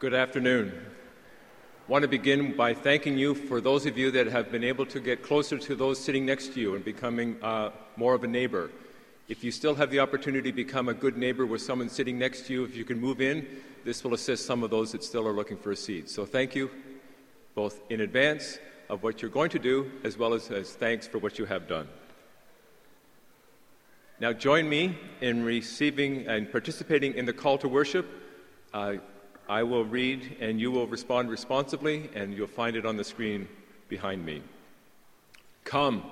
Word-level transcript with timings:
Good 0.00 0.14
afternoon. 0.14 0.72
I 1.88 1.90
want 1.90 2.02
to 2.02 2.08
begin 2.08 2.54
by 2.54 2.72
thanking 2.72 3.18
you 3.18 3.34
for 3.34 3.60
those 3.60 3.84
of 3.84 3.98
you 3.98 4.12
that 4.12 4.28
have 4.28 4.52
been 4.52 4.62
able 4.62 4.86
to 4.86 5.00
get 5.00 5.24
closer 5.24 5.58
to 5.58 5.74
those 5.74 5.98
sitting 5.98 6.24
next 6.24 6.54
to 6.54 6.60
you 6.60 6.76
and 6.76 6.84
becoming 6.84 7.36
uh, 7.42 7.72
more 7.96 8.14
of 8.14 8.22
a 8.22 8.28
neighbor. 8.28 8.70
If 9.26 9.42
you 9.42 9.50
still 9.50 9.74
have 9.74 9.90
the 9.90 9.98
opportunity 9.98 10.52
to 10.52 10.56
become 10.56 10.88
a 10.88 10.94
good 10.94 11.16
neighbor 11.16 11.46
with 11.46 11.62
someone 11.62 11.88
sitting 11.88 12.16
next 12.16 12.46
to 12.46 12.52
you, 12.52 12.62
if 12.62 12.76
you 12.76 12.84
can 12.84 13.00
move 13.00 13.20
in, 13.20 13.44
this 13.84 14.04
will 14.04 14.14
assist 14.14 14.46
some 14.46 14.62
of 14.62 14.70
those 14.70 14.92
that 14.92 15.02
still 15.02 15.26
are 15.26 15.32
looking 15.32 15.56
for 15.56 15.72
a 15.72 15.76
seat. 15.76 16.08
So 16.08 16.24
thank 16.24 16.54
you 16.54 16.70
both 17.56 17.80
in 17.90 18.02
advance 18.02 18.60
of 18.88 19.02
what 19.02 19.20
you're 19.20 19.32
going 19.32 19.50
to 19.50 19.58
do 19.58 19.90
as 20.04 20.16
well 20.16 20.32
as, 20.32 20.48
as 20.52 20.74
thanks 20.74 21.08
for 21.08 21.18
what 21.18 21.40
you 21.40 21.44
have 21.44 21.66
done. 21.66 21.88
Now, 24.20 24.32
join 24.32 24.68
me 24.68 24.96
in 25.20 25.44
receiving 25.44 26.28
and 26.28 26.52
participating 26.52 27.14
in 27.14 27.24
the 27.24 27.32
call 27.32 27.58
to 27.58 27.66
worship. 27.66 28.08
Uh, 28.72 28.98
I 29.48 29.62
will 29.62 29.84
read 29.84 30.36
and 30.40 30.60
you 30.60 30.70
will 30.70 30.86
respond 30.86 31.30
responsibly, 31.30 32.10
and 32.14 32.34
you'll 32.34 32.46
find 32.46 32.76
it 32.76 32.84
on 32.84 32.96
the 32.96 33.04
screen 33.04 33.48
behind 33.88 34.24
me. 34.24 34.42
Come, 35.64 36.02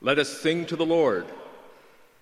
let 0.00 0.18
us 0.18 0.28
sing 0.28 0.64
to 0.66 0.76
the 0.76 0.86
Lord. 0.86 1.26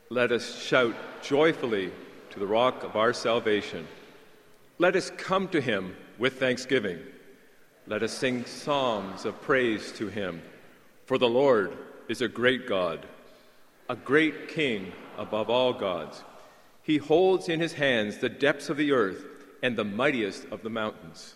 Let 0.08 0.32
us 0.32 0.60
shout 0.60 0.94
joyfully 1.22 1.92
to 2.30 2.38
the 2.40 2.46
rock 2.46 2.82
of 2.82 2.96
our 2.96 3.12
salvation. 3.12 3.86
Let 4.78 4.96
us 4.96 5.10
come 5.10 5.46
to 5.48 5.60
him 5.60 5.96
with 6.18 6.40
thanksgiving. 6.40 6.98
Let 7.86 8.02
us 8.02 8.12
sing 8.12 8.44
psalms 8.44 9.24
of 9.24 9.40
praise 9.42 9.92
to 9.92 10.08
him. 10.08 10.42
For 11.06 11.16
the 11.16 11.28
Lord 11.28 11.76
is 12.08 12.22
a 12.22 12.28
great 12.28 12.66
God, 12.66 13.06
a 13.88 13.94
great 13.94 14.48
King 14.48 14.92
above 15.16 15.48
all 15.48 15.72
gods. 15.72 16.24
He 16.82 16.96
holds 16.96 17.48
in 17.48 17.60
his 17.60 17.74
hands 17.74 18.18
the 18.18 18.28
depths 18.28 18.68
of 18.68 18.76
the 18.76 18.90
earth 18.90 19.24
and 19.62 19.76
the 19.76 19.84
mightiest 19.84 20.46
of 20.50 20.62
the 20.62 20.70
mountains. 20.70 21.34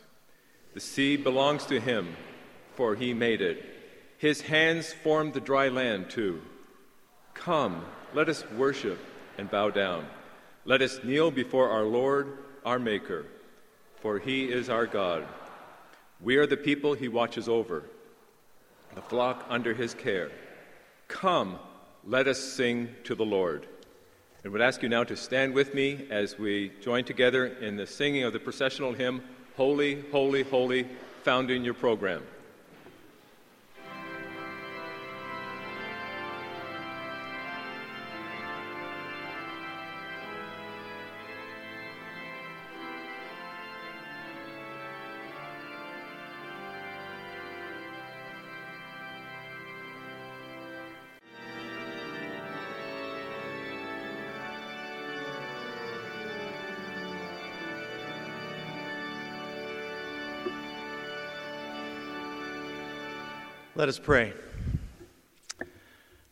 The 0.75 0.81
sea 0.81 1.17
belongs 1.17 1.67
to 1.67 1.81
him, 1.81 2.17
for 2.75 2.95
he 2.95 3.15
made 3.15 3.41
it. 3.41 3.65
His 4.19 4.41
hands 4.41 4.93
formed 4.93 5.35
the 5.35 5.41
dry 5.41 5.69
land, 5.69 6.11
too. 6.11 6.43
Come, 7.35 7.85
let 8.15 8.29
us 8.29 8.45
worship 8.57 8.99
and 9.39 9.51
bow 9.51 9.71
down. 9.71 10.07
Let 10.65 10.83
us 10.83 11.01
kneel 11.05 11.31
before 11.31 11.69
our 11.69 11.85
Lord, 11.85 12.39
our 12.65 12.79
Maker, 12.79 13.27
for 14.01 14.19
he 14.19 14.45
is 14.45 14.69
our 14.71 14.87
God. 14.87 15.27
We 16.21 16.37
are 16.37 16.47
the 16.47 16.57
people 16.57 16.95
he 16.95 17.09
watches 17.09 17.49
over, 17.49 17.85
the 18.95 19.03
flock 19.03 19.45
under 19.49 19.75
his 19.75 19.93
care. 19.93 20.31
Come, 21.09 21.59
let 22.05 22.27
us 22.27 22.39
sing 22.39 22.89
to 23.05 23.15
the 23.15 23.25
Lord. 23.25 23.67
And 24.45 24.53
would 24.53 24.61
ask 24.61 24.83
you 24.83 24.91
now 24.91 25.05
to 25.05 25.17
stand 25.17 25.55
with 25.55 25.73
me 25.73 26.07
as 26.11 26.39
we 26.39 26.71
join 26.83 27.05
together 27.05 27.47
in 27.47 27.77
the 27.77 27.87
singing 27.87 28.25
of 28.25 28.35
the 28.35 28.39
processional 28.39 28.93
hymn, 28.93 29.23
Holy, 29.57 30.03
Holy, 30.13 30.43
Holy, 30.43 30.87
found 31.23 31.51
in 31.51 31.65
your 31.65 31.73
program. 31.73 32.23
Let 63.85 63.91
us 63.91 63.99
pray. 63.99 64.33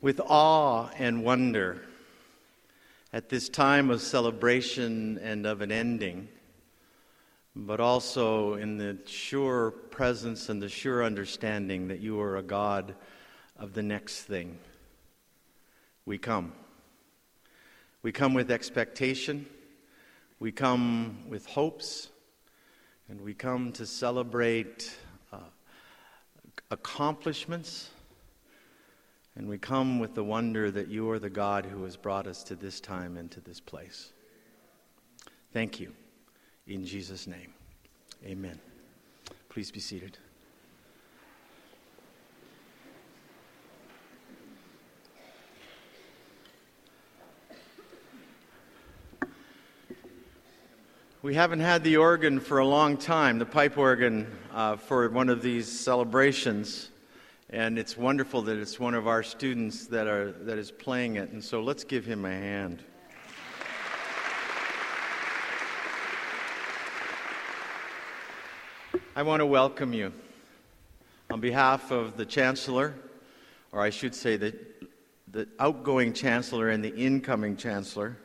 With 0.01 0.23
awe 0.25 0.89
and 0.97 1.23
wonder, 1.23 1.83
at 3.13 3.29
this 3.29 3.51
time 3.51 3.91
of 3.91 4.01
celebration 4.01 5.19
and 5.19 5.45
of 5.45 5.61
an 5.61 5.71
ending, 5.71 6.29
but 7.55 7.79
also 7.79 8.55
in 8.55 8.79
the 8.79 8.97
sure 9.05 9.71
presence 9.71 10.49
and 10.49 10.63
the 10.63 10.71
sure 10.71 11.05
understanding 11.05 11.89
that 11.89 12.01
you 12.01 12.19
are 12.23 12.39
a 12.39 12.43
God 12.43 12.95
of 13.59 13.75
the 13.75 13.83
next 13.83 14.23
thing, 14.23 14.57
we 16.07 16.17
come. 16.17 16.55
We 18.03 18.13
come 18.13 18.33
with 18.33 18.51
expectation, 18.51 19.45
we 20.41 20.53
come 20.53 21.19
with 21.29 21.45
hopes, 21.45 22.09
and 23.11 23.21
we 23.21 23.35
come 23.35 23.73
to 23.73 23.85
celebrate 23.85 24.97
accomplishments. 26.71 27.91
And 29.37 29.49
we 29.49 29.59
come 29.59 29.99
with 29.99 30.15
the 30.15 30.25
wonder 30.25 30.71
that 30.71 30.89
you 30.89 31.09
are 31.11 31.19
the 31.19 31.31
God 31.31 31.65
who 31.65 31.85
has 31.85 31.97
brought 31.97 32.27
us 32.27 32.43
to 32.45 32.55
this 32.55 32.81
time 32.81 33.17
and 33.17 33.31
to 33.31 33.41
this 33.41 33.61
place. 33.61 34.13
Thank 35.53 35.81
you. 35.81 35.93
In 36.67 36.85
Jesus' 36.85 37.27
name, 37.27 37.53
amen. 38.25 38.61
Please 39.49 39.71
be 39.71 39.81
seated. 39.81 40.19
We 51.23 51.35
haven't 51.35 51.61
had 51.61 51.85
the 51.85 51.99
organ 51.99 52.41
for 52.41 52.59
a 52.59 52.67
long 52.67 52.97
time, 52.97 53.39
the 53.39 53.47
pipe 53.47 53.79
organ, 53.79 54.27
uh, 54.53 54.75
for 54.75 55.09
one 55.09 55.29
of 55.29 55.41
these 55.41 55.69
celebrations. 55.71 56.91
And 57.49 57.79
it's 57.79 57.97
wonderful 57.97 58.43
that 58.43 58.57
it's 58.59 58.81
one 58.81 58.95
of 58.95 59.07
our 59.07 59.23
students 59.23 59.87
that, 59.87 60.09
are, 60.09 60.33
that 60.33 60.59
is 60.59 60.73
playing 60.73 61.15
it. 61.15 61.31
And 61.31 61.45
so 61.45 61.63
let's 61.63 61.85
give 61.85 62.05
him 62.05 62.25
a 62.25 62.31
hand. 62.31 62.83
I 69.15 69.23
want 69.23 69.39
to 69.39 69.47
welcome 69.47 69.93
you 69.93 70.13
on 71.31 71.39
behalf 71.39 71.93
of 71.93 72.17
the 72.17 72.27
Chancellor, 72.27 72.97
or 73.71 73.81
I 73.81 73.91
should 73.91 74.17
say 74.17 74.37
the, 74.37 74.57
the 75.31 75.47
outgoing 75.61 76.15
Chancellor 76.15 76.71
and 76.71 76.83
the 76.83 76.93
incoming 76.97 77.57
Chancellor 77.57 78.17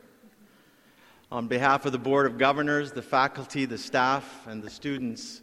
on 1.30 1.46
behalf 1.46 1.84
of 1.84 1.92
the 1.92 1.98
Board 1.98 2.24
of 2.24 2.38
Governors, 2.38 2.92
the 2.92 3.02
faculty, 3.02 3.66
the 3.66 3.76
staff, 3.76 4.46
and 4.46 4.62
the 4.62 4.70
students 4.70 5.42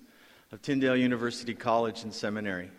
of 0.52 0.62
Tyndale 0.62 0.96
University 0.96 1.54
College 1.54 2.02
and 2.04 2.12
Seminary. 2.12 2.72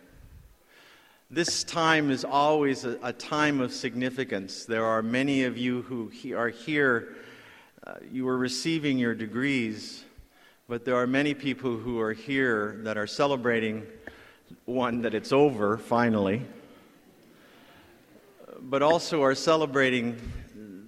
This 1.31 1.63
time 1.63 2.11
is 2.11 2.25
always 2.25 2.83
a, 2.83 2.99
a 3.01 3.13
time 3.13 3.61
of 3.61 3.71
significance. 3.71 4.65
There 4.65 4.85
are 4.85 5.01
many 5.01 5.45
of 5.45 5.57
you 5.57 5.83
who 5.83 6.07
he, 6.07 6.33
are 6.33 6.49
here, 6.49 7.15
uh, 7.85 7.95
you 8.11 8.27
are 8.27 8.37
receiving 8.37 8.97
your 8.97 9.15
degrees, 9.15 10.03
but 10.67 10.83
there 10.83 10.95
are 10.95 11.07
many 11.07 11.33
people 11.33 11.77
who 11.77 12.01
are 12.01 12.13
here 12.13 12.79
that 12.83 12.97
are 12.97 13.07
celebrating 13.07 13.85
one, 14.65 15.01
that 15.03 15.13
it's 15.13 15.31
over 15.31 15.77
finally, 15.77 16.41
but 18.59 18.81
also 18.81 19.23
are 19.23 19.35
celebrating 19.35 20.19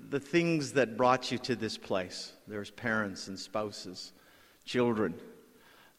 the 0.09 0.19
things 0.19 0.73
that 0.73 0.97
brought 0.97 1.31
you 1.31 1.37
to 1.37 1.55
this 1.55 1.77
place. 1.77 2.33
There's 2.47 2.71
parents 2.71 3.27
and 3.27 3.37
spouses, 3.37 4.11
children, 4.65 5.13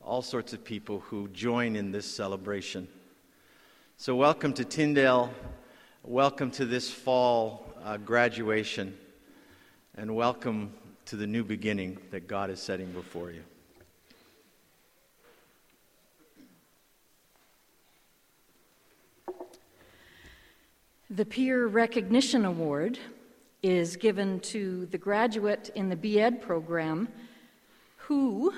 all 0.00 0.20
sorts 0.20 0.52
of 0.52 0.64
people 0.64 1.00
who 1.00 1.28
join 1.28 1.76
in 1.76 1.92
this 1.92 2.06
celebration. 2.06 2.88
So, 3.98 4.16
welcome 4.16 4.52
to 4.54 4.64
Tyndale. 4.64 5.32
Welcome 6.02 6.50
to 6.52 6.64
this 6.64 6.90
fall 6.90 7.72
uh, 7.84 7.98
graduation. 7.98 8.98
And 9.96 10.16
welcome 10.16 10.72
to 11.06 11.16
the 11.16 11.26
new 11.26 11.44
beginning 11.44 11.98
that 12.10 12.26
God 12.26 12.50
is 12.50 12.60
setting 12.60 12.90
before 12.92 13.30
you. 13.30 13.44
The 21.10 21.24
Peer 21.24 21.66
Recognition 21.66 22.44
Award 22.44 22.98
is 23.62 23.96
given 23.96 24.40
to 24.40 24.86
the 24.86 24.98
graduate 24.98 25.70
in 25.74 25.88
the 25.88 25.96
B.Ed 25.96 26.40
program 26.40 27.08
who, 27.96 28.52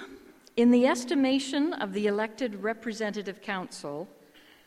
in 0.56 0.70
the 0.70 0.86
estimation 0.86 1.72
of 1.74 1.92
the 1.92 2.06
elected 2.06 2.62
representative 2.62 3.42
council 3.42 4.08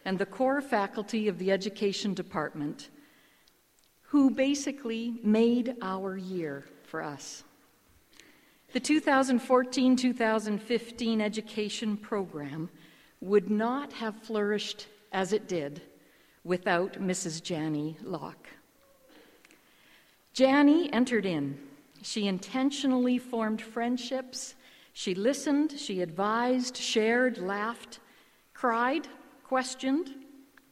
and 0.03 0.19
the 0.19 0.25
core 0.25 0.61
faculty 0.61 1.27
of 1.27 1.39
the 1.39 1.51
education 1.51 2.13
department, 2.13 2.89
who 4.01 4.29
basically 4.29 5.19
made 5.23 5.75
our 5.81 6.15
year 6.17 6.65
for 6.83 7.01
us. 7.01 7.43
The 8.73 8.79
2014 8.79 9.95
2015 9.95 11.21
education 11.21 11.97
program 11.97 12.69
would 13.21 13.49
not 13.49 13.93
have 13.93 14.21
flourished 14.21 14.88
as 15.11 15.33
it 15.33 15.47
did 15.47 15.81
without 16.43 16.93
Mrs. 16.93 17.41
Janie 17.41 17.97
Locke. 18.03 18.47
Janie 20.35 20.91
entered 20.91 21.25
in. 21.25 21.57
She 22.01 22.27
intentionally 22.27 23.17
formed 23.17 23.61
friendships, 23.61 24.55
She 24.91 25.15
listened, 25.15 25.71
she 25.79 26.01
advised, 26.01 26.75
shared, 26.75 27.37
laughed, 27.37 27.99
cried, 28.53 29.07
questioned, 29.45 30.13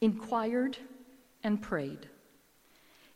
inquired, 0.02 0.76
and 1.42 1.62
prayed. 1.62 2.10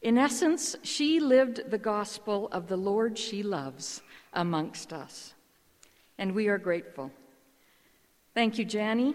In 0.01 0.17
essence, 0.17 0.75
she 0.83 1.21
lived 1.21 1.71
the 1.71 1.77
gospel 1.77 2.49
of 2.51 2.67
the 2.67 2.79
Lord 2.79 3.19
she 3.19 3.43
loves 3.43 4.01
amongst 4.33 4.95
us. 4.95 5.35
And 6.17 6.35
we 6.35 6.49
are 6.49 6.59
grateful. 6.59 7.11
Thank 8.33 8.57
you, 8.57 8.65
Janie. 8.65 9.15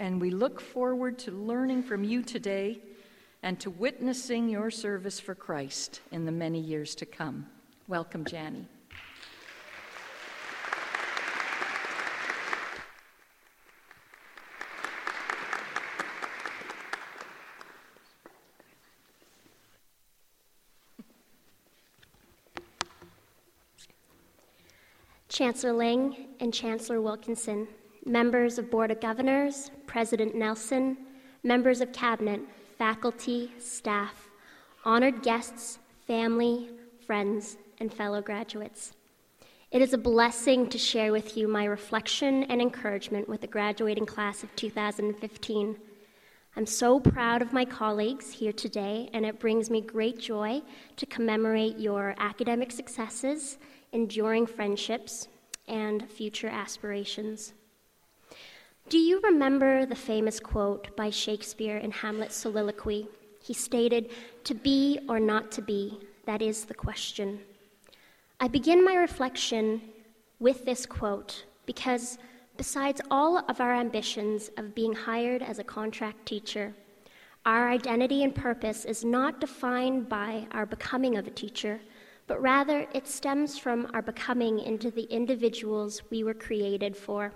And 0.00 0.20
we 0.20 0.30
look 0.30 0.60
forward 0.60 1.20
to 1.20 1.30
learning 1.30 1.84
from 1.84 2.02
you 2.02 2.22
today 2.22 2.80
and 3.42 3.58
to 3.60 3.70
witnessing 3.70 4.48
your 4.48 4.70
service 4.70 5.20
for 5.20 5.34
Christ 5.34 6.00
in 6.10 6.24
the 6.24 6.32
many 6.32 6.60
years 6.60 6.94
to 6.96 7.06
come. 7.06 7.46
Welcome, 7.86 8.24
Janie. 8.24 8.66
Chancellor 25.28 25.72
Ling 25.72 26.26
and 26.40 26.52
Chancellor 26.52 27.00
Wilkinson, 27.00 27.68
members 28.04 28.58
of 28.58 28.72
Board 28.72 28.90
of 28.90 29.00
Governors, 29.00 29.70
President 29.86 30.34
Nelson, 30.34 30.96
members 31.44 31.80
of 31.80 31.92
Cabinet, 31.92 32.40
faculty, 32.78 33.52
staff, 33.58 34.30
honored 34.84 35.22
guests, 35.22 35.78
family, 36.06 36.70
friends, 37.06 37.58
and 37.78 37.92
fellow 37.92 38.22
graduates. 38.22 38.92
It 39.70 39.82
is 39.82 39.92
a 39.92 39.98
blessing 39.98 40.68
to 40.70 40.78
share 40.78 41.12
with 41.12 41.36
you 41.36 41.46
my 41.46 41.64
reflection 41.64 42.44
and 42.44 42.62
encouragement 42.62 43.28
with 43.28 43.42
the 43.42 43.46
graduating 43.46 44.06
class 44.06 44.42
of 44.42 44.54
2015. 44.56 45.76
I'm 46.56 46.66
so 46.66 46.98
proud 46.98 47.42
of 47.42 47.52
my 47.52 47.66
colleagues 47.66 48.32
here 48.32 48.52
today, 48.52 49.10
and 49.12 49.26
it 49.26 49.38
brings 49.38 49.68
me 49.68 49.82
great 49.82 50.18
joy 50.18 50.62
to 50.96 51.04
commemorate 51.04 51.78
your 51.78 52.14
academic 52.18 52.72
successes 52.72 53.58
enduring 53.92 54.46
friendships, 54.46 55.28
and 55.66 56.08
future 56.10 56.48
aspirations. 56.48 57.52
Do 58.88 58.96
you 58.96 59.20
remember 59.20 59.84
the 59.84 59.94
famous 59.94 60.40
quote 60.40 60.96
by 60.96 61.10
Shakespeare 61.10 61.76
in 61.76 61.90
Hamlet's 61.90 62.34
soliloquy? 62.34 63.06
He 63.38 63.52
stated, 63.52 64.10
To 64.44 64.54
be 64.54 64.98
or 65.10 65.20
not 65.20 65.52
to 65.52 65.60
be, 65.60 66.00
that 66.24 66.40
is 66.40 66.64
the 66.64 66.72
question. 66.72 67.40
I 68.40 68.48
begin 68.48 68.82
my 68.82 68.94
reflection 68.94 69.82
with 70.38 70.64
this 70.64 70.86
quote 70.86 71.44
because, 71.66 72.16
besides 72.56 73.02
all 73.10 73.44
of 73.46 73.60
our 73.60 73.74
ambitions 73.74 74.50
of 74.56 74.74
being 74.74 74.94
hired 74.94 75.42
as 75.42 75.58
a 75.58 75.64
contract 75.64 76.24
teacher, 76.24 76.72
our 77.44 77.68
identity 77.68 78.24
and 78.24 78.34
purpose 78.34 78.86
is 78.86 79.04
not 79.04 79.38
defined 79.38 80.08
by 80.08 80.46
our 80.52 80.64
becoming 80.64 81.18
of 81.18 81.26
a 81.26 81.30
teacher, 81.30 81.78
but 82.26 82.40
rather 82.40 82.86
it 82.94 83.06
stems 83.06 83.58
from 83.58 83.90
our 83.92 84.00
becoming 84.00 84.60
into 84.60 84.90
the 84.90 85.12
individuals 85.12 86.00
we 86.08 86.24
were 86.24 86.32
created 86.32 86.96
for. 86.96 87.34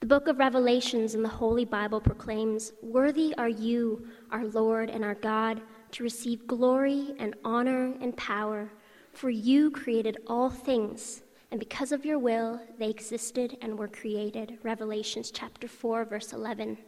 The 0.00 0.06
book 0.06 0.28
of 0.28 0.38
Revelations 0.38 1.16
in 1.16 1.24
the 1.24 1.28
Holy 1.28 1.64
Bible 1.64 2.00
proclaims 2.00 2.72
Worthy 2.82 3.34
are 3.36 3.48
you, 3.48 4.06
our 4.30 4.44
Lord 4.44 4.90
and 4.90 5.04
our 5.04 5.16
God, 5.16 5.60
to 5.90 6.04
receive 6.04 6.46
glory 6.46 7.16
and 7.18 7.34
honor 7.44 7.92
and 8.00 8.16
power, 8.16 8.70
for 9.12 9.28
you 9.28 9.72
created 9.72 10.18
all 10.28 10.50
things, 10.50 11.22
and 11.50 11.58
because 11.58 11.90
of 11.90 12.04
your 12.04 12.20
will 12.20 12.60
they 12.78 12.88
existed 12.88 13.56
and 13.60 13.76
were 13.76 13.88
created. 13.88 14.58
Revelations 14.62 15.32
chapter 15.32 15.66
4, 15.66 16.04
verse 16.04 16.32
11. 16.32 16.78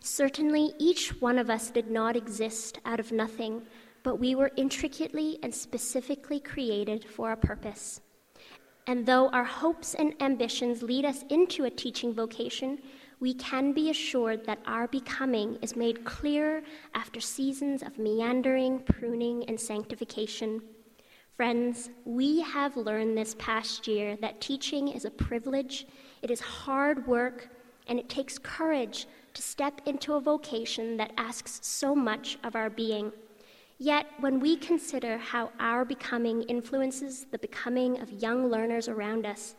Certainly, 0.00 0.72
each 0.78 1.18
one 1.22 1.38
of 1.38 1.48
us 1.48 1.70
did 1.70 1.90
not 1.90 2.16
exist 2.16 2.80
out 2.84 3.00
of 3.00 3.12
nothing 3.12 3.62
but 4.02 4.20
we 4.20 4.36
were 4.36 4.52
intricately 4.56 5.36
and 5.42 5.52
specifically 5.52 6.38
created 6.38 7.04
for 7.04 7.32
a 7.32 7.36
purpose. 7.36 8.00
And 8.86 9.04
though 9.04 9.28
our 9.30 9.44
hopes 9.44 9.94
and 9.94 10.14
ambitions 10.20 10.82
lead 10.82 11.04
us 11.04 11.24
into 11.28 11.64
a 11.64 11.70
teaching 11.70 12.14
vocation, 12.14 12.78
we 13.18 13.34
can 13.34 13.72
be 13.72 13.90
assured 13.90 14.44
that 14.46 14.60
our 14.66 14.86
becoming 14.86 15.58
is 15.62 15.74
made 15.74 16.04
clearer 16.04 16.62
after 16.94 17.18
seasons 17.18 17.82
of 17.82 17.98
meandering, 17.98 18.80
pruning, 18.80 19.44
and 19.48 19.58
sanctification. 19.58 20.62
Friends, 21.36 21.90
we 22.04 22.40
have 22.42 22.76
learned 22.76 23.16
this 23.16 23.34
past 23.38 23.88
year 23.88 24.16
that 24.20 24.40
teaching 24.40 24.88
is 24.88 25.04
a 25.04 25.10
privilege, 25.10 25.86
it 26.22 26.30
is 26.30 26.40
hard 26.40 27.06
work, 27.06 27.48
and 27.88 27.98
it 27.98 28.08
takes 28.08 28.38
courage 28.38 29.06
to 29.34 29.42
step 29.42 29.80
into 29.86 30.14
a 30.14 30.20
vocation 30.20 30.96
that 30.96 31.12
asks 31.18 31.58
so 31.62 31.94
much 31.94 32.38
of 32.44 32.54
our 32.54 32.70
being. 32.70 33.12
Yet, 33.78 34.06
when 34.20 34.40
we 34.40 34.56
consider 34.56 35.18
how 35.18 35.50
our 35.60 35.84
becoming 35.84 36.42
influences 36.44 37.26
the 37.30 37.38
becoming 37.38 38.00
of 38.00 38.10
young 38.10 38.50
learners 38.50 38.88
around 38.88 39.26
us, 39.26 39.54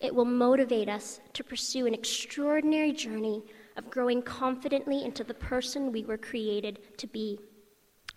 it 0.00 0.14
will 0.14 0.26
motivate 0.26 0.88
us 0.88 1.20
to 1.32 1.42
pursue 1.42 1.86
an 1.86 1.94
extraordinary 1.94 2.92
journey 2.92 3.42
of 3.76 3.90
growing 3.90 4.20
confidently 4.20 5.02
into 5.02 5.24
the 5.24 5.32
person 5.34 5.92
we 5.92 6.04
were 6.04 6.18
created 6.18 6.98
to 6.98 7.06
be. 7.06 7.38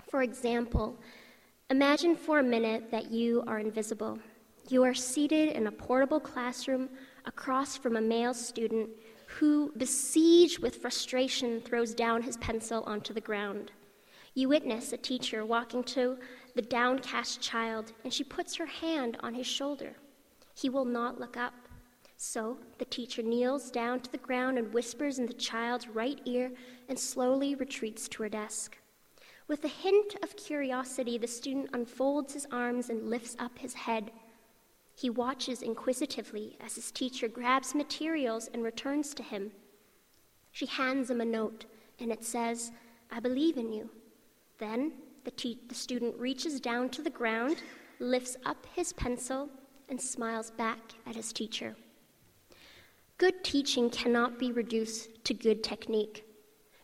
For 0.09 0.21
example, 0.21 0.97
imagine 1.69 2.17
for 2.17 2.39
a 2.39 2.43
minute 2.43 2.91
that 2.91 3.09
you 3.11 3.43
are 3.47 3.59
invisible. 3.59 4.19
You 4.67 4.83
are 4.83 4.93
seated 4.93 5.49
in 5.49 5.67
a 5.67 5.71
portable 5.71 6.19
classroom 6.19 6.89
across 7.25 7.77
from 7.77 7.95
a 7.95 8.01
male 8.01 8.33
student 8.33 8.89
who, 9.27 9.71
besieged 9.77 10.59
with 10.59 10.75
frustration, 10.75 11.61
throws 11.61 11.93
down 11.93 12.21
his 12.21 12.35
pencil 12.37 12.83
onto 12.85 13.13
the 13.13 13.21
ground. 13.21 13.71
You 14.37 14.49
witness 14.49 14.93
a 14.93 14.97
teacher 14.97 15.43
walking 15.43 15.83
to 15.85 16.15
the 16.53 16.61
downcast 16.61 17.41
child, 17.41 17.93
and 18.03 18.13
she 18.13 18.23
puts 18.23 18.53
her 18.57 18.67
hand 18.67 19.17
on 19.21 19.33
his 19.33 19.47
shoulder. 19.47 19.95
He 20.53 20.69
will 20.69 20.85
not 20.85 21.19
look 21.19 21.35
up. 21.35 21.55
So 22.17 22.59
the 22.77 22.85
teacher 22.85 23.23
kneels 23.23 23.71
down 23.71 24.01
to 24.01 24.11
the 24.11 24.19
ground 24.19 24.59
and 24.59 24.71
whispers 24.71 25.17
in 25.17 25.25
the 25.25 25.33
child's 25.33 25.87
right 25.87 26.21
ear 26.25 26.51
and 26.87 26.99
slowly 26.99 27.55
retreats 27.55 28.07
to 28.09 28.21
her 28.21 28.29
desk. 28.29 28.77
With 29.47 29.65
a 29.65 29.69
hint 29.69 30.13
of 30.21 30.37
curiosity, 30.37 31.17
the 31.17 31.25
student 31.25 31.71
unfolds 31.73 32.35
his 32.35 32.45
arms 32.51 32.91
and 32.91 33.09
lifts 33.09 33.35
up 33.39 33.57
his 33.57 33.73
head. 33.73 34.11
He 34.93 35.09
watches 35.09 35.63
inquisitively 35.63 36.59
as 36.63 36.75
his 36.75 36.91
teacher 36.91 37.27
grabs 37.27 37.73
materials 37.73 38.51
and 38.53 38.63
returns 38.63 39.15
to 39.15 39.23
him. 39.23 39.51
She 40.51 40.67
hands 40.67 41.09
him 41.09 41.21
a 41.21 41.25
note, 41.25 41.65
and 41.99 42.11
it 42.11 42.23
says, 42.23 42.71
I 43.11 43.19
believe 43.19 43.57
in 43.57 43.73
you. 43.73 43.89
Then 44.59 44.93
the, 45.23 45.31
te- 45.31 45.59
the 45.67 45.75
student 45.75 46.17
reaches 46.17 46.59
down 46.59 46.89
to 46.89 47.01
the 47.01 47.09
ground, 47.09 47.57
lifts 47.99 48.37
up 48.45 48.65
his 48.73 48.93
pencil, 48.93 49.49
and 49.89 50.01
smiles 50.01 50.51
back 50.51 50.79
at 51.05 51.15
his 51.15 51.31
teacher. 51.31 51.75
Good 53.17 53.43
teaching 53.43 53.89
cannot 53.89 54.37
be 54.37 54.51
reduced 54.51 55.23
to 55.25 55.33
good 55.33 55.63
technique. 55.63 56.23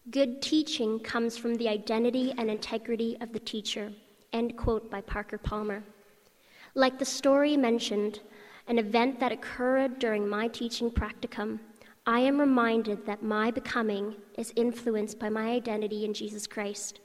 Good 0.10 0.42
teaching 0.42 1.00
comes 1.00 1.38
from 1.38 1.56
the 1.56 1.70
identity 1.70 2.34
and 2.38 2.50
integrity 2.50 3.18
of 3.22 3.32
the 3.34 3.40
teacher. 3.40 3.92
End 4.34 4.58
quote 4.58 4.90
by 4.90 5.02
Parker 5.02 5.38
Palmer. 5.38 5.84
Like 6.76 6.98
the 6.98 7.06
story 7.06 7.56
mentioned, 7.56 8.20
an 8.68 8.80
event 8.80 9.20
that 9.20 9.32
occurred 9.32 10.00
during 10.00 10.28
my 10.28 10.48
teaching 10.48 10.90
practicum, 10.90 11.60
I 12.06 12.20
am 12.20 12.40
reminded 12.40 13.06
that 13.06 13.24
my 13.24 13.52
becoming 13.52 14.16
is 14.38 14.52
influenced 14.56 15.20
by 15.20 15.30
my 15.30 15.52
identity 15.52 16.04
in 16.04 16.14
Jesus 16.14 16.48
Christ. 16.48 17.00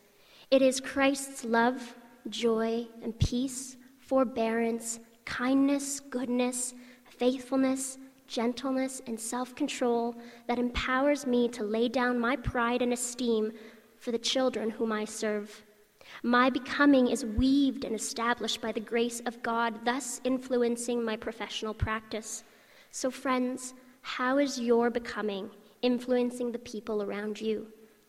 It 0.51 0.63
is 0.63 0.81
Christ's 0.81 1.45
love, 1.45 1.95
joy, 2.31 2.87
and 3.03 3.19
peace, 3.19 3.77
forbearance, 3.99 4.99
kindness, 5.27 6.01
goodness, 6.01 6.73
faithfulness, 7.05 7.99
gentleness, 8.27 9.03
and 9.07 9.21
self 9.21 9.55
control 9.55 10.17
that 10.47 10.59
empowers 10.59 11.27
me 11.27 11.49
to 11.49 11.63
lay 11.63 11.91
down 11.91 12.19
my 12.19 12.35
pride 12.35 12.81
and 12.81 12.95
esteem 12.95 13.53
for 13.99 14.11
the 14.11 14.19
children 14.19 14.71
whom 14.71 14.91
I 14.91 15.05
serve. 15.05 15.65
My 16.23 16.49
becoming 16.49 17.09
is 17.09 17.27
weaved 17.27 17.85
and 17.85 17.95
established 17.95 18.63
by 18.63 18.73
the 18.73 18.81
grace 18.81 19.21
of 19.27 19.43
God, 19.43 19.85
thus 19.85 20.23
influencing 20.25 21.05
my 21.05 21.17
professional 21.17 21.75
practice. 21.75 22.43
So, 22.91 23.11
friends, 23.11 23.75
how 24.01 24.39
is 24.39 24.59
your 24.59 24.89
becoming 24.89 25.51
influencing 25.83 26.53
the 26.53 26.59
people 26.59 27.03
around 27.03 27.39
you? 27.39 27.67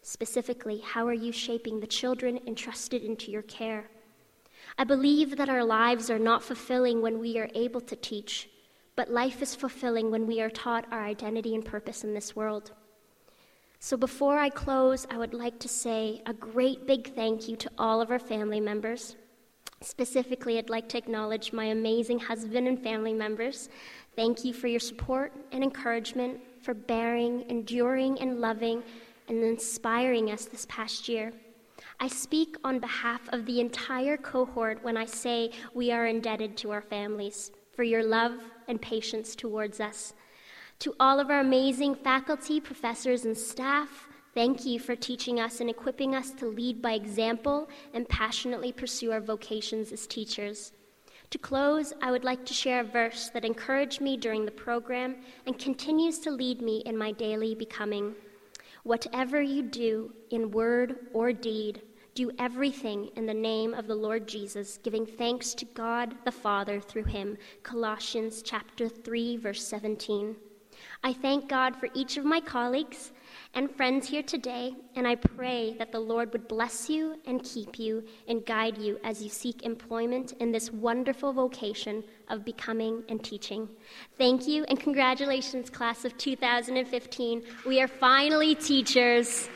Specifically, 0.09 0.79
how 0.79 1.05
are 1.05 1.13
you 1.13 1.31
shaping 1.31 1.79
the 1.79 1.85
children 1.85 2.39
entrusted 2.47 3.03
into 3.03 3.29
your 3.29 3.43
care? 3.43 3.91
I 4.75 4.83
believe 4.83 5.37
that 5.37 5.49
our 5.49 5.63
lives 5.63 6.09
are 6.09 6.17
not 6.17 6.41
fulfilling 6.41 7.03
when 7.03 7.19
we 7.19 7.37
are 7.37 7.47
able 7.53 7.81
to 7.81 7.95
teach, 7.95 8.49
but 8.95 9.11
life 9.11 9.39
is 9.43 9.53
fulfilling 9.53 10.09
when 10.09 10.25
we 10.25 10.41
are 10.41 10.49
taught 10.49 10.91
our 10.91 11.03
identity 11.03 11.53
and 11.53 11.63
purpose 11.63 12.03
in 12.03 12.15
this 12.15 12.35
world. 12.35 12.71
So 13.77 13.97
before 13.97 14.39
I 14.39 14.49
close, 14.49 15.05
I 15.11 15.17
would 15.19 15.35
like 15.35 15.59
to 15.59 15.67
say 15.67 16.23
a 16.25 16.33
great 16.33 16.87
big 16.87 17.13
thank 17.13 17.47
you 17.47 17.55
to 17.57 17.69
all 17.77 18.01
of 18.01 18.09
our 18.09 18.17
family 18.17 18.59
members. 18.59 19.15
Specifically, 19.81 20.57
I'd 20.57 20.71
like 20.71 20.89
to 20.89 20.97
acknowledge 20.97 21.53
my 21.53 21.65
amazing 21.65 22.17
husband 22.17 22.67
and 22.67 22.81
family 22.81 23.13
members 23.13 23.69
Thank 24.19 24.43
you 24.43 24.51
for 24.51 24.67
your 24.67 24.81
support 24.81 25.31
and 25.53 25.63
encouragement, 25.63 26.41
for 26.61 26.73
bearing, 26.73 27.45
enduring, 27.47 28.19
and 28.19 28.41
loving, 28.41 28.83
and 29.29 29.43
inspiring 29.43 30.31
us 30.31 30.45
this 30.45 30.65
past 30.67 31.07
year. 31.07 31.31
I 31.99 32.07
speak 32.07 32.57
on 32.63 32.79
behalf 32.79 33.21
of 33.29 33.45
the 33.45 33.59
entire 33.59 34.17
cohort 34.17 34.83
when 34.83 34.97
I 34.97 35.05
say 35.05 35.51
we 35.73 35.91
are 35.91 36.07
indebted 36.07 36.57
to 36.57 36.71
our 36.71 36.81
families 36.81 37.51
for 37.73 37.83
your 37.83 38.03
love 38.03 38.33
and 38.67 38.81
patience 38.81 39.35
towards 39.35 39.79
us. 39.79 40.13
To 40.79 40.95
all 40.99 41.19
of 41.19 41.29
our 41.29 41.39
amazing 41.39 41.95
faculty, 41.95 42.59
professors, 42.59 43.25
and 43.25 43.37
staff, 43.37 44.07
thank 44.33 44.65
you 44.65 44.79
for 44.79 44.95
teaching 44.95 45.39
us 45.39 45.59
and 45.59 45.69
equipping 45.69 46.15
us 46.15 46.31
to 46.31 46.45
lead 46.45 46.81
by 46.81 46.93
example 46.93 47.69
and 47.93 48.07
passionately 48.07 48.71
pursue 48.71 49.11
our 49.11 49.21
vocations 49.21 49.91
as 49.91 50.07
teachers. 50.07 50.71
To 51.31 51.37
close, 51.37 51.93
I 52.01 52.11
would 52.11 52.23
like 52.23 52.45
to 52.45 52.53
share 52.53 52.79
a 52.79 52.83
verse 52.83 53.29
that 53.29 53.45
encouraged 53.45 54.01
me 54.01 54.17
during 54.17 54.45
the 54.45 54.51
program 54.51 55.17
and 55.45 55.59
continues 55.59 56.19
to 56.19 56.31
lead 56.31 56.61
me 56.61 56.81
in 56.85 56.97
my 56.97 57.11
daily 57.11 57.53
becoming. 57.53 58.15
Whatever 58.83 59.41
you 59.41 59.63
do 59.63 60.13
in 60.29 60.51
word 60.51 61.07
or 61.13 61.33
deed, 61.33 61.81
do 62.15 62.31
everything 62.39 63.09
in 63.15 63.25
the 63.25 63.33
name 63.33 63.73
of 63.73 63.87
the 63.87 63.95
Lord 63.95 64.27
Jesus, 64.27 64.79
giving 64.83 65.05
thanks 65.05 65.53
to 65.53 65.65
God 65.65 66.15
the 66.25 66.31
Father 66.31 66.79
through 66.79 67.05
him. 67.05 67.37
Colossians 67.63 68.41
chapter 68.41 68.89
3 68.89 69.37
verse 69.37 69.65
17. 69.65 70.35
I 71.03 71.13
thank 71.13 71.47
God 71.47 71.75
for 71.75 71.89
each 71.93 72.17
of 72.17 72.25
my 72.25 72.41
colleagues 72.41 73.11
and 73.53 73.69
friends 73.75 74.07
here 74.07 74.21
today, 74.21 74.75
and 74.95 75.07
I 75.07 75.15
pray 75.15 75.75
that 75.79 75.91
the 75.91 75.99
Lord 75.99 76.31
would 76.33 76.47
bless 76.47 76.89
you 76.89 77.15
and 77.25 77.43
keep 77.43 77.79
you 77.79 78.03
and 78.27 78.45
guide 78.45 78.77
you 78.77 78.99
as 79.03 79.23
you 79.23 79.29
seek 79.29 79.63
employment 79.63 80.33
in 80.39 80.51
this 80.51 80.71
wonderful 80.71 81.33
vocation 81.33 82.03
of 82.29 82.45
becoming 82.45 83.03
and 83.09 83.23
teaching. 83.23 83.67
Thank 84.17 84.47
you 84.47 84.65
and 84.65 84.79
congratulations, 84.79 85.69
class 85.69 86.05
of 86.05 86.15
2015. 86.17 87.41
We 87.65 87.81
are 87.81 87.87
finally 87.87 88.55
teachers. 88.55 89.49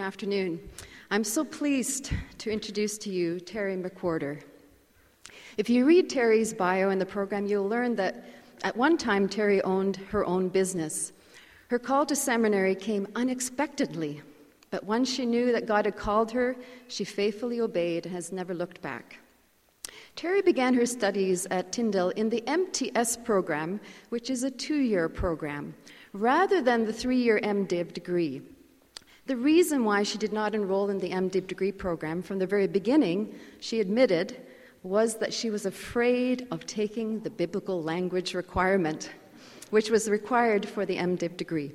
Good 0.00 0.06
afternoon. 0.06 0.60
I'm 1.10 1.24
so 1.24 1.44
pleased 1.44 2.10
to 2.38 2.50
introduce 2.50 2.96
to 2.96 3.10
you 3.10 3.38
Terry 3.38 3.76
McWhorter. 3.76 4.40
If 5.58 5.68
you 5.68 5.84
read 5.84 6.08
Terry's 6.08 6.54
bio 6.54 6.88
in 6.88 6.98
the 6.98 7.04
program, 7.04 7.44
you'll 7.44 7.68
learn 7.68 7.96
that 7.96 8.24
at 8.64 8.74
one 8.74 8.96
time 8.96 9.28
Terry 9.28 9.60
owned 9.60 9.96
her 9.96 10.24
own 10.24 10.48
business. 10.48 11.12
Her 11.68 11.78
call 11.78 12.06
to 12.06 12.16
seminary 12.16 12.74
came 12.74 13.08
unexpectedly, 13.14 14.22
but 14.70 14.84
once 14.84 15.12
she 15.12 15.26
knew 15.26 15.52
that 15.52 15.66
God 15.66 15.84
had 15.84 15.98
called 15.98 16.30
her, 16.30 16.56
she 16.88 17.04
faithfully 17.04 17.60
obeyed 17.60 18.06
and 18.06 18.14
has 18.14 18.32
never 18.32 18.54
looked 18.54 18.80
back. 18.80 19.18
Terry 20.16 20.40
began 20.40 20.72
her 20.72 20.86
studies 20.86 21.46
at 21.50 21.72
Tyndale 21.72 22.08
in 22.16 22.30
the 22.30 22.42
MTS 22.46 23.18
program, 23.18 23.78
which 24.08 24.30
is 24.30 24.44
a 24.44 24.50
two 24.50 24.80
year 24.80 25.10
program, 25.10 25.74
rather 26.14 26.62
than 26.62 26.86
the 26.86 26.92
three 26.94 27.20
year 27.20 27.38
MDiv 27.44 27.92
degree. 27.92 28.40
The 29.30 29.36
reason 29.36 29.84
why 29.84 30.02
she 30.02 30.18
did 30.18 30.32
not 30.32 30.56
enroll 30.56 30.90
in 30.90 30.98
the 30.98 31.10
MDiv 31.10 31.46
degree 31.46 31.70
program 31.70 32.20
from 32.20 32.40
the 32.40 32.48
very 32.48 32.66
beginning, 32.66 33.32
she 33.60 33.78
admitted, 33.78 34.36
was 34.82 35.18
that 35.18 35.32
she 35.32 35.50
was 35.50 35.66
afraid 35.66 36.48
of 36.50 36.66
taking 36.66 37.20
the 37.20 37.30
biblical 37.30 37.80
language 37.80 38.34
requirement, 38.34 39.12
which 39.70 39.88
was 39.88 40.10
required 40.10 40.68
for 40.68 40.84
the 40.84 40.96
MDiv 40.96 41.36
degree. 41.36 41.70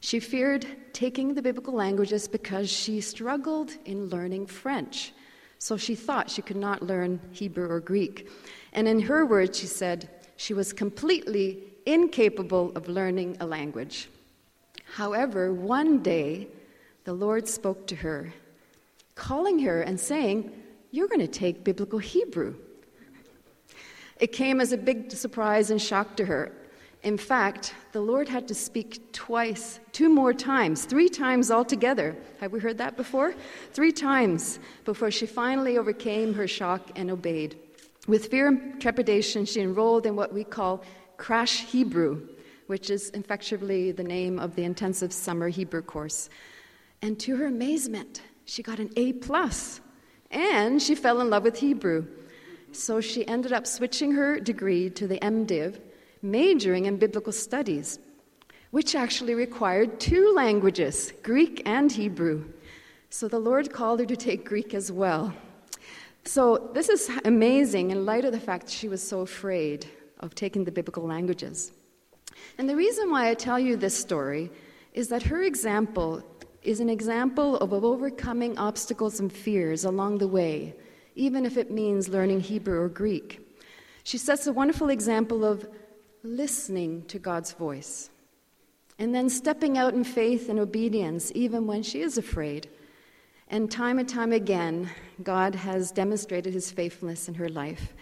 She 0.00 0.18
feared 0.18 0.66
taking 0.92 1.32
the 1.32 1.42
biblical 1.42 1.74
languages 1.74 2.26
because 2.26 2.68
she 2.68 3.00
struggled 3.00 3.70
in 3.84 4.06
learning 4.06 4.46
French. 4.46 5.12
So 5.60 5.76
she 5.76 5.94
thought 5.94 6.28
she 6.28 6.42
could 6.42 6.56
not 6.56 6.82
learn 6.82 7.20
Hebrew 7.30 7.70
or 7.70 7.78
Greek. 7.78 8.28
And 8.72 8.88
in 8.88 8.98
her 9.02 9.24
words, 9.24 9.60
she 9.60 9.66
said 9.66 10.10
she 10.36 10.54
was 10.54 10.72
completely 10.72 11.62
incapable 11.86 12.72
of 12.74 12.88
learning 12.88 13.36
a 13.38 13.46
language. 13.46 14.08
However, 14.94 15.52
one 15.52 16.02
day 16.02 16.48
the 17.04 17.12
Lord 17.12 17.48
spoke 17.48 17.86
to 17.88 17.96
her, 17.96 18.32
calling 19.14 19.60
her 19.60 19.82
and 19.82 19.98
saying, 19.98 20.52
You're 20.90 21.08
going 21.08 21.20
to 21.20 21.26
take 21.26 21.64
biblical 21.64 21.98
Hebrew. 21.98 22.54
It 24.20 24.32
came 24.32 24.60
as 24.60 24.72
a 24.72 24.76
big 24.76 25.12
surprise 25.12 25.70
and 25.70 25.80
shock 25.80 26.16
to 26.16 26.24
her. 26.24 26.52
In 27.04 27.16
fact, 27.16 27.74
the 27.92 28.00
Lord 28.00 28.28
had 28.28 28.48
to 28.48 28.54
speak 28.54 29.12
twice, 29.12 29.78
two 29.92 30.08
more 30.08 30.34
times, 30.34 30.84
three 30.84 31.08
times 31.08 31.50
altogether. 31.50 32.16
Have 32.40 32.52
we 32.52 32.58
heard 32.58 32.78
that 32.78 32.96
before? 32.96 33.34
Three 33.72 33.92
times 33.92 34.58
before 34.84 35.12
she 35.12 35.26
finally 35.26 35.78
overcame 35.78 36.34
her 36.34 36.48
shock 36.48 36.90
and 36.96 37.10
obeyed. 37.10 37.56
With 38.08 38.26
fear 38.26 38.48
and 38.48 38.80
trepidation, 38.80 39.44
she 39.44 39.60
enrolled 39.60 40.06
in 40.06 40.16
what 40.16 40.32
we 40.32 40.42
call 40.42 40.82
Crash 41.18 41.66
Hebrew, 41.66 42.26
which 42.68 42.90
is 42.90 43.10
effectively 43.10 43.92
the 43.92 44.04
name 44.04 44.38
of 44.38 44.54
the 44.54 44.62
intensive 44.62 45.12
summer 45.12 45.48
Hebrew 45.48 45.82
course. 45.82 46.28
And 47.02 47.18
to 47.20 47.36
her 47.36 47.46
amazement, 47.46 48.22
she 48.44 48.62
got 48.62 48.78
an 48.78 48.90
A 48.96 49.14
plus, 49.14 49.80
and 50.30 50.80
she 50.80 50.94
fell 50.94 51.20
in 51.20 51.30
love 51.30 51.42
with 51.42 51.58
Hebrew. 51.58 52.06
So 52.72 53.00
she 53.00 53.26
ended 53.26 53.52
up 53.52 53.66
switching 53.66 54.12
her 54.12 54.38
degree 54.38 54.90
to 54.90 55.06
the 55.06 55.18
MDiv, 55.18 55.80
majoring 56.20 56.84
in 56.84 56.98
biblical 56.98 57.32
studies, 57.32 57.98
which 58.70 58.94
actually 58.94 59.34
required 59.34 59.98
two 59.98 60.32
languages, 60.34 61.12
Greek 61.22 61.62
and 61.64 61.90
Hebrew. 61.90 62.44
So 63.08 63.28
the 63.28 63.38
Lord 63.38 63.72
called 63.72 64.00
her 64.00 64.06
to 64.06 64.16
take 64.16 64.44
Greek 64.44 64.74
as 64.74 64.92
well. 64.92 65.32
So 66.24 66.70
this 66.74 66.90
is 66.90 67.10
amazing 67.24 67.92
in 67.92 68.04
light 68.04 68.26
of 68.26 68.32
the 68.32 68.40
fact 68.40 68.68
she 68.68 68.88
was 68.88 69.02
so 69.02 69.20
afraid 69.20 69.86
of 70.20 70.34
taking 70.34 70.64
the 70.64 70.72
biblical 70.72 71.04
languages. 71.04 71.72
And 72.58 72.68
the 72.68 72.76
reason 72.76 73.10
why 73.10 73.30
I 73.30 73.34
tell 73.34 73.58
you 73.58 73.76
this 73.76 73.96
story 73.96 74.50
is 74.92 75.08
that 75.08 75.22
her 75.24 75.42
example 75.42 76.22
is 76.62 76.80
an 76.80 76.90
example 76.90 77.56
of 77.56 77.72
overcoming 77.72 78.58
obstacles 78.58 79.20
and 79.20 79.32
fears 79.32 79.84
along 79.84 80.18
the 80.18 80.28
way, 80.28 80.74
even 81.14 81.46
if 81.46 81.56
it 81.56 81.70
means 81.70 82.08
learning 82.08 82.40
Hebrew 82.40 82.80
or 82.80 82.88
Greek. 82.88 83.40
She 84.02 84.18
sets 84.18 84.46
a 84.46 84.52
wonderful 84.52 84.90
example 84.90 85.44
of 85.44 85.68
listening 86.22 87.04
to 87.06 87.18
God's 87.18 87.52
voice 87.52 88.10
and 88.98 89.14
then 89.14 89.28
stepping 89.28 89.78
out 89.78 89.94
in 89.94 90.02
faith 90.02 90.48
and 90.48 90.58
obedience, 90.58 91.30
even 91.34 91.66
when 91.66 91.82
she 91.82 92.00
is 92.00 92.18
afraid. 92.18 92.68
And 93.48 93.70
time 93.70 93.98
and 93.98 94.08
time 94.08 94.32
again, 94.32 94.90
God 95.22 95.54
has 95.54 95.92
demonstrated 95.92 96.52
his 96.52 96.70
faithfulness 96.70 97.28
in 97.28 97.34
her 97.34 97.48
life. 97.48 97.94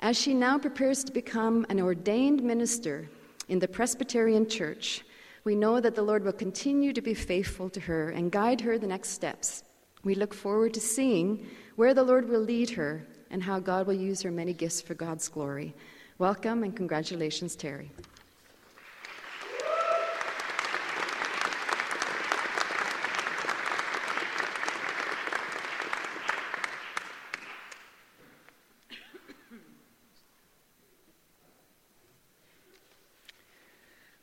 As 0.00 0.16
she 0.16 0.34
now 0.34 0.58
prepares 0.58 1.02
to 1.04 1.12
become 1.12 1.66
an 1.68 1.80
ordained 1.80 2.42
minister 2.42 3.08
in 3.48 3.58
the 3.58 3.68
Presbyterian 3.68 4.48
Church, 4.48 5.04
we 5.44 5.54
know 5.54 5.80
that 5.80 5.94
the 5.94 6.02
Lord 6.02 6.24
will 6.24 6.32
continue 6.32 6.92
to 6.92 7.00
be 7.00 7.14
faithful 7.14 7.70
to 7.70 7.80
her 7.80 8.10
and 8.10 8.30
guide 8.30 8.60
her 8.60 8.78
the 8.78 8.86
next 8.86 9.10
steps. 9.10 9.62
We 10.04 10.14
look 10.14 10.34
forward 10.34 10.74
to 10.74 10.80
seeing 10.80 11.46
where 11.76 11.94
the 11.94 12.02
Lord 12.02 12.28
will 12.28 12.40
lead 12.40 12.70
her 12.70 13.06
and 13.30 13.42
how 13.42 13.58
God 13.58 13.86
will 13.86 13.94
use 13.94 14.22
her 14.22 14.30
many 14.30 14.52
gifts 14.52 14.80
for 14.80 14.94
God's 14.94 15.28
glory. 15.28 15.74
Welcome 16.18 16.62
and 16.62 16.76
congratulations, 16.76 17.56
Terry. 17.56 17.90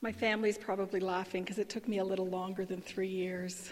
My 0.06 0.12
family's 0.12 0.60
probably 0.60 1.00
laughing 1.00 1.42
because 1.44 1.58
it 1.58 1.68
took 1.68 1.88
me 1.88 1.98
a 1.98 2.04
little 2.04 2.28
longer 2.28 2.64
than 2.64 2.80
three 2.80 3.08
years. 3.08 3.72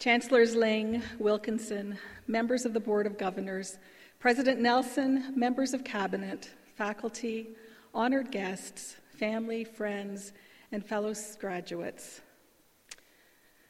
Chancellors 0.00 0.56
Ling, 0.56 1.00
Wilkinson, 1.20 1.96
members 2.26 2.64
of 2.64 2.72
the 2.72 2.80
Board 2.80 3.06
of 3.06 3.16
Governors, 3.16 3.78
President 4.18 4.60
Nelson, 4.60 5.32
members 5.36 5.74
of 5.74 5.84
Cabinet, 5.84 6.50
faculty, 6.74 7.50
honored 7.94 8.32
guests, 8.32 8.96
family, 9.16 9.62
friends, 9.62 10.32
and 10.72 10.84
fellow 10.84 11.14
graduates. 11.38 12.20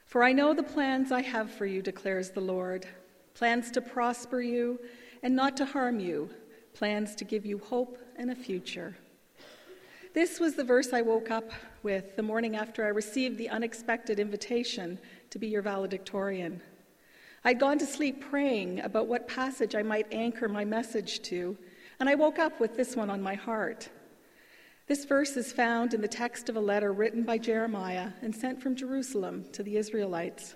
For 0.07 0.25
I 0.25 0.33
know 0.33 0.55
the 0.55 0.63
plans 0.63 1.13
I 1.13 1.21
have 1.21 1.51
for 1.51 1.67
you, 1.67 1.83
declares 1.83 2.31
the 2.31 2.41
Lord 2.41 2.87
plans 3.35 3.71
to 3.73 3.83
prosper 3.83 4.41
you 4.41 4.81
and 5.23 5.37
not 5.37 5.55
to 5.59 5.67
harm 5.67 6.01
you, 6.01 6.31
plans 6.73 7.15
to 7.17 7.27
give 7.27 7.45
you 7.45 7.59
hope 7.59 7.99
and 8.17 8.31
a 8.31 8.35
future. 8.35 8.97
This 10.15 10.39
was 10.39 10.55
the 10.55 10.63
verse 10.63 10.93
I 10.93 11.03
woke 11.03 11.33
up 11.33 11.51
with 11.83 12.15
the 12.15 12.23
morning 12.23 12.55
after 12.55 12.85
I 12.85 12.91
received 12.91 13.37
the 13.37 13.49
unexpected 13.49 14.21
invitation 14.21 15.01
to 15.31 15.41
be 15.41 15.49
your 15.49 15.61
valedictorian. 15.61 16.63
I'd 17.45 17.59
gone 17.59 17.81
to 17.81 17.85
sleep 17.85 18.21
praying 18.21 18.79
about 18.79 19.09
what 19.09 19.27
passage 19.27 19.75
I 19.75 19.83
might 19.83 20.07
anchor 20.13 20.49
my 20.49 20.65
message 20.65 21.21
to, 21.23 21.59
and 21.99 22.09
I 22.09 22.15
woke 22.15 22.39
up 22.39 22.61
with 22.61 22.77
this 22.77 22.95
one 22.95 23.11
on 23.11 23.21
my 23.21 23.35
heart. 23.35 23.89
This 24.87 25.05
verse 25.05 25.37
is 25.37 25.53
found 25.53 25.95
in 25.95 26.01
the 26.01 26.07
text 26.07 26.49
of 26.49 26.55
a 26.55 26.61
letter 26.61 26.93
written 26.93 27.25
by 27.25 27.37
Jeremiah 27.37 28.11
and 28.23 28.33
sent 28.33 28.63
from 28.63 28.77
Jerusalem 28.77 29.47
to 29.51 29.65
the 29.65 29.79
Israelites. 29.79 30.55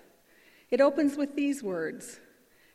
It 0.71 0.79
opens 0.79 1.17
with 1.17 1.35
these 1.35 1.61
words 1.61 2.21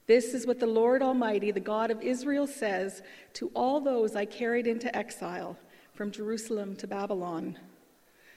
This 0.07 0.35
is 0.35 0.47
what 0.47 0.61
the 0.61 0.67
Lord 0.67 1.01
Almighty, 1.01 1.51
the 1.51 1.61
God 1.61 1.91
of 1.91 2.03
Israel, 2.03 2.47
says 2.47 3.01
to 3.33 3.51
all 3.55 3.81
those 3.81 4.15
I 4.15 4.27
carried 4.27 4.67
into 4.67 4.95
exile 4.95 5.57
from 5.95 6.11
Jerusalem 6.11 6.77
to 6.77 6.87
Babylon. 6.87 7.59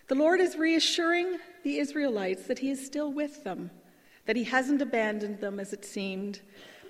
The 0.08 0.16
Lord 0.16 0.40
is 0.40 0.56
reassuring 0.56 1.38
the 1.64 1.80
Israelites 1.80 2.44
that 2.48 2.60
He 2.60 2.72
is 2.72 2.86
still 2.86 3.12
with 3.12 3.44
them, 3.44 3.72
that 4.26 4.36
He 4.36 4.44
hasn't 4.46 4.82
abandoned 4.82 5.40
them 5.40 5.60
as 5.60 5.74
it 5.74 5.84
seemed, 5.84 6.42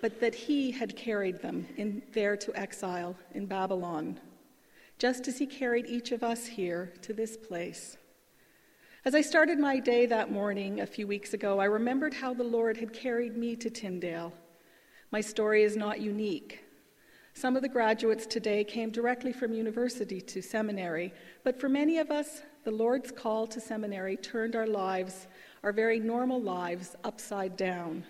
but 0.01 0.19
that 0.19 0.35
He 0.35 0.71
had 0.71 0.95
carried 0.95 1.41
them 1.41 1.67
in, 1.77 2.01
there 2.13 2.37
to 2.37 2.55
exile 2.55 3.15
in 3.33 3.45
Babylon 3.45 4.19
just 4.99 5.27
as 5.27 5.37
He 5.37 5.45
carried 5.45 5.85
each 5.85 6.11
of 6.11 6.23
us 6.23 6.45
here 6.45 6.93
to 7.01 7.13
this 7.13 7.37
place. 7.37 7.97
As 9.05 9.15
I 9.15 9.21
started 9.21 9.59
my 9.59 9.79
day 9.79 10.05
that 10.07 10.31
morning 10.31 10.81
a 10.81 10.87
few 10.87 11.07
weeks 11.07 11.33
ago, 11.33 11.59
I 11.59 11.65
remembered 11.65 12.13
how 12.13 12.33
the 12.33 12.43
Lord 12.43 12.77
had 12.77 12.93
carried 12.93 13.37
me 13.37 13.55
to 13.57 13.69
Tyndale. 13.69 14.33
My 15.11 15.21
story 15.21 15.63
is 15.63 15.77
not 15.77 16.01
unique. 16.01 16.63
Some 17.37 17.55
of 17.55 17.61
the 17.61 17.69
graduates 17.69 18.25
today 18.25 18.63
came 18.63 18.89
directly 18.89 19.31
from 19.31 19.53
university 19.53 20.19
to 20.21 20.41
seminary, 20.41 21.13
but 21.43 21.61
for 21.61 21.69
many 21.69 21.99
of 21.99 22.09
us, 22.09 22.41
the 22.63 22.71
Lord's 22.71 23.11
call 23.11 23.45
to 23.45 23.61
seminary 23.61 24.17
turned 24.17 24.55
our 24.55 24.65
lives, 24.65 25.27
our 25.61 25.71
very 25.71 25.99
normal 25.99 26.41
lives, 26.41 26.95
upside 27.03 27.55
down. 27.55 28.03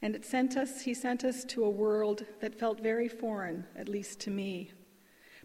And 0.00 0.14
it 0.14 0.24
sent 0.24 0.56
us, 0.56 0.82
he 0.82 0.94
sent 0.94 1.24
us 1.24 1.42
to 1.46 1.64
a 1.64 1.70
world 1.70 2.24
that 2.40 2.56
felt 2.56 2.80
very 2.80 3.08
foreign, 3.08 3.64
at 3.74 3.88
least 3.88 4.20
to 4.20 4.30
me. 4.30 4.70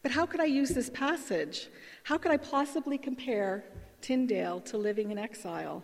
But 0.03 0.11
how 0.11 0.27
could 0.27 0.39
I 0.39 0.45
use 0.45 0.69
this 0.69 0.91
passage? 0.91 1.69
How 2.03 2.19
could 2.19 2.31
I 2.31 2.37
possibly 2.37 2.99
compare 2.99 3.63
Tyndale 4.01 4.59
to 4.59 4.77
living 4.77 5.09
in 5.09 5.17
exile? 5.17 5.83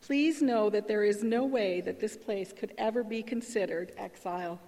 Please 0.00 0.42
know 0.42 0.70
that 0.70 0.86
there 0.86 1.02
is 1.02 1.24
no 1.24 1.44
way 1.44 1.80
that 1.80 1.98
this 1.98 2.16
place 2.16 2.52
could 2.52 2.72
ever 2.78 3.02
be 3.02 3.20
considered 3.20 3.90
exile. 3.98 4.60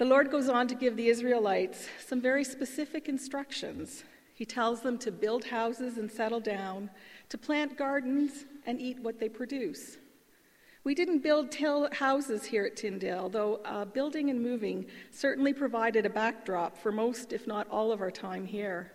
The 0.00 0.06
Lord 0.06 0.30
goes 0.30 0.48
on 0.48 0.66
to 0.68 0.74
give 0.74 0.96
the 0.96 1.08
Israelites 1.08 1.86
some 2.06 2.22
very 2.22 2.42
specific 2.42 3.06
instructions. 3.06 4.02
He 4.32 4.46
tells 4.46 4.80
them 4.80 4.96
to 4.96 5.12
build 5.12 5.44
houses 5.44 5.98
and 5.98 6.10
settle 6.10 6.40
down, 6.40 6.88
to 7.28 7.36
plant 7.36 7.76
gardens 7.76 8.46
and 8.64 8.80
eat 8.80 8.98
what 9.00 9.20
they 9.20 9.28
produce. 9.28 9.98
We 10.84 10.94
didn't 10.94 11.18
build 11.18 11.50
till 11.50 11.92
houses 11.92 12.46
here 12.46 12.64
at 12.64 12.76
Tyndale, 12.76 13.28
though 13.28 13.56
uh, 13.66 13.84
building 13.84 14.30
and 14.30 14.40
moving 14.40 14.86
certainly 15.10 15.52
provided 15.52 16.06
a 16.06 16.08
backdrop 16.08 16.78
for 16.78 16.90
most, 16.90 17.34
if 17.34 17.46
not 17.46 17.68
all, 17.68 17.92
of 17.92 18.00
our 18.00 18.10
time 18.10 18.46
here. 18.46 18.92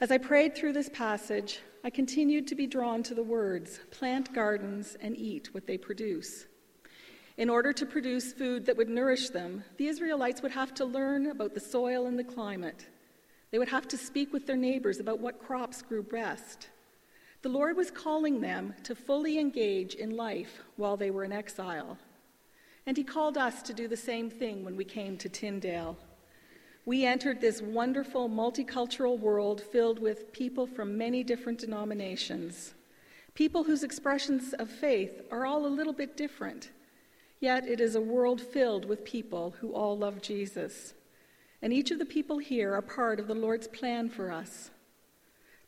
As 0.00 0.10
I 0.10 0.18
prayed 0.18 0.56
through 0.56 0.72
this 0.72 0.88
passage, 0.88 1.60
I 1.84 1.90
continued 1.90 2.48
to 2.48 2.56
be 2.56 2.66
drawn 2.66 3.04
to 3.04 3.14
the 3.14 3.22
words 3.22 3.78
plant 3.92 4.34
gardens 4.34 4.96
and 5.00 5.16
eat 5.16 5.54
what 5.54 5.68
they 5.68 5.78
produce. 5.78 6.46
In 7.36 7.50
order 7.50 7.72
to 7.72 7.86
produce 7.86 8.32
food 8.32 8.64
that 8.66 8.76
would 8.76 8.88
nourish 8.88 9.30
them, 9.30 9.64
the 9.76 9.88
Israelites 9.88 10.40
would 10.40 10.52
have 10.52 10.72
to 10.74 10.84
learn 10.84 11.26
about 11.26 11.52
the 11.52 11.60
soil 11.60 12.06
and 12.06 12.16
the 12.16 12.22
climate. 12.22 12.86
They 13.50 13.58
would 13.58 13.68
have 13.68 13.88
to 13.88 13.96
speak 13.96 14.32
with 14.32 14.46
their 14.46 14.56
neighbors 14.56 15.00
about 15.00 15.18
what 15.18 15.44
crops 15.44 15.82
grew 15.82 16.04
best. 16.04 16.68
The 17.42 17.48
Lord 17.48 17.76
was 17.76 17.90
calling 17.90 18.40
them 18.40 18.74
to 18.84 18.94
fully 18.94 19.38
engage 19.38 19.94
in 19.94 20.16
life 20.16 20.62
while 20.76 20.96
they 20.96 21.10
were 21.10 21.24
in 21.24 21.32
exile. 21.32 21.98
And 22.86 22.96
He 22.96 23.02
called 23.02 23.36
us 23.36 23.62
to 23.62 23.74
do 23.74 23.88
the 23.88 23.96
same 23.96 24.30
thing 24.30 24.64
when 24.64 24.76
we 24.76 24.84
came 24.84 25.16
to 25.18 25.28
Tyndale. 25.28 25.96
We 26.86 27.04
entered 27.04 27.40
this 27.40 27.60
wonderful 27.60 28.28
multicultural 28.28 29.18
world 29.18 29.60
filled 29.60 29.98
with 29.98 30.32
people 30.32 30.66
from 30.66 30.96
many 30.96 31.24
different 31.24 31.58
denominations, 31.58 32.74
people 33.34 33.64
whose 33.64 33.82
expressions 33.82 34.52
of 34.52 34.70
faith 34.70 35.22
are 35.32 35.46
all 35.46 35.66
a 35.66 35.68
little 35.68 35.92
bit 35.94 36.16
different. 36.16 36.70
Yet 37.40 37.66
it 37.66 37.80
is 37.80 37.94
a 37.94 38.00
world 38.00 38.40
filled 38.40 38.84
with 38.84 39.04
people 39.04 39.54
who 39.60 39.72
all 39.72 39.98
love 39.98 40.22
Jesus. 40.22 40.94
And 41.60 41.72
each 41.72 41.90
of 41.90 41.98
the 41.98 42.04
people 42.04 42.38
here 42.38 42.74
are 42.74 42.82
part 42.82 43.20
of 43.20 43.26
the 43.26 43.34
Lord's 43.34 43.68
plan 43.68 44.08
for 44.08 44.30
us. 44.30 44.70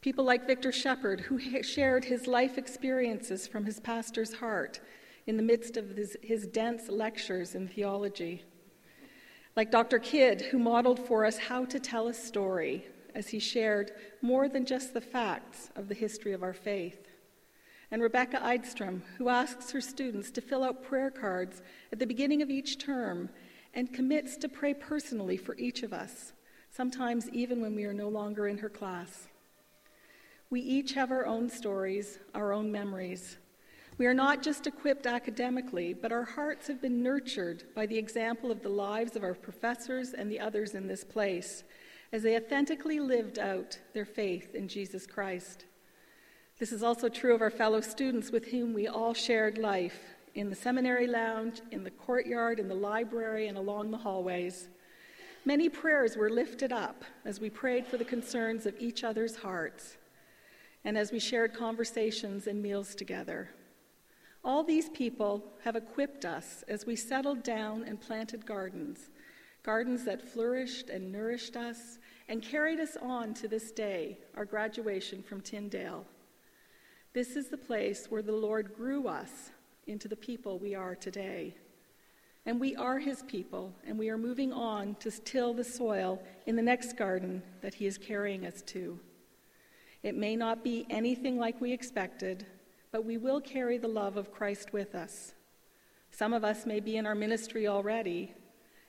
People 0.01 0.25
like 0.25 0.47
Victor 0.47 0.73
Shepherd, 0.73 1.21
who 1.21 1.63
shared 1.63 2.05
his 2.05 2.27
life 2.27 2.59
experiences 2.59 3.47
from 3.47 3.65
his 3.65 3.81
pastor's 3.81 4.35
heart 4.35 4.81
in 5.27 5.37
the 5.37 5.43
midst 5.43 5.77
of 5.77 5.97
his, 5.97 6.17
his 6.23 6.47
dense 6.47 6.89
lectures 6.89 7.55
in 7.55 7.67
theology. 7.67 8.45
Like 9.57 9.71
Dr. 9.71 9.99
Kidd, 9.99 10.43
who 10.43 10.59
modeled 10.59 11.01
for 11.01 11.25
us 11.25 11.39
how 11.39 11.65
to 11.65 11.81
tell 11.81 12.09
a 12.09 12.15
story 12.15 12.87
as 13.15 13.29
he 13.29 13.39
shared 13.39 13.93
more 14.21 14.49
than 14.49 14.67
just 14.67 14.93
the 14.93 15.01
facts 15.01 15.71
of 15.75 15.89
the 15.89 15.95
history 15.95 16.33
of 16.33 16.43
our 16.43 16.53
faith. 16.53 17.06
And 17.91 18.03
Rebecca 18.03 18.39
Idestrom, 18.43 19.03
who 19.19 19.29
asks 19.29 19.71
her 19.71 19.81
students 19.81 20.31
to 20.33 20.41
fill 20.41 20.65
out 20.65 20.83
prayer 20.83 21.11
cards 21.11 21.63
at 21.93 21.99
the 21.99 22.07
beginning 22.07 22.43
of 22.43 22.51
each 22.51 22.79
term 22.79 23.29
and 23.75 23.93
commits 23.93 24.37
to 24.39 24.49
pray 24.49 24.75
personally 24.75 25.37
for 25.37 25.57
each 25.57 25.83
of 25.83 25.93
us, 25.93 26.33
sometimes 26.71 27.29
even 27.31 27.61
when 27.61 27.77
we 27.77 27.85
are 27.85 27.95
no 27.95 28.09
longer 28.09 28.49
in 28.49 28.59
her 28.59 28.69
class. 28.69 29.29
We 30.51 30.61
each 30.61 30.95
have 30.95 31.11
our 31.11 31.27
own 31.27 31.49
stories, 31.49 32.19
our 32.35 32.53
own 32.53 32.73
memories. 32.73 33.37
We 33.99 34.07
are 34.07 34.15
not 34.15 34.43
just 34.43 34.67
equipped 34.67 35.07
academically, 35.07 35.95
but 35.95 36.13
our 36.13 36.25
hearts 36.25 36.67
have 36.69 36.83
been 36.83 37.03
nurtured 37.03 37.65
by 37.75 37.87
the 37.87 37.99
example 37.99 38.51
of 38.51 38.63
the 38.63 38.69
lives 38.69 39.17
of 39.17 39.25
our 39.25 39.35
professors 39.35 40.13
and 40.13 40.31
the 40.31 40.41
others 40.41 40.75
in 40.75 40.87
this 40.87 41.05
place 41.05 41.65
as 42.13 42.23
they 42.23 42.37
authentically 42.37 43.01
lived 43.01 43.39
out 43.39 43.79
their 43.95 44.05
faith 44.05 44.55
in 44.55 44.69
Jesus 44.69 45.07
Christ. 45.07 45.65
This 46.59 46.73
is 46.73 46.83
also 46.83 47.11
true 47.11 47.35
of 47.35 47.43
our 47.43 47.51
fellow 47.51 47.83
students 47.83 48.33
with 48.33 48.47
whom 48.47 48.73
we 48.73 48.89
all 48.89 49.13
shared 49.13 49.59
life 49.59 50.17
in 50.35 50.49
the 50.49 50.57
seminary 50.57 51.07
lounge, 51.07 51.61
in 51.71 51.85
the 51.85 51.91
courtyard, 51.91 52.59
in 52.59 52.67
the 52.67 52.75
library, 52.75 53.49
and 53.49 53.59
along 53.59 53.91
the 53.91 53.99
hallways. 53.99 54.69
Many 55.45 55.69
prayers 55.69 56.17
were 56.17 56.31
lifted 56.31 56.73
up 56.73 57.05
as 57.27 57.41
we 57.41 57.51
prayed 57.51 57.87
for 57.87 57.99
the 57.99 58.07
concerns 58.07 58.65
of 58.65 58.75
each 58.79 59.05
other's 59.05 59.37
hearts 59.37 59.99
and 60.83 60.97
as 60.97 61.13
we 61.13 61.19
shared 61.19 61.53
conversations 61.53 62.47
and 62.47 62.63
meals 62.63 62.95
together. 62.95 63.51
All 64.43 64.65
these 64.65 64.89
people 64.89 65.45
have 65.63 65.77
equipped 65.77 66.25
us 66.25 66.65
as 66.69 66.87
we 66.87 66.97
settled 66.97 67.43
down 67.43 67.83
and 67.83 68.01
planted 68.01 68.47
gardens, 68.47 69.11
gardens 69.63 70.05
that 70.05 70.27
flourished 70.27 70.89
and 70.89 71.13
nourished 71.13 71.57
us 71.57 71.99
and 72.29 72.41
carried 72.41 72.81
us 72.81 72.97
on 73.03 73.35
to 73.35 73.47
this 73.47 73.73
day, 73.73 74.17
our 74.37 74.47
graduation 74.47 75.23
from 75.23 75.43
Tyndale. 75.43 76.07
This 77.17 77.35
is 77.35 77.49
the 77.49 77.57
place 77.57 78.09
where 78.11 78.21
the 78.21 78.37
Lord 78.37 78.77
grew 78.77 79.09
us 79.09 79.51
into 79.87 80.07
the 80.07 80.17
people 80.17 80.59
we 80.59 80.75
are 80.75 80.95
today. 80.95 81.57
And 82.45 82.61
we 82.61 82.77
are 82.77 82.99
his 82.99 83.23
people, 83.23 83.73
and 83.87 83.99
we 83.99 84.11
are 84.11 84.19
moving 84.19 84.53
on 84.53 84.97
to 84.97 85.11
till 85.11 85.55
the 85.55 85.65
soil 85.65 86.23
in 86.45 86.57
the 86.57 86.63
next 86.63 86.99
garden 86.99 87.43
that 87.63 87.73
he 87.73 87.87
is 87.87 87.97
carrying 87.97 88.45
us 88.45 88.61
to. 88.67 89.01
It 90.03 90.15
may 90.15 90.37
not 90.37 90.63
be 90.63 90.85
anything 90.91 91.39
like 91.39 91.59
we 91.59 91.73
expected, 91.73 92.45
but 92.93 93.07
we 93.07 93.17
will 93.17 93.41
carry 93.41 93.79
the 93.79 93.89
love 93.89 94.19
of 94.19 94.31
Christ 94.31 94.75
with 94.75 94.95
us. 94.95 95.33
Some 96.11 96.35
of 96.35 96.45
us 96.45 96.67
may 96.67 96.81
be 96.81 96.99
in 96.99 97.07
our 97.07 97.15
ministry 97.15 97.67
already, 97.67 98.35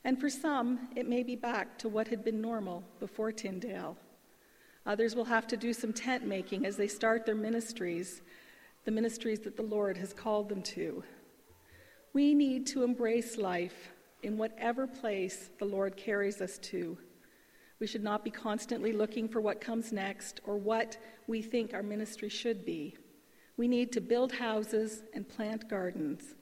and 0.04 0.20
for 0.20 0.30
some, 0.30 0.90
it 0.98 1.08
may 1.08 1.24
be 1.24 1.38
back 1.38 1.80
to 1.80 1.88
what 1.88 2.10
had 2.10 2.26
been 2.26 2.42
normal 2.42 2.84
before 3.00 3.32
Tyndale. 3.32 3.96
Others 4.88 5.16
will 5.16 5.26
have 5.26 5.46
to 5.48 5.58
do 5.58 5.74
some 5.74 5.92
tent 5.92 6.26
making 6.26 6.66
as 6.66 6.78
they 6.78 6.88
start 6.88 7.26
their 7.26 7.36
ministries, 7.36 8.22
the 8.86 8.92
ministries 8.92 9.42
that 9.42 9.58
the 9.58 9.64
Lord 9.64 9.98
has 9.98 10.14
called 10.14 10.48
them 10.48 10.64
to. 10.64 11.04
We 12.14 12.34
need 12.34 12.66
to 12.68 12.84
embrace 12.84 13.38
life 13.38 13.92
in 14.24 14.38
whatever 14.38 14.88
place 14.88 15.50
the 15.60 15.66
Lord 15.66 15.98
carries 15.98 16.42
us 16.42 16.58
to. 16.60 16.98
We 17.80 17.86
should 17.86 18.04
not 18.04 18.24
be 18.24 18.32
constantly 18.32 18.94
looking 18.94 19.28
for 19.28 19.42
what 19.42 19.62
comes 19.62 19.92
next 19.92 20.40
or 20.46 20.58
what 20.58 20.98
we 21.28 21.42
think 21.42 21.74
our 21.74 21.84
ministry 21.84 22.30
should 22.30 22.66
be. 22.66 22.96
We 23.58 23.68
need 23.68 23.92
to 23.92 24.02
build 24.02 24.32
houses 24.32 25.04
and 25.14 25.28
plant 25.28 25.70
gardens. 25.70 26.36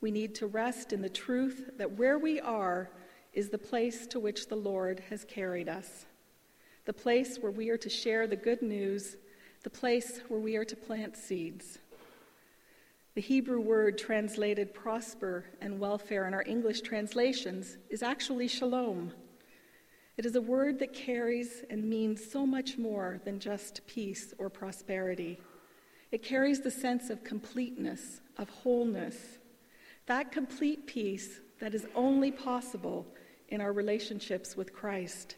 We 0.00 0.12
need 0.12 0.34
to 0.36 0.46
rest 0.46 0.92
in 0.92 1.02
the 1.02 1.08
truth 1.08 1.70
that 1.76 1.98
where 1.98 2.18
we 2.18 2.40
are 2.40 2.90
is 3.32 3.48
the 3.48 3.58
place 3.58 4.06
to 4.06 4.20
which 4.20 4.48
the 4.48 4.56
Lord 4.56 5.02
has 5.10 5.24
carried 5.24 5.68
us, 5.68 6.06
the 6.84 6.92
place 6.92 7.38
where 7.38 7.52
we 7.52 7.70
are 7.70 7.78
to 7.78 7.88
share 7.88 8.26
the 8.26 8.36
good 8.36 8.62
news, 8.62 9.16
the 9.62 9.70
place 9.70 10.20
where 10.28 10.40
we 10.40 10.56
are 10.56 10.64
to 10.64 10.76
plant 10.76 11.16
seeds. 11.16 11.78
The 13.14 13.20
Hebrew 13.20 13.60
word 13.60 13.98
translated 13.98 14.72
prosper 14.72 15.44
and 15.60 15.80
welfare 15.80 16.26
in 16.26 16.34
our 16.34 16.44
English 16.46 16.82
translations 16.82 17.76
is 17.90 18.02
actually 18.02 18.48
shalom. 18.48 19.12
It 20.16 20.26
is 20.26 20.36
a 20.36 20.40
word 20.40 20.78
that 20.78 20.92
carries 20.94 21.64
and 21.70 21.88
means 21.88 22.24
so 22.24 22.46
much 22.46 22.78
more 22.78 23.20
than 23.24 23.40
just 23.40 23.86
peace 23.86 24.32
or 24.38 24.48
prosperity. 24.48 25.40
It 26.12 26.22
carries 26.22 26.60
the 26.60 26.70
sense 26.70 27.10
of 27.10 27.24
completeness, 27.24 28.20
of 28.38 28.48
wholeness, 28.48 29.16
that 30.06 30.32
complete 30.32 30.86
peace 30.86 31.40
that 31.60 31.74
is 31.74 31.86
only 31.94 32.30
possible 32.30 33.06
in 33.48 33.60
our 33.60 33.72
relationships 33.72 34.56
with 34.56 34.72
Christ. 34.72 35.36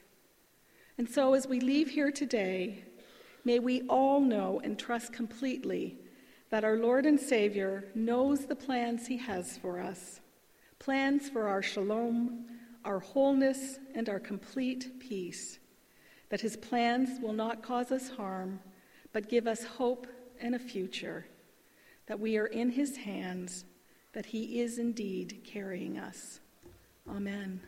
And 0.98 1.08
so, 1.08 1.34
as 1.34 1.46
we 1.46 1.60
leave 1.60 1.90
here 1.90 2.10
today, 2.10 2.84
may 3.44 3.58
we 3.58 3.82
all 3.88 4.20
know 4.20 4.60
and 4.62 4.78
trust 4.78 5.12
completely 5.12 5.96
that 6.50 6.64
our 6.64 6.76
Lord 6.76 7.06
and 7.06 7.18
Savior 7.18 7.84
knows 7.94 8.46
the 8.46 8.54
plans 8.54 9.06
He 9.06 9.16
has 9.16 9.56
for 9.56 9.80
us 9.80 10.20
plans 10.82 11.28
for 11.28 11.46
our 11.46 11.62
shalom, 11.62 12.44
our 12.84 12.98
wholeness, 12.98 13.78
and 13.94 14.08
our 14.08 14.18
complete 14.18 14.98
peace. 14.98 15.60
That 16.28 16.40
His 16.40 16.56
plans 16.56 17.20
will 17.20 17.32
not 17.32 17.62
cause 17.62 17.92
us 17.92 18.08
harm, 18.08 18.58
but 19.12 19.28
give 19.28 19.46
us 19.46 19.62
hope 19.62 20.08
and 20.40 20.56
a 20.56 20.58
future. 20.58 21.24
That 22.06 22.18
we 22.18 22.36
are 22.36 22.46
in 22.46 22.68
His 22.68 22.96
hands, 22.96 23.64
that 24.12 24.26
He 24.26 24.60
is 24.60 24.78
indeed 24.78 25.42
carrying 25.44 25.98
us. 25.98 26.40
Amen. 27.08 27.60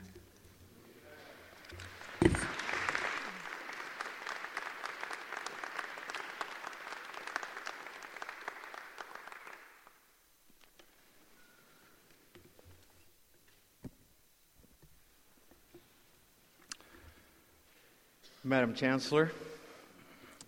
Madam 18.47 18.75
Chancellor, 18.75 19.33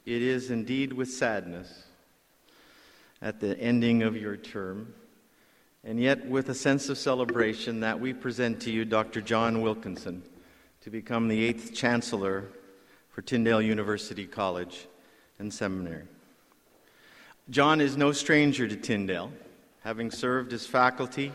it 0.05 0.21
is 0.21 0.51
indeed 0.51 0.93
with 0.93 1.11
sadness 1.11 1.85
at 3.23 3.41
the 3.41 3.59
ending 3.59 4.03
of 4.03 4.15
your 4.15 4.37
term, 4.37 4.93
and 5.83 5.99
yet 5.99 6.27
with 6.27 6.51
a 6.51 6.55
sense 6.55 6.91
of 6.91 6.99
celebration 6.99 7.81
that 7.81 7.99
we 7.99 8.13
present 8.13 8.61
to 8.61 8.71
you 8.71 8.85
Dr. 8.85 9.23
John 9.23 9.63
Wilkinson 9.63 10.23
to 10.83 10.91
become 10.91 11.29
the 11.29 11.43
eighth 11.43 11.73
Chancellor 11.73 12.45
for 13.09 13.23
Tyndale 13.23 13.63
University 13.63 14.27
College 14.27 14.89
and 15.39 15.51
Seminary. 15.51 16.05
John 17.49 17.81
is 17.81 17.97
no 17.97 18.13
stranger 18.13 18.69
to 18.69 18.77
Tyndale, 18.77 19.33
having 19.85 20.11
served 20.11 20.53
as 20.53 20.67
faculty, 20.67 21.33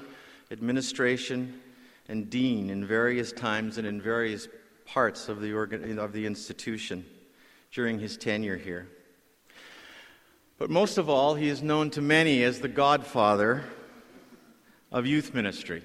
administration, 0.52 1.60
and 2.08 2.30
dean 2.30 2.70
in 2.70 2.86
various 2.86 3.32
times 3.32 3.80
and 3.80 3.88
in 3.88 4.00
various 4.00 4.48
parts 4.94 5.30
of 5.30 5.40
the, 5.40 5.54
organ- 5.54 5.98
of 5.98 6.12
the 6.12 6.26
institution 6.26 7.06
during 7.72 7.98
his 7.98 8.18
tenure 8.18 8.58
here. 8.58 8.90
But 10.58 10.70
most 10.70 10.98
of 10.98 11.10
all, 11.10 11.36
he 11.36 11.48
is 11.48 11.64
known 11.64 11.90
to 11.92 12.02
many 12.02 12.44
as 12.44 12.60
the 12.60 12.68
godfather 12.68 13.64
of 14.92 15.08
youth 15.08 15.34
ministry. 15.34 15.82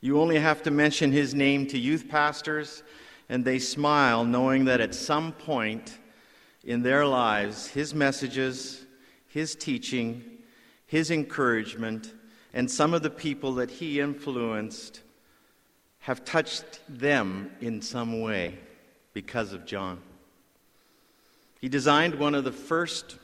You 0.00 0.20
only 0.20 0.40
have 0.40 0.64
to 0.64 0.72
mention 0.72 1.12
his 1.12 1.32
name 1.32 1.68
to 1.68 1.78
youth 1.78 2.08
pastors, 2.08 2.82
and 3.28 3.44
they 3.44 3.60
smile, 3.60 4.24
knowing 4.24 4.64
that 4.64 4.80
at 4.80 4.92
some 4.92 5.30
point 5.30 5.96
in 6.64 6.82
their 6.82 7.06
lives, 7.06 7.68
his 7.68 7.94
messages, 7.94 8.84
his 9.28 9.54
teaching, 9.54 10.24
his 10.88 11.12
encouragement, 11.12 12.12
and 12.52 12.68
some 12.68 12.94
of 12.94 13.04
the 13.04 13.10
people 13.10 13.54
that 13.54 13.70
he 13.70 14.00
influenced 14.00 15.03
have 16.04 16.22
touched 16.22 16.66
them 16.86 17.50
in 17.62 17.80
some 17.80 18.20
way 18.20 18.58
because 19.14 19.54
of 19.54 19.64
John. 19.64 19.98
He 21.62 21.70
designed 21.70 22.16
one 22.16 22.34
of 22.34 22.44
the 22.44 22.52
first 22.52 23.16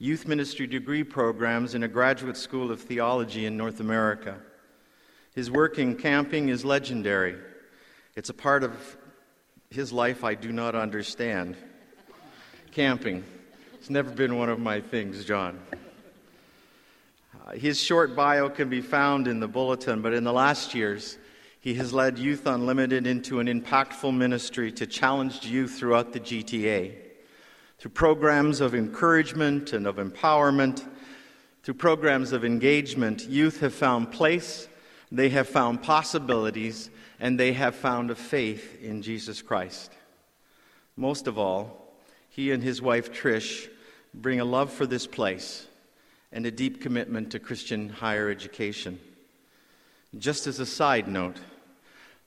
youth 0.00 0.26
ministry 0.26 0.66
degree 0.66 1.04
programs 1.04 1.76
in 1.76 1.84
a 1.84 1.88
graduate 1.88 2.36
school 2.36 2.72
of 2.72 2.80
theology 2.80 3.46
in 3.46 3.56
North 3.56 3.78
America. 3.78 4.36
His 5.36 5.48
work 5.48 5.78
in 5.78 5.94
camping 5.94 6.48
is 6.48 6.64
legendary. 6.64 7.36
It's 8.16 8.30
a 8.30 8.34
part 8.34 8.64
of 8.64 8.96
his 9.70 9.92
life 9.92 10.24
I 10.24 10.34
do 10.34 10.50
not 10.50 10.74
understand. 10.74 11.56
Camping. 12.72 13.22
It's 13.74 13.90
never 13.90 14.10
been 14.10 14.36
one 14.36 14.48
of 14.48 14.58
my 14.58 14.80
things, 14.80 15.24
John. 15.24 15.60
Uh, 17.46 17.52
his 17.52 17.80
short 17.80 18.16
bio 18.16 18.48
can 18.48 18.68
be 18.68 18.80
found 18.80 19.28
in 19.28 19.38
the 19.38 19.46
bulletin, 19.46 20.02
but 20.02 20.12
in 20.12 20.24
the 20.24 20.32
last 20.32 20.74
years, 20.74 21.16
he 21.64 21.72
has 21.72 21.94
led 21.94 22.18
Youth 22.18 22.44
Unlimited 22.44 23.06
into 23.06 23.40
an 23.40 23.46
impactful 23.46 24.14
ministry 24.14 24.70
to 24.72 24.86
challenge 24.86 25.46
youth 25.46 25.78
throughout 25.78 26.12
the 26.12 26.20
GTA. 26.20 26.92
Through 27.78 27.90
programs 27.92 28.60
of 28.60 28.74
encouragement 28.74 29.72
and 29.72 29.86
of 29.86 29.96
empowerment, 29.96 30.86
through 31.62 31.72
programs 31.72 32.32
of 32.32 32.44
engagement, 32.44 33.26
youth 33.30 33.60
have 33.60 33.72
found 33.72 34.12
place, 34.12 34.68
they 35.10 35.30
have 35.30 35.48
found 35.48 35.82
possibilities, 35.82 36.90
and 37.18 37.40
they 37.40 37.54
have 37.54 37.74
found 37.74 38.10
a 38.10 38.14
faith 38.14 38.78
in 38.82 39.00
Jesus 39.00 39.40
Christ. 39.40 39.90
Most 40.98 41.26
of 41.26 41.38
all, 41.38 41.94
he 42.28 42.52
and 42.52 42.62
his 42.62 42.82
wife 42.82 43.10
Trish 43.10 43.70
bring 44.12 44.38
a 44.38 44.44
love 44.44 44.70
for 44.70 44.84
this 44.84 45.06
place 45.06 45.66
and 46.30 46.44
a 46.44 46.50
deep 46.50 46.82
commitment 46.82 47.30
to 47.30 47.38
Christian 47.38 47.88
higher 47.88 48.28
education. 48.28 49.00
Just 50.18 50.46
as 50.46 50.60
a 50.60 50.66
side 50.66 51.08
note, 51.08 51.38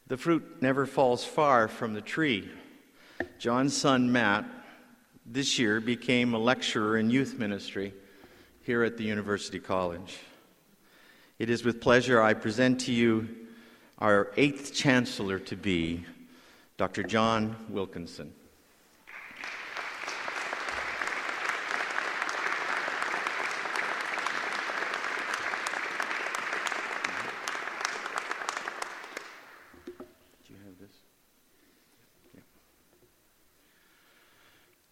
the 0.08 0.18
fruit 0.18 0.62
never 0.62 0.86
falls 0.86 1.24
far 1.24 1.68
from 1.68 1.94
the 1.94 2.02
tree. 2.02 2.50
John's 3.40 3.76
son 3.76 4.12
Matt 4.12 4.46
this 5.26 5.60
year 5.60 5.82
became 5.82 6.34
a 6.34 6.40
lecturer 6.40 6.98
in 6.98 7.10
youth 7.10 7.38
ministry 7.38 7.94
here 8.62 8.84
at 8.84 8.98
the 8.98 9.04
University 9.04 9.60
College. 9.60 10.18
It 11.40 11.50
is 11.50 11.66
with 11.66 11.82
pleasure 11.82 12.22
I 12.22 12.34
present 12.34 12.82
to 12.82 12.94
you 12.94 13.28
our 14.00 14.32
eighth 14.38 14.74
chancellor 14.74 15.40
to 15.40 15.56
be, 15.56 16.06
Dr. 16.78 17.04
John 17.04 17.56
Wilkinson. 17.70 18.34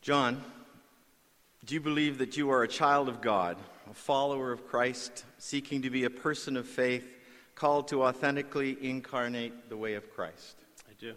John, 0.05 0.39
do 1.65 1.73
you 1.73 1.81
believe 1.81 2.19
that 2.19 2.37
you 2.37 2.51
are 2.51 2.61
a 2.61 2.67
child 2.67 3.09
of 3.09 3.21
God, 3.21 3.57
a 3.89 3.93
follower 3.95 4.51
of 4.51 4.67
Christ, 4.67 5.25
seeking 5.39 5.81
to 5.81 5.89
be 5.89 6.03
a 6.03 6.11
person 6.11 6.57
of 6.57 6.67
faith, 6.67 7.11
called 7.55 7.87
to 7.87 8.03
authentically 8.03 8.77
incarnate 8.81 9.67
the 9.67 9.77
way 9.77 9.95
of 9.95 10.13
Christ? 10.13 10.57
I 10.87 10.93
do. 10.99 11.15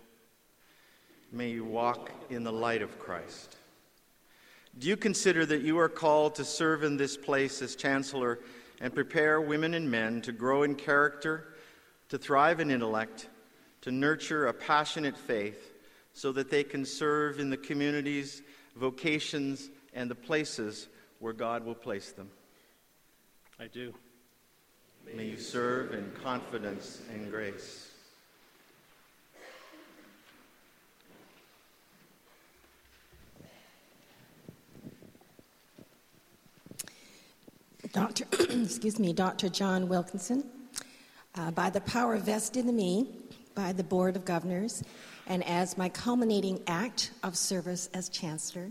May 1.31 1.51
you 1.51 1.67
walk 1.67 2.11
in 2.31 2.45
the 2.45 2.51
light 2.51 2.81
of 2.81 2.99
Christ. 2.99 3.59
Do 4.79 4.89
you 4.89 4.97
consider 4.97 5.45
that 5.45 5.61
you 5.61 5.79
are 5.79 5.91
called 5.91 6.37
to 6.37 6.45
serve 6.47 6.83
in 6.83 6.97
this 6.97 7.15
place 7.15 7.61
as 7.61 7.77
chancellor 7.77 8.39
and 8.81 8.95
prepare 8.95 9.39
women 9.39 9.75
and 9.75 9.91
men 9.91 10.23
to 10.23 10.33
grow 10.33 10.63
in 10.63 10.75
character, 10.75 11.53
to 12.09 12.17
thrive 12.17 12.59
in 12.59 12.71
intellect, 12.71 13.29
to 13.83 13.93
nurture 13.93 14.47
a 14.47 14.55
passionate 14.55 15.19
faith, 15.19 15.75
so 16.15 16.33
that 16.33 16.51
they 16.51 16.65
can 16.65 16.87
serve 16.87 17.39
in 17.39 17.51
the 17.51 17.57
communities 17.59 18.41
vocations, 18.79 19.71
and 19.93 20.11
the 20.11 20.15
places 20.15 20.89
where 21.19 21.33
God 21.33 21.65
will 21.65 21.75
place 21.75 22.13
them. 22.13 22.31
I 23.59 23.67
do. 23.67 23.93
May 25.15 25.25
you 25.25 25.39
serve 25.39 25.95
in 25.95 26.11
confidence 26.23 27.03
and 27.13 27.31
grace. 27.31 27.91
Dr. 37.93 38.25
excuse 38.63 38.99
me, 38.99 39.13
Dr. 39.13 39.49
John 39.49 39.89
Wilkinson, 39.89 40.45
uh, 41.35 41.51
by 41.53 41.71
the 41.71 41.81
power 41.81 42.17
vested 42.19 42.67
in 42.67 42.77
me 42.77 43.09
by 43.55 43.73
the 43.73 43.83
Board 43.83 44.15
of 44.15 44.25
Governors 44.25 44.85
and 45.29 45.47
as 45.47 45.77
my 45.77 45.91
culminating 45.91 46.61
act 46.67 47.13
of 47.23 47.37
service 47.37 47.91
as 47.93 48.09
Chancellor, 48.09 48.71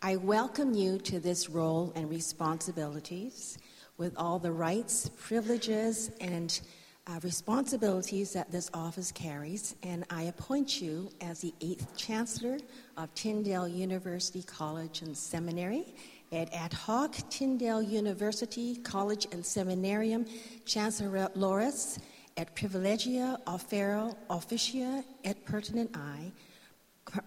I 0.00 0.14
welcome 0.14 0.72
you 0.72 0.98
to 0.98 1.18
this 1.18 1.50
role 1.50 1.92
and 1.96 2.08
responsibilities 2.08 3.58
with 3.96 4.16
all 4.16 4.38
the 4.38 4.52
rights, 4.52 5.10
privileges, 5.20 6.12
and 6.20 6.60
uh, 7.08 7.18
responsibilities 7.24 8.32
that 8.32 8.52
this 8.52 8.70
office 8.72 9.10
carries, 9.10 9.74
and 9.82 10.04
I 10.08 10.24
appoint 10.24 10.80
you 10.80 11.10
as 11.20 11.40
the 11.40 11.52
eighth 11.60 11.96
Chancellor 11.96 12.58
of 12.96 13.12
Tyndale 13.14 13.66
University 13.66 14.44
College 14.44 15.02
and 15.02 15.16
Seminary 15.16 15.84
at 16.30 16.52
ad 16.54 16.72
hoc 16.72 17.16
Tyndale 17.28 17.82
University 17.82 18.76
College 18.76 19.26
and 19.32 19.44
Seminarium 19.44 20.26
Chancellor 20.64 21.28
Loris 21.34 21.98
et 22.38 22.54
privilegia 22.54 23.36
offero 23.46 24.16
officia 24.30 25.04
et 25.24 25.44
pertinent 25.44 25.90
I. 25.94 26.30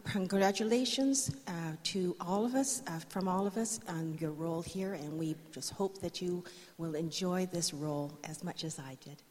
Congratulations 0.06 1.32
uh, 1.48 1.52
to 1.84 2.16
all 2.22 2.46
of 2.46 2.56
us, 2.56 2.82
uh, 2.88 3.00
from 3.10 3.28
all 3.28 3.46
of 3.46 3.58
us, 3.58 3.80
on 3.90 4.16
your 4.22 4.32
role 4.32 4.62
here, 4.62 4.94
and 4.94 5.18
we 5.18 5.36
just 5.52 5.72
hope 5.72 6.00
that 6.02 6.22
you 6.22 6.44
will 6.78 6.96
enjoy 6.96 7.48
this 7.48 7.74
role 7.74 8.12
as 8.24 8.44
much 8.44 8.64
as 8.64 8.80
I 8.80 8.96
did. 9.04 9.22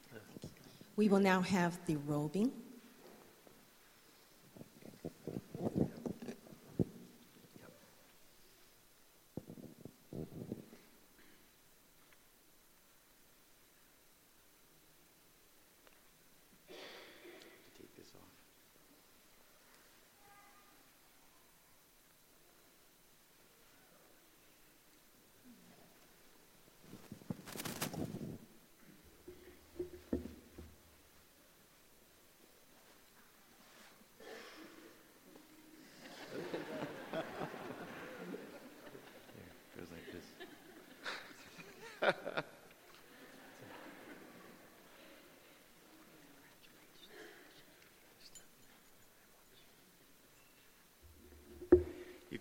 We 0.96 1.08
will 1.08 1.20
now 1.20 1.40
have 1.40 1.78
the 1.86 1.96
robing. 1.96 2.52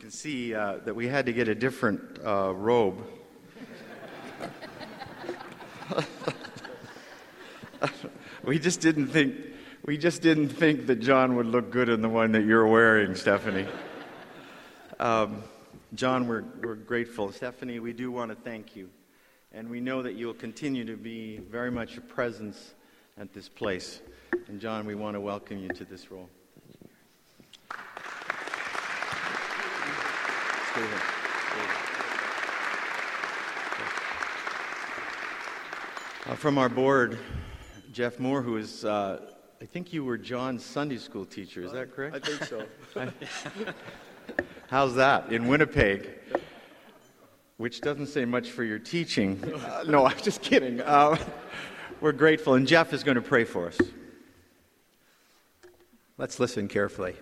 Can 0.09 0.17
see 0.17 0.55
uh, 0.55 0.77
that 0.85 0.95
we 0.95 1.07
had 1.07 1.27
to 1.27 1.33
get 1.33 1.47
a 1.47 1.53
different 1.53 2.01
uh, 2.25 2.51
robe. 2.55 3.05
we 8.43 8.57
just 8.57 8.81
didn't 8.81 9.09
think 9.09 9.35
we 9.85 9.99
just 9.99 10.23
didn't 10.23 10.49
think 10.49 10.87
that 10.87 10.95
John 10.95 11.35
would 11.35 11.45
look 11.45 11.69
good 11.69 11.89
in 11.89 12.01
the 12.01 12.09
one 12.09 12.31
that 12.31 12.43
you're 12.43 12.65
wearing, 12.65 13.13
Stephanie. 13.13 13.67
Um, 14.99 15.43
John, 15.93 16.27
we're, 16.27 16.43
we're 16.63 16.73
grateful. 16.73 17.31
Stephanie, 17.31 17.77
we 17.77 17.93
do 17.93 18.11
want 18.11 18.31
to 18.31 18.35
thank 18.35 18.75
you. 18.75 18.89
And 19.51 19.69
we 19.69 19.79
know 19.79 20.01
that 20.01 20.15
you'll 20.15 20.33
continue 20.33 20.85
to 20.85 20.97
be 20.97 21.37
very 21.37 21.69
much 21.69 21.97
a 21.97 22.01
presence 22.01 22.73
at 23.15 23.31
this 23.31 23.47
place. 23.47 24.01
And 24.47 24.59
John, 24.59 24.87
we 24.87 24.95
want 24.95 25.13
to 25.13 25.21
welcome 25.21 25.59
you 25.59 25.69
to 25.69 25.85
this 25.85 26.09
role. 26.09 26.29
Uh, 36.29 36.35
from 36.35 36.59
our 36.59 36.69
board, 36.69 37.17
Jeff 37.91 38.19
Moore, 38.19 38.43
who 38.43 38.57
is, 38.57 38.85
uh, 38.85 39.19
I 39.59 39.65
think 39.65 39.91
you 39.91 40.05
were 40.05 40.15
John's 40.15 40.63
Sunday 40.63 40.97
school 40.97 41.25
teacher, 41.25 41.63
is 41.63 41.71
that 41.71 41.91
correct? 41.91 42.17
I 42.17 42.19
think 42.19 42.43
so. 42.43 42.67
How's 44.69 44.93
that 44.93 45.33
in 45.33 45.47
Winnipeg? 45.47 46.07
Which 47.57 47.81
doesn't 47.81 48.05
say 48.07 48.25
much 48.25 48.51
for 48.51 48.63
your 48.63 48.77
teaching. 48.77 49.41
Uh, 49.55 49.83
no, 49.87 50.05
I'm 50.05 50.19
just 50.19 50.43
kidding. 50.43 50.81
Uh, 50.81 51.17
we're 51.99 52.11
grateful, 52.11 52.53
and 52.53 52.67
Jeff 52.67 52.93
is 52.93 53.03
going 53.03 53.15
to 53.15 53.23
pray 53.23 53.43
for 53.43 53.65
us. 53.65 53.79
Let's 56.19 56.39
listen 56.39 56.67
carefully. 56.67 57.15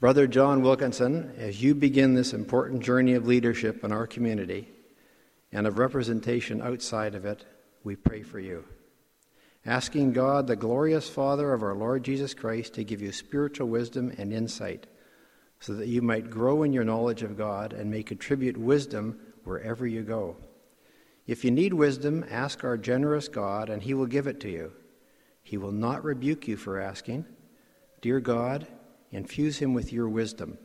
Brother 0.00 0.26
John 0.26 0.62
Wilkinson, 0.62 1.34
as 1.36 1.62
you 1.62 1.74
begin 1.74 2.14
this 2.14 2.32
important 2.32 2.82
journey 2.82 3.12
of 3.12 3.26
leadership 3.26 3.84
in 3.84 3.92
our 3.92 4.06
community 4.06 4.68
and 5.52 5.66
of 5.66 5.78
representation 5.78 6.62
outside 6.62 7.14
of 7.14 7.24
it, 7.24 7.44
we 7.84 7.94
pray 7.96 8.22
for 8.22 8.40
you. 8.40 8.64
Asking 9.64 10.12
God, 10.12 10.46
the 10.46 10.56
glorious 10.56 11.08
Father 11.08 11.52
of 11.52 11.62
our 11.62 11.74
Lord 11.74 12.02
Jesus 12.02 12.34
Christ, 12.34 12.74
to 12.74 12.84
give 12.84 13.00
you 13.00 13.12
spiritual 13.12 13.68
wisdom 13.68 14.12
and 14.18 14.32
insight, 14.32 14.86
so 15.60 15.74
that 15.74 15.88
you 15.88 16.02
might 16.02 16.30
grow 16.30 16.62
in 16.62 16.72
your 16.72 16.84
knowledge 16.84 17.22
of 17.22 17.36
God 17.36 17.72
and 17.72 17.90
may 17.90 18.02
contribute 18.02 18.56
wisdom 18.56 19.20
wherever 19.44 19.86
you 19.86 20.02
go. 20.02 20.36
If 21.26 21.44
you 21.44 21.52
need 21.52 21.72
wisdom, 21.72 22.24
ask 22.28 22.64
our 22.64 22.76
generous 22.76 23.28
God, 23.28 23.70
and 23.70 23.82
He 23.82 23.94
will 23.94 24.06
give 24.06 24.26
it 24.26 24.40
to 24.40 24.50
you. 24.50 24.72
He 25.42 25.56
will 25.56 25.72
not 25.72 26.04
rebuke 26.04 26.48
you 26.48 26.56
for 26.56 26.80
asking. 26.80 27.24
Dear 28.00 28.18
God, 28.18 28.66
infuse 29.12 29.58
him 29.58 29.74
with 29.74 29.92
your 29.92 30.08
wisdom. 30.08 30.58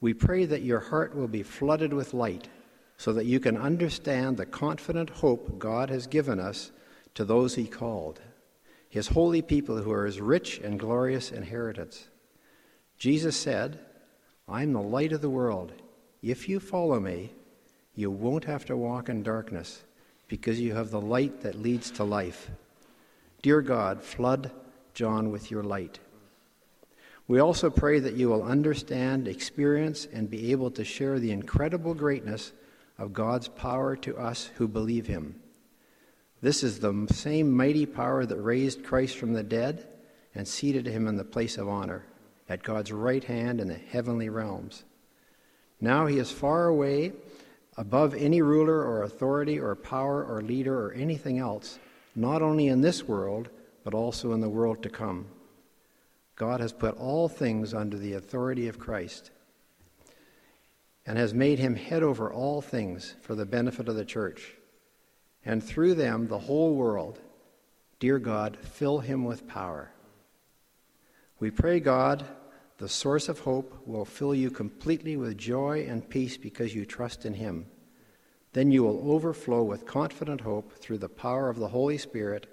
We 0.00 0.12
pray 0.12 0.44
that 0.44 0.62
your 0.62 0.80
heart 0.80 1.14
will 1.14 1.28
be 1.28 1.42
flooded 1.42 1.92
with 1.92 2.12
light 2.12 2.48
so 2.96 3.12
that 3.12 3.26
you 3.26 3.40
can 3.40 3.56
understand 3.56 4.36
the 4.36 4.46
confident 4.46 5.10
hope 5.10 5.58
God 5.58 5.90
has 5.90 6.06
given 6.06 6.40
us 6.40 6.72
to 7.14 7.24
those 7.24 7.54
he 7.54 7.66
called, 7.66 8.20
his 8.88 9.08
holy 9.08 9.42
people 9.42 9.76
who 9.78 9.92
are 9.92 10.06
his 10.06 10.20
rich 10.20 10.58
and 10.58 10.78
glorious 10.78 11.30
inheritance. 11.30 12.08
Jesus 12.98 13.36
said, 13.36 13.78
I'm 14.48 14.72
the 14.72 14.80
light 14.80 15.12
of 15.12 15.20
the 15.20 15.30
world. 15.30 15.72
If 16.22 16.48
you 16.48 16.60
follow 16.60 17.00
me, 17.00 17.32
you 17.94 18.10
won't 18.10 18.44
have 18.44 18.64
to 18.66 18.76
walk 18.76 19.08
in 19.08 19.22
darkness 19.22 19.82
because 20.28 20.60
you 20.60 20.74
have 20.74 20.90
the 20.90 21.00
light 21.00 21.42
that 21.42 21.60
leads 21.60 21.90
to 21.92 22.04
life. 22.04 22.50
Dear 23.42 23.60
God, 23.60 24.02
flood 24.02 24.50
John 24.94 25.30
with 25.30 25.50
your 25.50 25.62
light. 25.62 25.98
We 27.28 27.40
also 27.40 27.70
pray 27.70 27.98
that 28.00 28.14
you 28.14 28.28
will 28.28 28.42
understand, 28.42 29.28
experience, 29.28 30.06
and 30.12 30.30
be 30.30 30.52
able 30.52 30.70
to 30.72 30.84
share 30.84 31.18
the 31.18 31.32
incredible 31.32 31.94
greatness 31.94 32.52
of 32.98 33.12
God's 33.12 33.48
power 33.48 33.96
to 33.96 34.16
us 34.16 34.50
who 34.56 34.68
believe 34.68 35.06
him. 35.06 35.40
This 36.40 36.62
is 36.62 36.78
the 36.78 37.06
same 37.10 37.54
mighty 37.54 37.86
power 37.86 38.24
that 38.26 38.40
raised 38.40 38.84
Christ 38.84 39.16
from 39.16 39.32
the 39.32 39.42
dead 39.42 39.86
and 40.34 40.46
seated 40.46 40.86
him 40.86 41.06
in 41.06 41.16
the 41.16 41.24
place 41.24 41.58
of 41.58 41.68
honor 41.68 42.04
at 42.48 42.62
God's 42.62 42.92
right 42.92 43.24
hand 43.24 43.60
in 43.60 43.68
the 43.68 43.74
heavenly 43.74 44.28
realms. 44.28 44.84
Now 45.80 46.06
he 46.06 46.18
is 46.18 46.30
far 46.30 46.68
away 46.68 47.12
above 47.76 48.14
any 48.14 48.40
ruler 48.42 48.82
or 48.82 49.02
authority 49.02 49.58
or 49.58 49.74
power 49.74 50.24
or 50.24 50.40
leader 50.40 50.78
or 50.78 50.92
anything 50.92 51.38
else, 51.38 51.78
not 52.14 52.42
only 52.42 52.68
in 52.68 52.80
this 52.80 53.04
world, 53.04 53.48
but 53.84 53.94
also 53.94 54.32
in 54.32 54.40
the 54.40 54.48
world 54.48 54.82
to 54.82 54.88
come. 54.88 55.26
God 56.36 56.60
has 56.60 56.72
put 56.72 56.96
all 56.98 57.28
things 57.28 57.72
under 57.74 57.96
the 57.96 58.14
authority 58.14 58.68
of 58.68 58.78
Christ 58.78 59.30
and 61.06 61.16
has 61.16 61.32
made 61.32 61.58
him 61.58 61.76
head 61.76 62.02
over 62.02 62.32
all 62.32 62.60
things 62.60 63.14
for 63.22 63.34
the 63.34 63.46
benefit 63.46 63.88
of 63.88 63.94
the 63.94 64.04
church. 64.04 64.54
And 65.44 65.62
through 65.62 65.94
them, 65.94 66.26
the 66.26 66.40
whole 66.40 66.74
world, 66.74 67.20
dear 68.00 68.18
God, 68.18 68.58
fill 68.60 68.98
him 68.98 69.24
with 69.24 69.46
power. 69.46 69.92
We 71.38 71.50
pray, 71.50 71.78
God, 71.78 72.24
the 72.78 72.88
source 72.88 73.28
of 73.28 73.40
hope, 73.40 73.86
will 73.86 74.04
fill 74.04 74.34
you 74.34 74.50
completely 74.50 75.16
with 75.16 75.38
joy 75.38 75.86
and 75.88 76.08
peace 76.08 76.36
because 76.36 76.74
you 76.74 76.84
trust 76.84 77.24
in 77.24 77.34
him. 77.34 77.66
Then 78.52 78.72
you 78.72 78.82
will 78.82 79.12
overflow 79.12 79.62
with 79.62 79.86
confident 79.86 80.40
hope 80.40 80.72
through 80.72 80.98
the 80.98 81.08
power 81.08 81.48
of 81.48 81.58
the 81.58 81.68
Holy 81.68 81.98
Spirit 81.98 82.46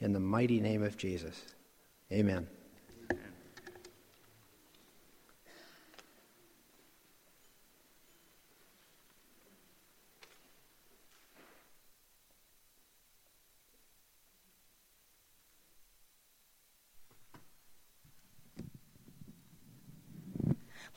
in 0.00 0.12
the 0.12 0.20
mighty 0.20 0.60
name 0.60 0.82
of 0.82 0.96
Jesus. 0.96 1.54
Amen. 2.10 2.48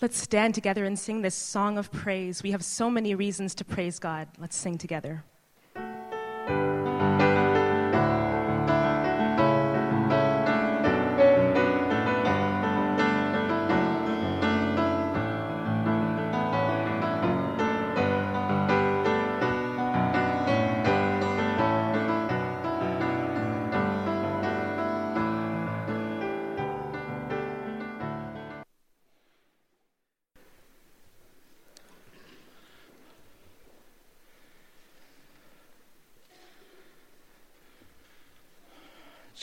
Let's 0.04 0.22
stand 0.22 0.54
together 0.54 0.84
and 0.84 1.00
sing 1.00 1.22
this 1.22 1.34
song 1.34 1.78
of 1.78 1.90
praise. 1.90 2.44
We 2.44 2.52
have 2.52 2.62
so 2.62 2.90
many 2.90 3.16
reasons 3.16 3.56
to 3.56 3.64
praise 3.64 4.00
God. 4.00 4.28
Let's 4.38 4.58
sing 4.58 4.78
together. 4.78 5.24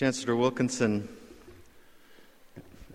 Chancellor 0.01 0.35
Wilkinson 0.35 1.07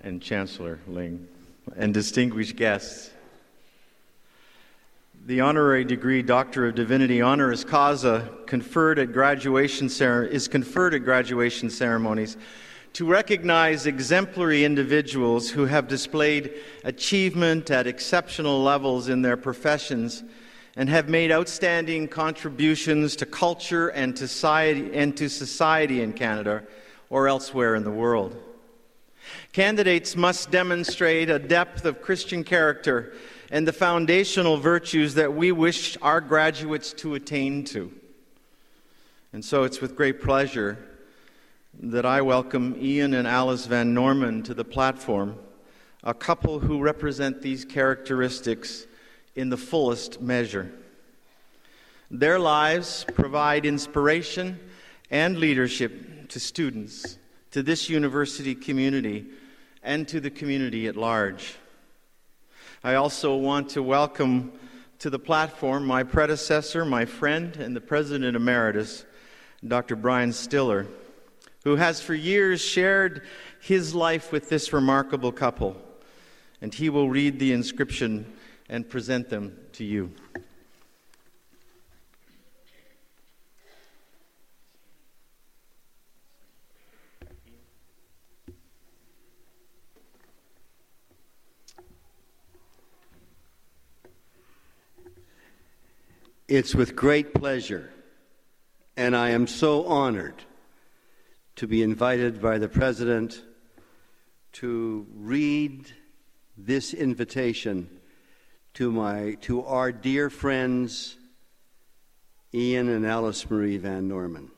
and 0.01 0.19
Chancellor 0.19 0.79
Ling 0.87 1.27
and 1.75 1.93
distinguished 1.93 2.55
guests. 2.55 3.11
The 5.27 5.39
honorary 5.41 5.83
degree 5.83 6.23
Doctor 6.23 6.65
of 6.65 6.73
Divinity 6.73 7.21
honoris 7.21 7.63
causa 7.63 8.27
conferred 8.47 8.97
at 8.97 9.13
graduation 9.13 9.85
is 9.85 10.47
conferred 10.47 10.95
at 10.95 11.03
graduation 11.03 11.69
ceremonies 11.69 12.37
to 12.93 13.05
recognize 13.05 13.85
exemplary 13.85 14.65
individuals 14.65 15.51
who 15.51 15.65
have 15.65 15.87
displayed 15.87 16.55
achievement 16.85 17.69
at 17.69 17.85
exceptional 17.85 18.63
levels 18.63 19.09
in 19.09 19.21
their 19.21 19.37
professions 19.37 20.23
and 20.75 20.89
have 20.89 21.07
made 21.07 21.31
outstanding 21.31 22.07
contributions 22.07 23.15
to 23.17 23.27
culture 23.27 23.89
and 23.89 24.15
to 24.15 24.27
society, 24.27 24.89
and 24.95 25.15
to 25.15 25.29
society 25.29 26.01
in 26.01 26.11
Canada 26.11 26.63
or 27.09 27.27
elsewhere 27.27 27.75
in 27.75 27.83
the 27.83 27.91
world. 27.91 28.35
Candidates 29.53 30.15
must 30.15 30.51
demonstrate 30.51 31.29
a 31.29 31.39
depth 31.39 31.85
of 31.85 32.01
Christian 32.01 32.43
character 32.43 33.13
and 33.51 33.67
the 33.67 33.73
foundational 33.73 34.57
virtues 34.57 35.15
that 35.15 35.33
we 35.33 35.51
wish 35.51 35.97
our 36.01 36.21
graduates 36.21 36.93
to 36.93 37.15
attain 37.15 37.63
to. 37.65 37.91
And 39.33 39.43
so 39.43 39.63
it's 39.63 39.81
with 39.81 39.95
great 39.95 40.21
pleasure 40.21 40.77
that 41.81 42.05
I 42.05 42.21
welcome 42.21 42.75
Ian 42.79 43.13
and 43.13 43.27
Alice 43.27 43.65
Van 43.65 43.93
Norman 43.93 44.43
to 44.43 44.53
the 44.53 44.63
platform, 44.63 45.37
a 46.03 46.13
couple 46.13 46.59
who 46.59 46.81
represent 46.81 47.41
these 47.41 47.65
characteristics 47.65 48.85
in 49.35 49.49
the 49.49 49.57
fullest 49.57 50.21
measure. 50.21 50.71
Their 52.09 52.39
lives 52.39 53.05
provide 53.13 53.65
inspiration 53.65 54.59
and 55.11 55.37
leadership 55.37 56.14
to 56.29 56.39
students, 56.39 57.17
to 57.51 57.63
this 57.63 57.89
university 57.89 58.55
community, 58.55 59.25
and 59.83 60.07
to 60.07 60.19
the 60.19 60.29
community 60.29 60.87
at 60.87 60.95
large. 60.95 61.55
I 62.83 62.95
also 62.95 63.35
want 63.35 63.69
to 63.71 63.83
welcome 63.83 64.51
to 64.99 65.09
the 65.09 65.19
platform 65.19 65.85
my 65.85 66.03
predecessor, 66.03 66.85
my 66.85 67.05
friend, 67.05 67.55
and 67.57 67.75
the 67.75 67.81
President 67.81 68.35
Emeritus, 68.35 69.05
Dr. 69.65 69.95
Brian 69.95 70.33
Stiller, 70.33 70.87
who 71.63 71.75
has 71.75 72.01
for 72.01 72.13
years 72.13 72.61
shared 72.61 73.23
his 73.59 73.95
life 73.95 74.31
with 74.31 74.49
this 74.49 74.71
remarkable 74.71 75.31
couple. 75.31 75.75
And 76.61 76.73
he 76.73 76.89
will 76.89 77.09
read 77.09 77.39
the 77.39 77.51
inscription 77.51 78.31
and 78.69 78.87
present 78.87 79.29
them 79.29 79.57
to 79.73 79.83
you. 79.83 80.11
It's 96.47 96.75
with 96.75 96.95
great 96.95 97.33
pleasure, 97.33 97.89
and 98.95 99.15
I 99.15 99.31
am 99.31 99.47
so 99.47 99.87
honored 99.87 100.43
to 101.55 101.65
be 101.65 101.81
invited 101.81 102.39
by 102.39 102.59
the 102.59 102.69
President 102.69 103.41
to 104.53 105.07
read 105.15 105.91
this 106.55 106.93
invitation 106.93 107.89
to, 108.75 108.91
my, 108.91 109.37
to 109.41 109.65
our 109.65 109.91
dear 109.91 110.29
friends 110.29 111.17
Ian 112.53 112.89
and 112.89 113.07
Alice 113.07 113.49
Marie 113.49 113.77
Van 113.77 114.07
Norman. 114.07 114.51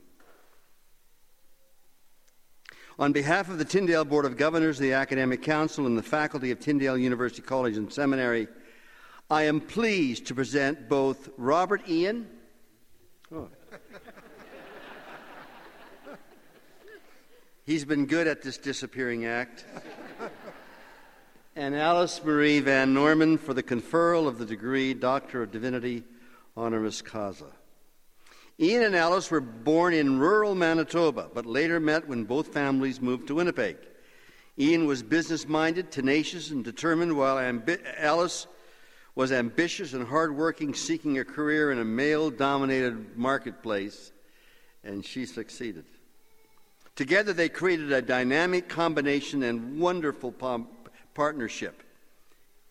On 2.99 3.13
behalf 3.13 3.47
of 3.49 3.59
the 3.59 3.65
Tyndale 3.65 4.03
Board 4.03 4.25
of 4.25 4.35
Governors, 4.35 4.77
the 4.77 4.91
Academic 4.91 5.41
Council, 5.41 5.85
and 5.85 5.97
the 5.97 6.03
faculty 6.03 6.51
of 6.51 6.59
Tyndale 6.59 6.97
University 6.97 7.41
College 7.41 7.77
and 7.77 7.91
Seminary, 7.93 8.49
I 9.29 9.43
am 9.43 9.59
pleased 9.59 10.27
to 10.27 10.35
present 10.35 10.87
both 10.87 11.27
Robert 11.35 11.89
Ian. 11.89 12.29
Oh. 13.29 13.49
He's 17.65 17.83
been 17.83 18.05
good 18.05 18.27
at 18.27 18.41
this 18.41 18.57
disappearing 18.57 19.25
act. 19.25 19.65
and 21.57 21.75
Alice 21.75 22.23
Marie 22.23 22.61
Van 22.61 22.93
Norman 22.93 23.37
for 23.37 23.53
the 23.53 23.63
conferral 23.63 24.29
of 24.29 24.37
the 24.37 24.45
degree 24.45 24.93
Doctor 24.93 25.43
of 25.43 25.51
Divinity 25.51 26.05
honoris 26.55 27.01
causa. 27.01 27.51
Ian 28.57 28.83
and 28.83 28.95
Alice 28.95 29.29
were 29.29 29.41
born 29.41 29.93
in 29.93 30.19
rural 30.19 30.55
Manitoba, 30.55 31.29
but 31.33 31.45
later 31.45 31.81
met 31.81 32.07
when 32.07 32.23
both 32.23 32.53
families 32.53 33.01
moved 33.01 33.27
to 33.27 33.35
Winnipeg. 33.35 33.75
Ian 34.57 34.85
was 34.85 35.03
business 35.03 35.49
minded, 35.49 35.91
tenacious, 35.91 36.49
and 36.49 36.63
determined, 36.63 37.17
while 37.17 37.35
ambi- 37.35 37.83
Alice 37.99 38.47
was 39.17 39.31
ambitious 39.31 39.93
and 39.93 40.07
hardworking, 40.07 40.75
seeking 40.75 41.17
a 41.17 41.25
career 41.25 41.71
in 41.71 41.79
a 41.79 41.83
male 41.83 42.29
dominated 42.29 43.17
marketplace, 43.17 44.11
and 44.83 45.03
she 45.03 45.25
succeeded. 45.25 45.83
Together, 46.95 47.33
they 47.33 47.49
created 47.49 47.91
a 47.91 47.99
dynamic 47.99 48.69
combination 48.69 49.41
and 49.41 49.79
wonderful 49.79 50.31
partnership. 51.15 51.81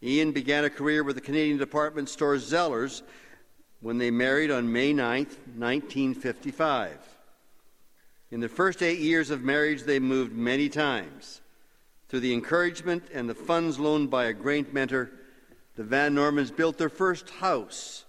Ian 0.00 0.30
began 0.30 0.64
a 0.64 0.70
career 0.70 1.02
with 1.02 1.16
the 1.16 1.20
Canadian 1.20 1.58
department 1.58 2.08
store 2.08 2.36
Zellers 2.36 3.02
when 3.80 3.98
they 3.98 4.12
married 4.12 4.52
on 4.52 4.72
May 4.72 4.92
9, 4.92 5.24
1955. 5.24 6.96
In 8.30 8.38
the 8.38 8.48
first 8.48 8.84
eight 8.84 9.00
years 9.00 9.30
of 9.30 9.42
marriage, 9.42 9.82
they 9.82 9.98
moved 9.98 10.32
many 10.32 10.68
times. 10.68 11.40
Through 12.08 12.20
the 12.20 12.34
encouragement 12.34 13.02
and 13.12 13.28
the 13.28 13.34
funds 13.34 13.80
loaned 13.80 14.12
by 14.12 14.26
a 14.26 14.32
great 14.32 14.72
mentor, 14.72 15.10
the 15.76 15.84
Van 15.84 16.14
Normans 16.14 16.50
built 16.50 16.78
their 16.78 16.88
first 16.88 17.30
house. 17.30 18.04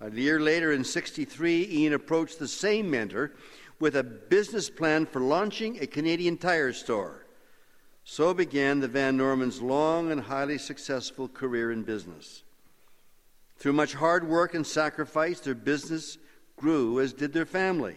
A 0.00 0.10
year 0.10 0.40
later, 0.40 0.72
in 0.72 0.82
63, 0.82 1.68
Ian 1.70 1.92
approached 1.92 2.38
the 2.38 2.48
same 2.48 2.90
mentor 2.90 3.34
with 3.78 3.96
a 3.96 4.02
business 4.02 4.68
plan 4.68 5.06
for 5.06 5.20
launching 5.20 5.78
a 5.80 5.86
Canadian 5.86 6.38
tire 6.38 6.72
store. 6.72 7.26
So 8.04 8.34
began 8.34 8.80
the 8.80 8.88
Van 8.88 9.16
Normans' 9.16 9.60
long 9.60 10.10
and 10.10 10.22
highly 10.22 10.58
successful 10.58 11.28
career 11.28 11.70
in 11.70 11.82
business. 11.82 12.42
Through 13.58 13.74
much 13.74 13.94
hard 13.94 14.26
work 14.26 14.54
and 14.54 14.66
sacrifice, 14.66 15.38
their 15.38 15.54
business 15.54 16.18
grew, 16.56 16.98
as 16.98 17.12
did 17.12 17.32
their 17.32 17.46
family. 17.46 17.96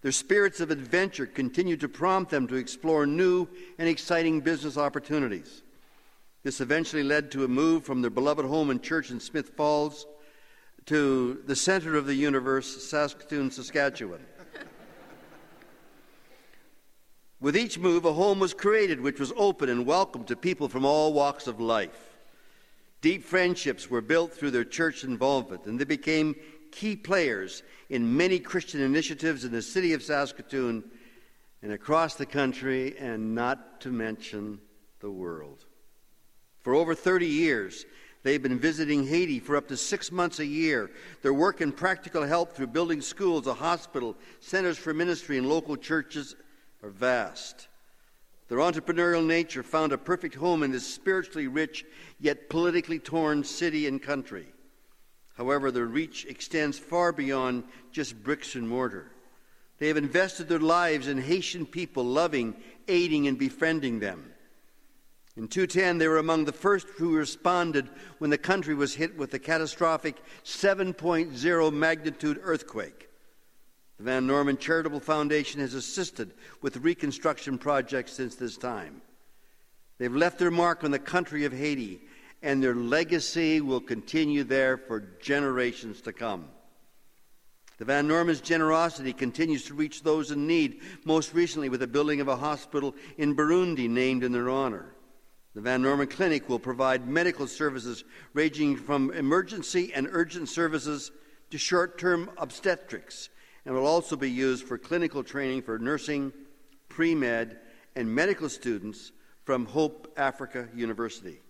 Their 0.00 0.12
spirits 0.12 0.60
of 0.60 0.70
adventure 0.70 1.26
continued 1.26 1.80
to 1.80 1.88
prompt 1.88 2.30
them 2.30 2.46
to 2.46 2.54
explore 2.54 3.04
new 3.04 3.48
and 3.78 3.88
exciting 3.88 4.40
business 4.40 4.78
opportunities. 4.78 5.62
This 6.44 6.60
eventually 6.60 7.02
led 7.02 7.32
to 7.32 7.44
a 7.44 7.48
move 7.48 7.84
from 7.84 8.00
their 8.00 8.10
beloved 8.10 8.44
home 8.44 8.70
and 8.70 8.82
church 8.82 9.10
in 9.10 9.18
Smith 9.18 9.50
Falls 9.56 10.06
to 10.86 11.42
the 11.46 11.56
center 11.56 11.96
of 11.96 12.06
the 12.06 12.14
universe, 12.14 12.88
Saskatoon, 12.88 13.50
Saskatchewan. 13.50 14.24
With 17.40 17.56
each 17.56 17.78
move, 17.78 18.04
a 18.04 18.12
home 18.12 18.38
was 18.38 18.54
created 18.54 19.00
which 19.00 19.18
was 19.18 19.32
open 19.36 19.68
and 19.68 19.84
welcome 19.84 20.24
to 20.24 20.36
people 20.36 20.68
from 20.68 20.84
all 20.84 21.12
walks 21.12 21.48
of 21.48 21.60
life. 21.60 22.16
Deep 23.00 23.24
friendships 23.24 23.90
were 23.90 24.00
built 24.00 24.32
through 24.32 24.52
their 24.52 24.64
church 24.64 25.04
involvement, 25.04 25.66
and 25.66 25.78
they 25.78 25.84
became 25.84 26.34
key 26.70 26.96
players 26.96 27.62
in 27.90 28.16
many 28.16 28.38
Christian 28.38 28.80
initiatives 28.80 29.44
in 29.44 29.52
the 29.52 29.62
city 29.62 29.92
of 29.92 30.02
Saskatoon 30.02 30.84
and 31.62 31.72
across 31.72 32.14
the 32.14 32.26
country, 32.26 32.96
and 32.98 33.34
not 33.34 33.80
to 33.80 33.90
mention 33.90 34.60
the 35.00 35.10
world. 35.10 35.64
For 36.68 36.74
over 36.74 36.94
30 36.94 37.24
years, 37.24 37.86
they've 38.24 38.42
been 38.42 38.58
visiting 38.58 39.06
Haiti 39.06 39.40
for 39.40 39.56
up 39.56 39.68
to 39.68 39.76
six 39.78 40.12
months 40.12 40.38
a 40.38 40.44
year. 40.44 40.90
Their 41.22 41.32
work 41.32 41.62
in 41.62 41.72
practical 41.72 42.26
help 42.26 42.52
through 42.52 42.66
building 42.66 43.00
schools, 43.00 43.46
a 43.46 43.54
hospital, 43.54 44.14
centers 44.40 44.76
for 44.76 44.92
ministry, 44.92 45.38
and 45.38 45.48
local 45.48 45.78
churches 45.78 46.36
are 46.82 46.90
vast. 46.90 47.68
Their 48.48 48.58
entrepreneurial 48.58 49.24
nature 49.24 49.62
found 49.62 49.92
a 49.92 49.96
perfect 49.96 50.34
home 50.34 50.62
in 50.62 50.70
this 50.70 50.86
spiritually 50.86 51.46
rich 51.48 51.86
yet 52.20 52.50
politically 52.50 52.98
torn 52.98 53.44
city 53.44 53.86
and 53.86 54.02
country. 54.02 54.48
However, 55.38 55.70
their 55.70 55.86
reach 55.86 56.26
extends 56.26 56.78
far 56.78 57.12
beyond 57.12 57.64
just 57.92 58.22
bricks 58.22 58.56
and 58.56 58.68
mortar. 58.68 59.10
They 59.78 59.88
have 59.88 59.96
invested 59.96 60.50
their 60.50 60.58
lives 60.58 61.08
in 61.08 61.16
Haitian 61.16 61.64
people, 61.64 62.04
loving, 62.04 62.54
aiding, 62.88 63.26
and 63.26 63.38
befriending 63.38 64.00
them. 64.00 64.34
In 65.38 65.46
210, 65.46 65.98
they 65.98 66.08
were 66.08 66.18
among 66.18 66.46
the 66.46 66.52
first 66.52 66.88
who 66.96 67.14
responded 67.14 67.88
when 68.18 68.28
the 68.28 68.36
country 68.36 68.74
was 68.74 68.96
hit 68.96 69.16
with 69.16 69.30
the 69.30 69.38
catastrophic 69.38 70.16
7.0 70.42 71.72
magnitude 71.72 72.40
earthquake. 72.42 73.08
The 73.98 74.02
Van 74.02 74.26
Norman 74.26 74.56
Charitable 74.56 74.98
Foundation 74.98 75.60
has 75.60 75.74
assisted 75.74 76.32
with 76.60 76.78
reconstruction 76.78 77.56
projects 77.56 78.14
since 78.14 78.34
this 78.34 78.56
time. 78.56 79.00
They've 79.98 80.12
left 80.12 80.40
their 80.40 80.50
mark 80.50 80.82
on 80.82 80.90
the 80.90 80.98
country 80.98 81.44
of 81.44 81.52
Haiti, 81.52 82.00
and 82.42 82.60
their 82.60 82.74
legacy 82.74 83.60
will 83.60 83.80
continue 83.80 84.42
there 84.42 84.76
for 84.76 84.98
generations 85.20 86.00
to 86.00 86.12
come. 86.12 86.48
The 87.78 87.84
Van 87.84 88.08
Norman's 88.08 88.40
generosity 88.40 89.12
continues 89.12 89.66
to 89.66 89.74
reach 89.74 90.02
those 90.02 90.32
in 90.32 90.48
need, 90.48 90.80
most 91.04 91.32
recently 91.32 91.68
with 91.68 91.78
the 91.78 91.86
building 91.86 92.20
of 92.20 92.26
a 92.26 92.34
hospital 92.34 92.96
in 93.18 93.36
Burundi 93.36 93.88
named 93.88 94.24
in 94.24 94.32
their 94.32 94.50
honor. 94.50 94.96
The 95.58 95.62
Van 95.62 95.82
Norman 95.82 96.06
Clinic 96.06 96.48
will 96.48 96.60
provide 96.60 97.08
medical 97.08 97.48
services 97.48 98.04
ranging 98.32 98.76
from 98.76 99.10
emergency 99.10 99.92
and 99.92 100.06
urgent 100.08 100.48
services 100.48 101.10
to 101.50 101.58
short 101.58 101.98
term 101.98 102.30
obstetrics 102.38 103.28
and 103.66 103.74
will 103.74 103.84
also 103.84 104.14
be 104.14 104.30
used 104.30 104.64
for 104.64 104.78
clinical 104.78 105.24
training 105.24 105.62
for 105.62 105.76
nursing, 105.76 106.32
pre 106.88 107.12
med, 107.12 107.58
and 107.96 108.14
medical 108.14 108.48
students 108.48 109.10
from 109.42 109.66
Hope 109.66 110.12
Africa 110.16 110.68
University. 110.76 111.40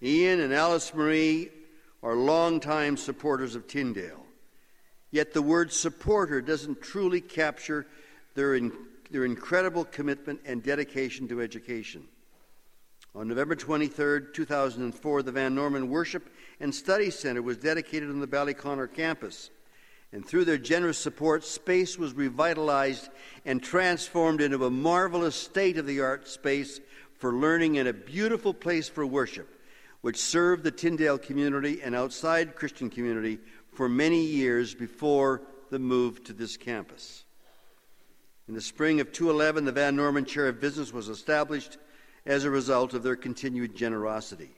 Ian 0.00 0.38
and 0.38 0.54
Alice 0.54 0.94
Marie 0.94 1.50
are 2.04 2.14
longtime 2.14 2.96
supporters 2.96 3.56
of 3.56 3.66
Tyndale, 3.66 4.24
yet 5.10 5.32
the 5.32 5.42
word 5.42 5.72
supporter 5.72 6.40
doesn't 6.40 6.80
truly 6.80 7.20
capture 7.20 7.84
their, 8.36 8.54
in, 8.54 8.70
their 9.10 9.24
incredible 9.24 9.84
commitment 9.84 10.38
and 10.44 10.62
dedication 10.62 11.26
to 11.26 11.40
education. 11.40 12.06
On 13.16 13.28
November 13.28 13.54
23, 13.54 14.32
2004, 14.32 15.22
the 15.22 15.30
Van 15.30 15.54
Norman 15.54 15.88
Worship 15.88 16.28
and 16.58 16.74
Study 16.74 17.10
Center 17.10 17.42
was 17.42 17.56
dedicated 17.56 18.10
on 18.10 18.18
the 18.18 18.26
Ballyconnor 18.26 18.92
campus. 18.92 19.50
And 20.10 20.26
through 20.26 20.44
their 20.46 20.58
generous 20.58 20.98
support, 20.98 21.44
space 21.44 21.96
was 21.96 22.12
revitalized 22.12 23.08
and 23.44 23.62
transformed 23.62 24.40
into 24.40 24.64
a 24.64 24.70
marvelous 24.70 25.36
state 25.36 25.78
of 25.78 25.86
the 25.86 26.00
art 26.00 26.26
space 26.26 26.80
for 27.14 27.32
learning 27.32 27.78
and 27.78 27.86
a 27.86 27.92
beautiful 27.92 28.52
place 28.52 28.88
for 28.88 29.06
worship, 29.06 29.62
which 30.00 30.18
served 30.18 30.64
the 30.64 30.72
Tyndale 30.72 31.18
community 31.18 31.82
and 31.82 31.94
outside 31.94 32.56
Christian 32.56 32.90
community 32.90 33.38
for 33.74 33.88
many 33.88 34.24
years 34.24 34.74
before 34.74 35.42
the 35.70 35.78
move 35.78 36.24
to 36.24 36.32
this 36.32 36.56
campus. 36.56 37.24
In 38.48 38.54
the 38.54 38.60
spring 38.60 38.98
of 38.98 39.12
2011, 39.12 39.64
the 39.64 39.72
Van 39.72 39.94
Norman 39.94 40.24
Chair 40.24 40.48
of 40.48 40.60
Business 40.60 40.92
was 40.92 41.08
established 41.08 41.78
as 42.26 42.44
a 42.44 42.50
result 42.50 42.94
of 42.94 43.02
their 43.02 43.16
continued 43.16 43.74
generosity. 43.74 44.50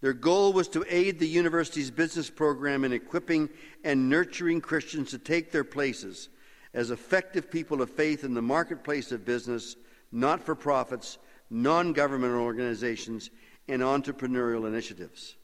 Their 0.00 0.12
goal 0.12 0.52
was 0.52 0.68
to 0.68 0.84
aid 0.88 1.18
the 1.18 1.28
university's 1.28 1.90
business 1.90 2.28
program 2.28 2.84
in 2.84 2.92
equipping 2.92 3.48
and 3.82 4.08
nurturing 4.08 4.60
Christians 4.60 5.10
to 5.10 5.18
take 5.18 5.50
their 5.50 5.64
places 5.64 6.28
as 6.74 6.90
effective 6.90 7.50
people 7.50 7.80
of 7.80 7.90
faith 7.90 8.22
in 8.22 8.34
the 8.34 8.42
marketplace 8.42 9.10
of 9.10 9.24
business, 9.24 9.76
not 10.12 10.42
for 10.42 10.54
profits, 10.54 11.18
non 11.48 11.92
governmental 11.92 12.42
organizations, 12.42 13.30
and 13.68 13.80
entrepreneurial 13.80 14.66
initiatives. 14.66 15.36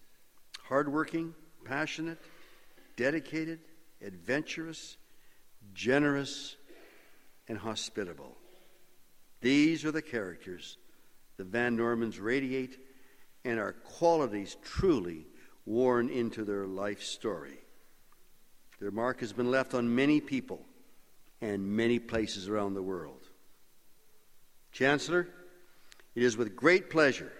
Hardworking, 0.64 1.34
passionate, 1.64 2.18
dedicated, 2.96 3.60
adventurous, 4.04 4.96
generous, 5.74 6.56
and 7.48 7.56
hospitable. 7.56 8.36
These 9.40 9.84
are 9.84 9.90
the 9.90 10.02
characters 10.02 10.76
the 11.36 11.44
Van 11.44 11.76
Normans 11.76 12.20
radiate 12.20 12.78
and 13.44 13.58
are 13.58 13.72
qualities 13.72 14.56
truly 14.62 15.26
worn 15.66 16.08
into 16.08 16.44
their 16.44 16.66
life 16.66 17.02
story. 17.02 17.58
Their 18.80 18.90
mark 18.90 19.20
has 19.20 19.32
been 19.32 19.50
left 19.50 19.74
on 19.74 19.94
many 19.94 20.20
people 20.20 20.64
and 21.40 21.76
many 21.76 21.98
places 21.98 22.48
around 22.48 22.74
the 22.74 22.82
world. 22.82 23.28
Chancellor, 24.72 25.28
it 26.14 26.22
is 26.22 26.36
with 26.36 26.56
great 26.56 26.90
pleasure 26.90 27.32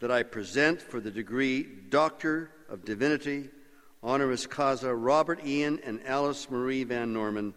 that 0.00 0.10
I 0.10 0.24
present 0.24 0.82
for 0.82 1.00
the 1.00 1.10
degree 1.10 1.62
Doctor 1.62 2.50
of 2.68 2.84
Divinity, 2.84 3.50
honoris 4.02 4.46
causa, 4.46 4.94
Robert 4.94 5.44
Ian 5.46 5.78
and 5.84 6.04
Alice 6.04 6.50
Marie 6.50 6.84
Van 6.84 7.12
Norman, 7.12 7.54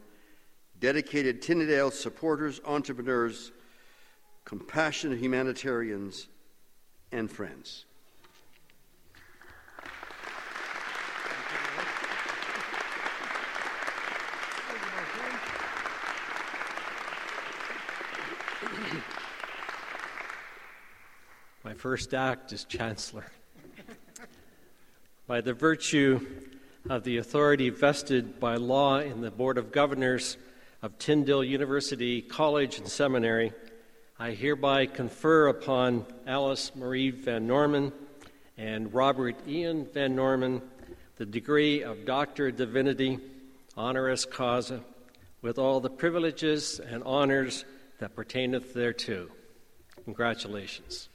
dedicated 0.79 1.41
Tyndale 1.41 1.91
supporters, 1.91 2.61
entrepreneurs, 2.65 3.51
compassionate 4.45 5.17
humanitarians, 5.17 6.27
and 7.11 7.29
friends. 7.31 7.85
My 21.63 21.73
first 21.73 22.13
act 22.13 22.53
as 22.53 22.65
Chancellor. 22.65 23.25
By 25.25 25.41
the 25.41 25.53
virtue 25.53 26.23
of 26.87 27.03
the 27.03 27.17
authority 27.17 27.71
vested 27.71 28.39
by 28.39 28.57
law 28.57 28.99
in 28.99 29.21
the 29.21 29.31
Board 29.31 29.57
of 29.57 29.71
Governors 29.71 30.37
of 30.83 30.99
Tyndale 30.99 31.43
University 31.43 32.21
College 32.21 32.77
and 32.77 32.87
Seminary, 32.87 33.51
I 34.17 34.31
hereby 34.31 34.85
confer 34.85 35.47
upon 35.47 36.05
Alice 36.25 36.73
Marie 36.73 37.09
Van 37.11 37.45
Norman 37.47 37.91
and 38.57 38.93
Robert 38.93 39.35
Ian 39.45 39.87
Van 39.93 40.15
Norman 40.15 40.61
the 41.17 41.25
degree 41.25 41.83
of 41.83 42.05
Doctor 42.05 42.47
of 42.47 42.55
Divinity, 42.55 43.19
honoris 43.77 44.23
causa, 44.23 44.81
with 45.41 45.57
all 45.57 45.81
the 45.81 45.89
privileges 45.89 46.79
and 46.79 47.03
honors 47.03 47.65
that 47.99 48.15
pertaineth 48.15 48.73
thereto. 48.73 49.27
Congratulations. 50.05 51.09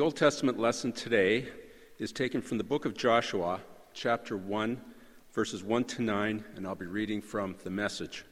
The 0.00 0.04
Old 0.04 0.16
Testament 0.16 0.58
lesson 0.58 0.92
today 0.92 1.46
is 1.98 2.10
taken 2.10 2.40
from 2.40 2.56
the 2.56 2.64
book 2.64 2.86
of 2.86 2.96
Joshua, 2.96 3.60
chapter 3.92 4.34
1, 4.34 4.80
verses 5.34 5.62
1 5.62 5.84
to 5.84 6.00
9, 6.00 6.42
and 6.56 6.66
I'll 6.66 6.74
be 6.74 6.86
reading 6.86 7.20
from 7.20 7.56
the 7.64 7.68
message. 7.68 8.24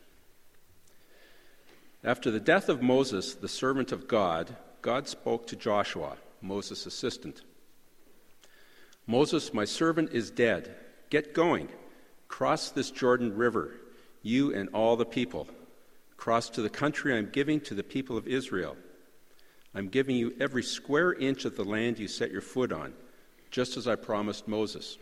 After 2.03 2.31
the 2.31 2.41
death 2.41 2.71
of 2.71 2.81
Moses, 2.81 3.35
the 3.35 3.51
servant 3.51 3.93
of 3.93 4.09
God, 4.09 4.57
God 4.81 5.09
spoke 5.09 5.47
to 5.49 5.57
Joshua, 5.57 6.17
Moses' 6.41 6.87
assistant. 6.87 7.43
Moses, 9.07 9.53
my 9.53 9.67
servant, 9.67 10.11
is 10.15 10.31
dead. 10.31 10.75
Get 11.11 11.35
going. 11.35 11.69
Cross 12.29 12.71
this 12.71 12.91
Jordan 12.91 13.37
River, 13.37 13.75
you 14.23 14.55
and 14.55 14.71
all 14.71 14.97
the 14.97 15.05
people. 15.05 15.47
Cross 16.17 16.49
to 16.49 16.63
the 16.63 16.71
country 16.71 17.15
I'm 17.15 17.29
giving 17.29 17.61
to 17.61 17.75
the 17.75 17.85
people 17.85 18.17
of 18.17 18.27
Israel. 18.27 18.75
I'm 19.75 19.89
giving 19.89 20.17
you 20.17 20.35
every 20.41 20.63
square 20.63 21.13
inch 21.13 21.45
of 21.45 21.57
the 21.57 21.65
land 21.65 21.99
you 21.99 22.09
set 22.09 22.31
your 22.31 22.41
foot 22.41 22.73
on, 22.73 22.95
just 23.51 23.77
as 23.77 23.87
I 23.87 23.97
promised 23.97 24.49
Moses. 24.49 24.99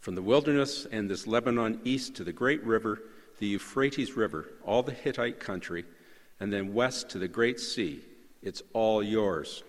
From 0.00 0.14
the 0.14 0.22
wilderness 0.22 0.86
and 0.90 1.10
this 1.10 1.26
Lebanon 1.26 1.80
east 1.84 2.14
to 2.16 2.24
the 2.24 2.32
great 2.32 2.62
river, 2.64 3.02
the 3.40 3.46
Euphrates 3.46 4.16
River, 4.16 4.46
all 4.64 4.82
the 4.82 4.92
Hittite 4.92 5.40
country, 5.40 5.84
and 6.38 6.52
then 6.52 6.74
west 6.74 7.10
to 7.10 7.18
the 7.18 7.28
great 7.28 7.58
sea, 7.58 8.00
it's 8.42 8.62
all 8.72 9.02
yours. 9.02 9.62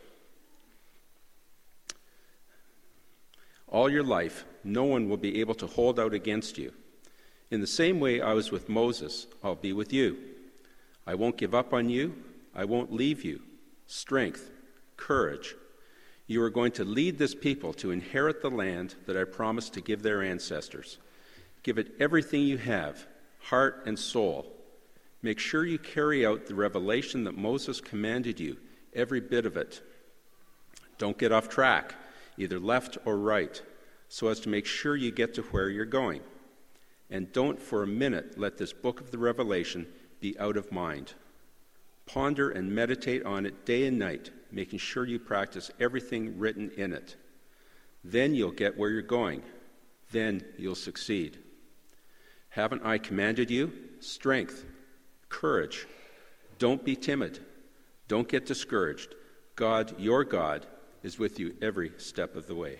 All 3.68 3.90
your 3.90 4.04
life, 4.04 4.46
no 4.64 4.84
one 4.84 5.10
will 5.10 5.18
be 5.18 5.40
able 5.40 5.56
to 5.56 5.68
hold 5.68 6.00
out 6.00 6.14
against 6.14 6.58
you. 6.58 6.72
In 7.50 7.62
the 7.62 7.68
same 7.68 8.00
way 8.00 8.22
I 8.22 8.34
was 8.34 8.52
with 8.52 8.70
Moses, 8.70 9.28
I'll 9.44 9.56
be 9.56 9.74
with 9.74 9.92
you. 9.92 10.18
I 11.08 11.16
won't 11.16 11.38
give 11.38 11.56
up 11.56 11.74
on 11.74 11.90
you, 11.90 12.16
I 12.54 12.66
won't 12.66 12.94
leave 12.94 13.24
you 13.24 13.42
strength, 13.88 14.50
courage. 14.98 15.56
You 16.28 16.42
are 16.42 16.50
going 16.50 16.72
to 16.74 16.84
lead 16.84 17.18
this 17.18 17.36
people 17.36 17.74
to 17.74 17.92
inherit 17.92 18.42
the 18.42 18.50
land 18.50 18.96
that 19.06 19.18
I 19.18 19.26
promised 19.26 19.74
to 19.74 19.82
give 19.82 20.02
their 20.02 20.24
ancestors. 20.24 20.98
Give 21.62 21.78
it 21.78 21.94
everything 22.00 22.42
you 22.42 22.58
have, 22.58 23.06
heart 23.40 23.84
and 23.86 23.98
soul. 23.98 24.52
Make 25.22 25.40
sure 25.40 25.66
you 25.66 25.78
carry 25.78 26.26
out 26.26 26.46
the 26.46 26.56
revelation 26.56 27.24
that 27.24 27.38
Moses 27.38 27.82
commanded 27.82 28.40
you, 28.40 28.58
every 28.94 29.20
bit 29.20 29.46
of 29.46 29.58
it. 29.58 29.82
Don't 30.98 31.18
get 31.18 31.32
off 31.32 31.50
track, 31.50 31.96
either 32.38 32.60
left 32.60 32.98
or 33.06 33.18
right, 33.18 33.62
so 34.08 34.28
as 34.28 34.40
to 34.42 34.50
make 34.50 34.66
sure 34.66 34.96
you 34.96 35.12
get 35.12 35.34
to 35.36 35.42
where 35.44 35.70
you're 35.70 35.86
going. 35.86 36.22
And 37.10 37.32
don't 37.32 37.62
for 37.62 37.84
a 37.84 37.88
minute 37.88 38.38
let 38.38 38.58
this 38.58 38.74
book 38.74 39.00
of 39.00 39.12
the 39.12 39.18
Revelation 39.18 39.88
be 40.20 40.38
out 40.40 40.58
of 40.58 40.72
mind. 40.72 41.14
Ponder 42.06 42.52
and 42.52 42.72
meditate 42.72 43.26
on 43.26 43.46
it 43.46 43.66
day 43.66 43.88
and 43.88 43.98
night, 43.98 44.32
making 44.52 44.80
sure 44.80 45.06
you 45.06 45.20
practice 45.20 45.72
everything 45.80 46.38
written 46.38 46.72
in 46.78 46.94
it. 46.94 47.16
Then 48.04 48.36
you'll 48.36 48.52
get 48.52 48.78
where 48.78 48.92
you're 48.92 49.02
going. 49.02 49.42
Then 50.12 50.44
you'll 50.58 50.76
succeed. 50.76 51.40
Haven't 52.50 52.86
I 52.86 53.00
commanded 53.00 53.50
you? 53.50 53.74
Strength, 54.00 54.64
courage. 55.30 55.88
Don't 56.60 56.86
be 56.86 56.96
timid. 56.96 57.40
Don't 58.08 58.28
get 58.28 58.46
discouraged. 58.46 59.16
God, 59.56 60.00
your 60.00 60.24
God, 60.24 60.68
is 61.04 61.20
with 61.20 61.40
you 61.40 61.56
every 61.62 61.92
step 61.98 62.36
of 62.36 62.48
the 62.48 62.56
way. 62.56 62.80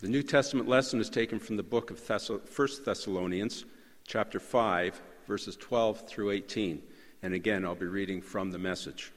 The 0.00 0.08
New 0.08 0.22
Testament 0.22 0.68
lesson 0.68 1.00
is 1.00 1.08
taken 1.08 1.38
from 1.38 1.56
the 1.56 1.62
book 1.62 1.90
of 1.90 1.98
Thessal- 1.98 2.46
1 2.46 2.84
Thessalonians, 2.84 3.64
chapter 4.06 4.38
5, 4.38 5.00
verses 5.26 5.56
12 5.56 6.08
through 6.08 6.30
18. 6.30 6.82
And 7.22 7.34
again, 7.34 7.64
I'll 7.64 7.74
be 7.74 7.86
reading 7.86 8.20
from 8.20 8.50
the 8.50 8.58
message. 8.58 9.12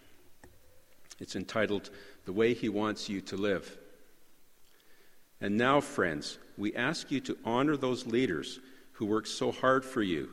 It's 1.20 1.36
entitled, 1.36 1.90
The 2.26 2.34
Way 2.34 2.54
He 2.54 2.70
Wants 2.70 3.10
You 3.10 3.22
to 3.22 3.38
Live. 3.38 3.78
And 5.42 5.58
now, 5.58 5.80
friends, 5.80 6.38
we 6.58 6.76
ask 6.76 7.12
you 7.12 7.20
to 7.22 7.38
honor 7.46 7.78
those 7.78 8.06
leaders 8.06 8.60
who 8.94 9.06
work 9.06 9.28
so 9.28 9.52
hard 9.52 9.86
for 9.86 10.02
you, 10.02 10.30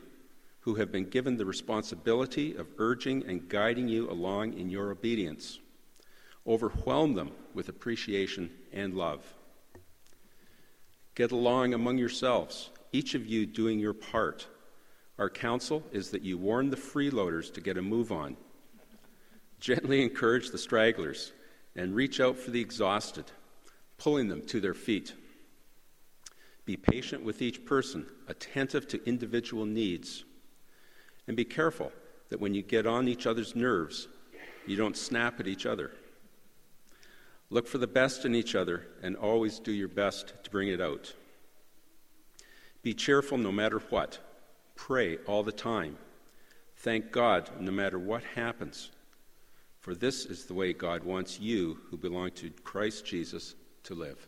who 0.61 0.75
have 0.75 0.91
been 0.91 1.09
given 1.09 1.37
the 1.37 1.45
responsibility 1.45 2.55
of 2.55 2.67
urging 2.77 3.25
and 3.25 3.47
guiding 3.47 3.87
you 3.87 4.09
along 4.09 4.53
in 4.57 4.69
your 4.69 4.91
obedience. 4.91 5.59
Overwhelm 6.45 7.13
them 7.13 7.31
with 7.53 7.69
appreciation 7.69 8.49
and 8.73 8.93
love. 8.93 9.23
Get 11.15 11.31
along 11.31 11.73
among 11.73 11.97
yourselves 11.97 12.69
each 12.91 13.15
of 13.15 13.25
you 13.25 13.45
doing 13.45 13.79
your 13.79 13.93
part. 13.93 14.47
Our 15.19 15.29
counsel 15.29 15.83
is 15.91 16.11
that 16.11 16.21
you 16.21 16.37
warn 16.37 16.69
the 16.69 16.77
freeloaders 16.77 17.51
to 17.53 17.61
get 17.61 17.77
a 17.77 17.81
move 17.81 18.11
on. 18.11 18.37
Gently 19.59 20.03
encourage 20.03 20.51
the 20.51 20.57
stragglers 20.57 21.33
and 21.75 21.95
reach 21.95 22.19
out 22.19 22.37
for 22.37 22.51
the 22.51 22.61
exhausted, 22.61 23.25
pulling 23.97 24.27
them 24.27 24.45
to 24.47 24.59
their 24.59 24.75
feet. 24.75 25.13
Be 26.65 26.77
patient 26.77 27.23
with 27.23 27.41
each 27.41 27.65
person, 27.65 28.05
attentive 28.27 28.87
to 28.89 29.07
individual 29.07 29.65
needs. 29.65 30.23
And 31.27 31.35
be 31.35 31.45
careful 31.45 31.91
that 32.29 32.39
when 32.39 32.53
you 32.53 32.61
get 32.61 32.85
on 32.85 33.07
each 33.07 33.25
other's 33.25 33.55
nerves, 33.55 34.07
you 34.67 34.75
don't 34.75 34.97
snap 34.97 35.39
at 35.39 35.47
each 35.47 35.65
other. 35.65 35.91
Look 37.49 37.67
for 37.67 37.77
the 37.77 37.87
best 37.87 38.25
in 38.25 38.35
each 38.35 38.53
other 38.53 38.85
and 39.01 39.15
always 39.15 39.59
do 39.59 39.71
your 39.71 39.87
best 39.87 40.33
to 40.43 40.51
bring 40.51 40.67
it 40.67 40.81
out. 40.81 41.13
Be 42.83 42.93
cheerful 42.93 43.37
no 43.37 43.51
matter 43.51 43.79
what. 43.79 44.19
Pray 44.77 45.17
all 45.25 45.43
the 45.43 45.51
time. 45.51 45.97
Thank 46.77 47.11
God 47.11 47.49
no 47.59 47.71
matter 47.71 47.99
what 47.99 48.23
happens. 48.23 48.91
For 49.81 49.95
this 49.95 50.25
is 50.25 50.45
the 50.45 50.53
way 50.53 50.71
God 50.71 51.03
wants 51.03 51.39
you, 51.39 51.79
who 51.89 51.97
belong 51.97 52.31
to 52.31 52.51
Christ 52.63 53.05
Jesus, 53.05 53.55
to 53.83 53.95
live. 53.95 54.27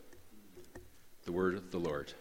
The 1.24 1.32
word 1.32 1.56
of 1.56 1.72
the 1.72 1.80
Lord. 1.80 2.12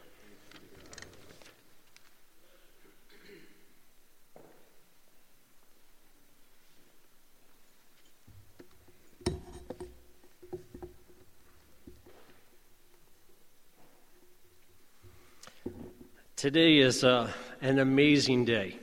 Today 16.37 16.79
is 16.79 17.03
uh, 17.03 17.33
an 17.61 17.81
amazing 17.81 18.45
day, 18.45 18.79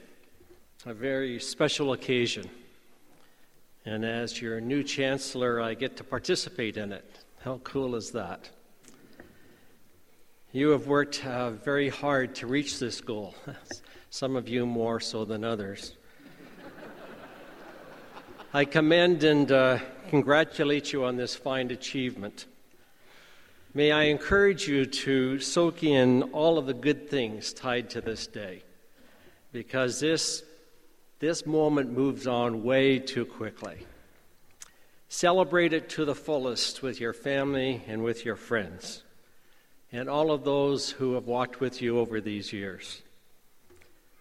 a 0.86 0.94
very 0.94 1.40
special 1.40 1.94
occasion. 1.94 2.50
And 3.86 4.04
as 4.04 4.42
your 4.42 4.60
new 4.60 4.84
chancellor, 4.84 5.62
I 5.62 5.76
get 5.76 5.96
to 5.98 6.04
participate 6.04 6.76
in 6.76 6.92
it. 6.92 7.24
How 7.42 7.60
cool 7.64 7.96
is 7.96 8.12
that? 8.12 8.50
You 10.52 10.70
have 10.70 10.88
worked 10.88 11.26
uh, 11.26 11.52
very 11.52 11.90
hard 11.90 12.36
to 12.36 12.48
reach 12.48 12.80
this 12.80 13.00
goal, 13.00 13.36
some 14.10 14.36
of 14.36 14.50
you 14.50 14.66
more 14.66 15.00
so 15.00 15.24
than 15.24 15.44
others. 15.44 15.94
I 18.54 18.66
commend 18.66 19.24
and 19.24 19.52
uh, 19.52 19.80
congratulate 20.10 20.94
you 20.94 21.06
on 21.06 21.18
this 21.18 21.36
fine 21.36 21.72
achievement. 21.72 22.46
May 23.78 23.92
I 23.92 24.04
encourage 24.04 24.70
you 24.70 24.86
to 24.86 25.38
soak 25.42 25.84
in 25.84 26.24
all 26.32 26.58
of 26.58 26.66
the 26.66 26.74
good 26.74 27.10
things 27.10 27.52
tied 27.52 27.90
to 27.90 28.00
this 28.00 28.26
day, 28.26 28.64
because 29.52 30.00
this, 30.00 30.44
this 31.20 31.46
moment 31.46 31.92
moves 31.92 32.26
on 32.26 32.64
way 32.64 33.00
too 33.00 33.26
quickly. 33.26 33.86
Celebrate 35.10 35.74
it 35.74 35.90
to 35.90 36.06
the 36.06 36.16
fullest 36.16 36.84
with 36.84 37.02
your 37.02 37.12
family 37.12 37.84
and 37.86 38.02
with 38.02 38.24
your 38.24 38.38
friends, 38.38 39.04
and 39.92 40.08
all 40.08 40.32
of 40.32 40.46
those 40.46 40.92
who 40.92 41.16
have 41.16 41.26
walked 41.26 41.60
with 41.60 41.82
you 41.82 42.00
over 42.00 42.22
these 42.22 42.54
years. 42.54 43.02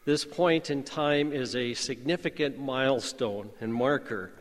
This 0.05 0.25
point 0.25 0.69
in 0.69 0.83
time 0.83 1.33
is 1.33 1.55
a 1.55 1.75
significant 1.75 2.59
milestone 2.59 3.51
and 3.61 3.73
marker 3.73 4.33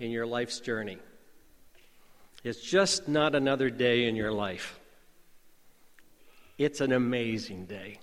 in 0.00 0.10
your 0.10 0.26
life's 0.26 0.58
journey. 0.58 0.98
It's 2.42 2.62
just 2.62 3.06
not 3.06 3.34
another 3.34 3.68
day 3.68 4.08
in 4.08 4.16
your 4.16 4.32
life. 4.32 4.80
It's 6.56 6.80
an 6.80 6.92
amazing 6.92 7.66
day. 7.66 7.98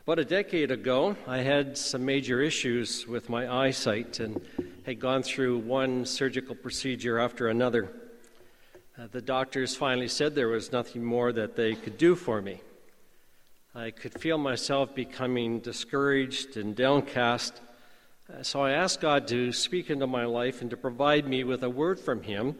About 0.00 0.18
a 0.18 0.24
decade 0.24 0.70
ago, 0.70 1.14
I 1.26 1.38
had 1.38 1.76
some 1.76 2.06
major 2.06 2.40
issues 2.40 3.06
with 3.06 3.28
my 3.28 3.52
eyesight 3.52 4.18
and 4.20 4.40
had 4.86 4.98
gone 4.98 5.22
through 5.22 5.58
one 5.58 6.06
surgical 6.06 6.54
procedure 6.54 7.18
after 7.18 7.48
another. 7.48 7.90
Uh, 8.98 9.08
the 9.12 9.20
doctors 9.20 9.76
finally 9.76 10.08
said 10.08 10.34
there 10.34 10.48
was 10.48 10.72
nothing 10.72 11.04
more 11.04 11.32
that 11.32 11.56
they 11.56 11.74
could 11.74 11.98
do 11.98 12.14
for 12.14 12.40
me. 12.40 12.62
I 13.74 13.90
could 13.90 14.18
feel 14.18 14.38
myself 14.38 14.94
becoming 14.94 15.60
discouraged 15.60 16.56
and 16.56 16.74
downcast 16.74 17.60
Uh, 18.32 18.42
so 18.42 18.62
I 18.62 18.70
asked 18.70 19.02
God 19.02 19.28
to 19.28 19.52
speak 19.52 19.90
into 19.90 20.06
my 20.06 20.24
life 20.24 20.62
and 20.62 20.70
to 20.70 20.78
provide 20.78 21.28
me 21.28 21.44
with 21.44 21.62
a 21.62 21.68
word 21.68 22.00
from 22.00 22.22
Him 22.22 22.56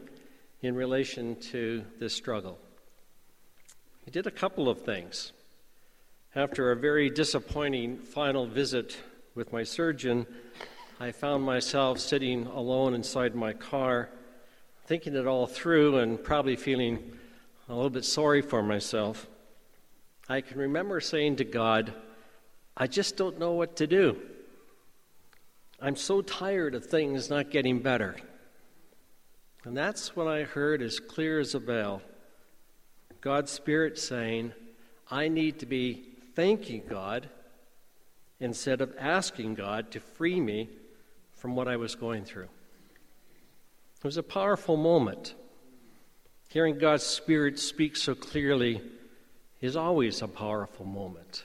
in 0.61 0.75
relation 0.75 1.37
to 1.51 1.83
this 1.99 2.13
struggle. 2.13 2.59
He 4.03 4.11
did 4.11 4.27
a 4.27 4.31
couple 4.31 4.69
of 4.69 4.81
things. 4.81 5.31
After 6.35 6.71
a 6.71 6.75
very 6.75 7.09
disappointing 7.09 7.97
final 7.97 8.45
visit 8.45 8.95
with 9.33 9.51
my 9.51 9.63
surgeon, 9.63 10.27
I 10.99 11.11
found 11.11 11.43
myself 11.43 11.99
sitting 11.99 12.45
alone 12.45 12.93
inside 12.93 13.33
my 13.33 13.53
car, 13.53 14.09
thinking 14.85 15.15
it 15.15 15.25
all 15.25 15.47
through 15.47 15.97
and 15.97 16.23
probably 16.23 16.57
feeling 16.57 17.11
a 17.67 17.73
little 17.73 17.89
bit 17.89 18.05
sorry 18.05 18.43
for 18.43 18.61
myself. 18.61 19.27
I 20.29 20.41
can 20.41 20.59
remember 20.59 21.01
saying 21.01 21.37
to 21.37 21.43
God, 21.43 21.91
I 22.77 22.85
just 22.85 23.17
don't 23.17 23.39
know 23.39 23.53
what 23.53 23.77
to 23.77 23.87
do. 23.87 24.21
I'm 25.81 25.95
so 25.95 26.21
tired 26.21 26.73
of 26.75 26.85
things 26.85 27.29
not 27.29 27.51
getting 27.51 27.79
better. 27.79 28.15
And 29.65 29.75
that's 29.75 30.15
what 30.15 30.27
I 30.27 30.43
heard, 30.43 30.81
as 30.81 30.99
clear 30.99 31.39
as 31.39 31.55
a 31.55 31.59
bell, 31.59 32.01
God's 33.19 33.51
Spirit 33.51 33.97
saying, 33.97 34.53
I 35.09 35.27
need 35.27 35.59
to 35.59 35.65
be 35.65 36.03
thanking 36.35 36.83
God 36.87 37.29
instead 38.39 38.81
of 38.81 38.95
asking 38.99 39.55
God 39.55 39.91
to 39.91 39.99
free 39.99 40.39
me 40.39 40.69
from 41.33 41.55
what 41.55 41.67
I 41.67 41.77
was 41.77 41.95
going 41.95 42.23
through. 42.23 42.49
It 43.97 44.03
was 44.03 44.17
a 44.17 44.23
powerful 44.23 44.77
moment. 44.77 45.33
Hearing 46.49 46.77
God's 46.77 47.03
Spirit 47.03 47.59
speak 47.59 47.95
so 47.95 48.13
clearly 48.15 48.81
is 49.61 49.75
always 49.75 50.21
a 50.21 50.27
powerful 50.27 50.85
moment 50.85 51.43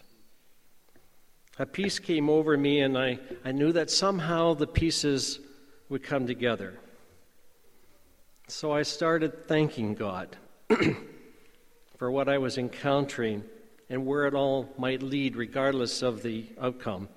a 1.61 1.66
peace 1.66 1.98
came 1.98 2.30
over 2.30 2.56
me, 2.56 2.80
and 2.80 2.96
I, 2.96 3.18
I 3.44 3.52
knew 3.52 3.70
that 3.72 3.90
somehow 3.90 4.54
the 4.54 4.66
pieces 4.66 5.40
would 5.90 6.02
come 6.02 6.26
together. 6.26 6.78
So 8.48 8.72
I 8.72 8.80
started 8.80 9.46
thanking 9.46 9.94
God 9.94 10.38
for 11.98 12.11
what 12.11 12.30
I 12.30 12.38
was 12.38 12.56
encountering 12.56 13.44
and 13.90 14.06
where 14.06 14.26
it 14.26 14.32
all 14.32 14.70
might 14.78 15.02
lead, 15.02 15.36
regardless 15.36 16.00
of 16.00 16.22
the 16.22 16.46
outcome. 16.58 17.11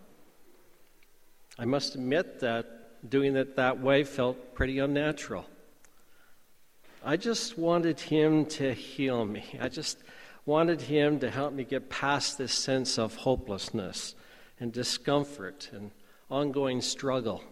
I 1.58 1.64
must 1.64 1.96
admit 1.96 2.42
that 2.42 3.10
doing 3.10 3.38
it 3.38 3.56
that 3.56 3.80
way 3.80 4.04
felt 4.04 4.56
pretty 4.56 4.80
unnatural. 4.80 5.46
I 7.02 7.16
just 7.16 7.58
wanted 7.58 7.98
Him 7.98 8.46
to 8.48 8.74
heal 8.74 9.24
me. 9.24 9.46
I 9.62 9.70
just 9.70 10.00
wanted 10.46 10.82
Him 10.82 11.22
to 11.22 11.32
help 11.32 11.54
me 11.54 11.64
get 11.64 11.90
past 11.90 12.38
this 12.38 12.54
sense 12.54 13.00
of 13.00 13.16
hopelessness 13.16 14.16
and 14.64 14.72
discomfort 14.72 15.70
and 15.74 15.92
ongoing 16.32 16.80
struggle. 16.80 17.44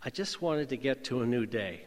I 0.00 0.10
just 0.10 0.40
wanted 0.40 0.68
to 0.68 0.76
get 0.76 1.02
to 1.06 1.22
a 1.22 1.26
new 1.26 1.44
day. 1.44 1.86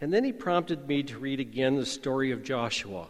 And 0.00 0.12
then 0.12 0.22
he 0.22 0.32
prompted 0.32 0.86
me 0.86 1.02
to 1.02 1.18
read 1.18 1.40
again 1.40 1.74
the 1.74 1.84
story 1.84 2.30
of 2.30 2.44
Joshua 2.44 3.08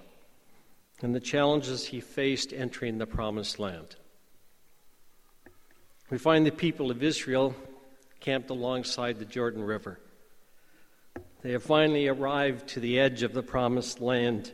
and 1.03 1.15
the 1.15 1.21
challenges 1.21 1.85
he 1.85 2.01
faced 2.01 2.55
entering 2.55 2.97
the 2.97 3.07
promised 3.07 3.59
land. 3.59 3.97
We 6.09 6.17
find 6.17 6.47
the 6.47 6.51
people 6.51 6.91
of 6.91 7.03
Israel 7.03 7.55
camped 8.19 8.49
alongside 8.49 9.19
the 9.19 9.27
Jordan 9.27 9.63
River. 9.63 10.01
They 11.43 11.53
have 11.53 11.65
finally 11.65 12.09
arrived 12.09 12.69
to 12.69 12.81
the 12.81 12.99
edge 12.99 13.25
of 13.25 13.35
the 13.35 13.43
promised 13.43 14.01
land 14.01 14.53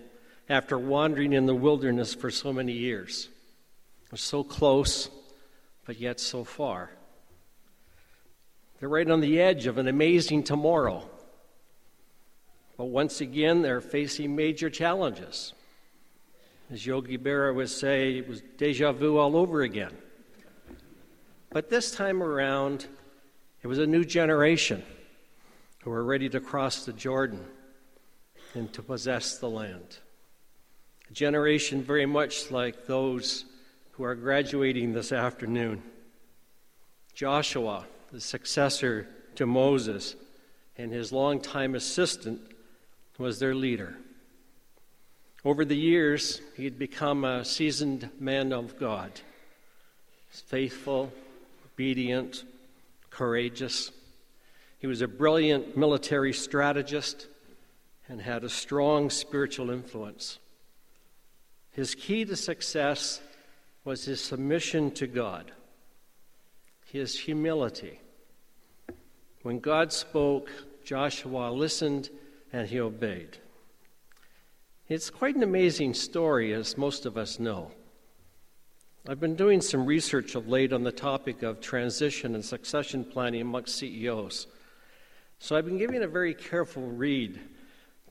after 0.49 0.77
wandering 0.77 1.33
in 1.33 1.47
the 1.47 1.55
wilderness 1.55 2.13
for 2.13 2.33
so 2.33 2.53
many 2.53 2.73
years. 2.73 3.29
They're 4.11 4.19
so 4.19 4.45
close, 4.45 5.11
but 5.85 5.99
yet 5.99 6.21
so 6.21 6.45
far. 6.45 6.91
They're 8.79 8.89
right 8.89 9.11
on 9.11 9.21
the 9.21 9.41
edge 9.41 9.67
of 9.67 9.79
an 9.79 9.89
amazing 9.89 10.45
tomorrow. 10.45 11.09
But 12.77 12.87
once 12.87 13.21
again, 13.21 13.63
they're 13.63 13.81
facing 13.81 14.37
major 14.37 14.69
challenges. 14.69 15.55
As 16.71 16.85
Yogi 16.85 17.17
Berra 17.17 17.55
would 17.55 17.71
say, 17.71 18.19
it 18.19 18.29
was 18.29 18.43
deja 18.59 18.93
vu 18.93 19.17
all 19.17 19.37
over 19.37 19.63
again. 19.63 19.93
But 21.51 21.71
this 21.71 21.91
time 21.91 22.23
around, 22.23 22.87
it 23.63 23.67
was 23.67 23.79
a 23.79 23.87
new 23.87 24.05
generation 24.05 24.83
who 25.83 25.91
were 25.91 26.05
ready 26.05 26.29
to 26.29 26.41
cross 26.41 26.85
the 26.85 26.93
Jordan 26.93 27.45
and 28.55 28.73
to 28.73 28.83
possess 28.83 29.39
the 29.39 29.49
land. 29.49 29.99
A 31.09 31.13
generation 31.13 31.83
very 31.83 32.07
much 32.07 32.51
like 32.51 32.87
those 32.87 33.45
who 33.97 34.05
are 34.05 34.15
graduating 34.15 34.93
this 34.93 35.11
afternoon. 35.11 35.83
Joshua, 37.15 37.87
the 38.13 38.21
successor 38.21 39.09
to 39.37 39.47
Moses, 39.47 40.17
and 40.77 40.93
his 40.93 41.13
longtime 41.13 41.75
assistant 41.75 42.41
was 43.17 43.39
their 43.39 43.55
leader. 43.55 43.97
Over 45.47 45.65
the 45.65 45.77
years, 45.77 46.43
he'd 46.57 46.79
become 46.79 47.25
a 47.25 47.43
seasoned 47.43 48.11
man 48.21 48.53
of 48.53 48.79
God, 48.79 49.13
faithful, 50.29 51.11
obedient, 51.65 52.45
courageous. 53.09 53.93
He 54.79 54.87
was 54.87 55.01
a 55.01 55.09
brilliant 55.09 55.75
military 55.75 56.35
strategist 56.35 57.29
and 58.09 58.21
had 58.21 58.45
a 58.45 58.51
strong 58.51 59.09
spiritual 59.09 59.71
influence. 59.71 60.39
His 61.71 61.95
key 61.95 62.27
to 62.27 62.37
success 62.37 63.23
was 63.87 64.05
his 64.05 64.21
submission 64.21 64.91
to 64.91 65.07
God, 65.07 65.53
his 66.87 67.17
humility. 67.21 68.01
When 69.43 69.61
God 69.61 69.93
spoke, 69.93 70.51
Joshua 70.85 71.53
listened 71.53 72.11
and 72.53 72.69
he 72.69 72.81
obeyed. 72.81 73.39
It's 74.89 75.09
quite 75.09 75.37
an 75.37 75.45
amazing 75.45 75.95
story, 75.95 76.53
as 76.53 76.77
most 76.77 77.07
of 77.07 77.17
us 77.17 77.39
know. 77.39 77.71
I've 79.09 79.21
been 79.21 79.37
doing 79.37 79.61
some 79.61 79.87
research 79.87 80.35
of 80.35 80.49
late 80.49 80.73
on 80.73 80.83
the 80.83 80.91
topic 80.91 81.45
of 81.45 81.61
transition 81.61 82.35
and 82.35 82.45
succession 82.45 83.05
planning 83.05 83.43
amongst 83.43 83.77
CEOs. 83.77 84.49
So 85.39 85.55
I've 85.55 85.65
been 85.65 85.79
giving 85.79 86.03
a 86.03 86.09
very 86.09 86.35
careful 86.35 86.89
read 86.89 87.39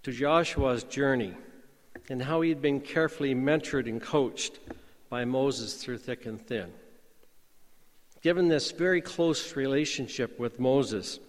to 0.04 0.14
Joshua's 0.14 0.86
journey 0.86 1.34
and 2.10 2.22
how 2.22 2.40
he 2.40 2.50
had 2.50 2.62
been 2.62 2.80
carefully 2.80 3.36
mentored 3.36 3.90
and 3.90 4.02
coached 4.02 4.60
by 5.10 5.26
Moses 5.26 5.76
through 5.76 6.00
thick 6.00 6.26
and 6.26 6.40
thin. 6.40 6.72
Given 8.22 8.48
this 8.48 8.72
very 8.72 9.02
close 9.02 9.56
relationship 9.56 10.40
with 10.40 10.60
Moses, 10.60 11.20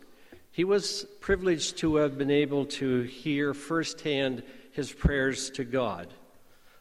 he 0.51 0.65
was 0.65 1.07
privileged 1.21 1.77
to 1.79 1.97
have 1.97 2.17
been 2.17 2.31
able 2.31 2.65
to 2.65 3.03
hear 3.03 3.53
firsthand 3.53 4.43
his 4.73 4.91
prayers 4.93 5.51
to 5.51 5.65
God, 5.65 6.09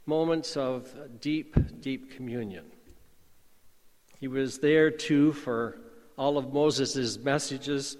moments 0.05 0.55
of 0.55 0.93
deep, 1.19 1.57
deep 1.81 2.15
communion. 2.15 2.63
He 4.19 4.27
was 4.29 4.59
there 4.59 4.89
too 4.89 5.33
for 5.33 5.77
all 6.17 6.37
of 6.37 6.53
Moses' 6.53 7.17
messages 7.17 7.97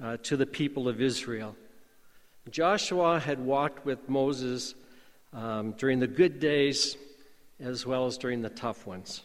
uh, 0.00 0.18
to 0.22 0.36
the 0.36 0.46
people 0.46 0.88
of 0.88 1.00
Israel. 1.00 1.56
Joshua 2.50 3.18
had 3.18 3.40
walked 3.40 3.84
with 3.84 4.08
Moses 4.08 4.74
um, 5.32 5.72
during 5.72 5.98
the 5.98 6.06
good 6.06 6.38
days 6.38 6.96
as 7.60 7.86
well 7.86 8.06
as 8.06 8.18
during 8.18 8.42
the 8.42 8.50
tough 8.50 8.86
ones. 8.86 9.22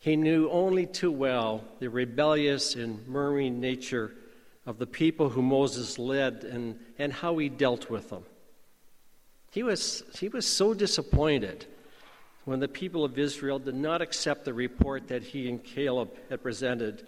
He 0.00 0.16
knew 0.16 0.50
only 0.50 0.86
too 0.86 1.10
well 1.10 1.64
the 1.78 1.88
rebellious 1.88 2.74
and 2.74 3.06
murmuring 3.08 3.60
nature 3.60 4.12
of 4.66 4.78
the 4.78 4.86
people 4.86 5.30
who 5.30 5.42
Moses 5.42 5.98
led 5.98 6.44
and, 6.44 6.78
and 6.98 7.12
how 7.12 7.38
he 7.38 7.48
dealt 7.48 7.88
with 7.90 8.10
them. 8.10 8.24
He 9.50 9.62
was, 9.62 10.02
he 10.18 10.28
was 10.28 10.46
so 10.46 10.74
disappointed 10.74 11.66
when 12.44 12.60
the 12.60 12.68
people 12.68 13.04
of 13.04 13.18
Israel 13.18 13.58
did 13.58 13.74
not 13.74 14.02
accept 14.02 14.44
the 14.44 14.52
report 14.52 15.08
that 15.08 15.22
he 15.22 15.48
and 15.48 15.62
Caleb 15.62 16.10
had 16.28 16.42
presented 16.42 17.06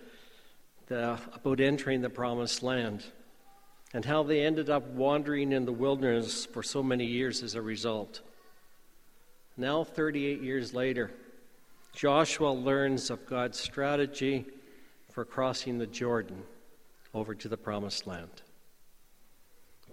the, 0.86 1.18
about 1.34 1.60
entering 1.60 2.00
the 2.00 2.08
promised 2.08 2.62
land 2.62 3.04
and 3.92 4.04
how 4.04 4.22
they 4.22 4.44
ended 4.44 4.70
up 4.70 4.86
wandering 4.88 5.52
in 5.52 5.64
the 5.64 5.72
wilderness 5.72 6.46
for 6.46 6.62
so 6.62 6.82
many 6.82 7.04
years 7.04 7.42
as 7.42 7.54
a 7.54 7.62
result. 7.62 8.20
Now, 9.56 9.84
38 9.84 10.42
years 10.42 10.74
later, 10.74 11.10
Joshua 11.94 12.50
learns 12.50 13.10
of 13.10 13.26
God's 13.26 13.58
strategy 13.58 14.44
for 15.10 15.24
crossing 15.24 15.78
the 15.78 15.86
Jordan 15.86 16.42
over 17.14 17.34
to 17.34 17.48
the 17.48 17.56
promised 17.56 18.06
land. 18.06 18.42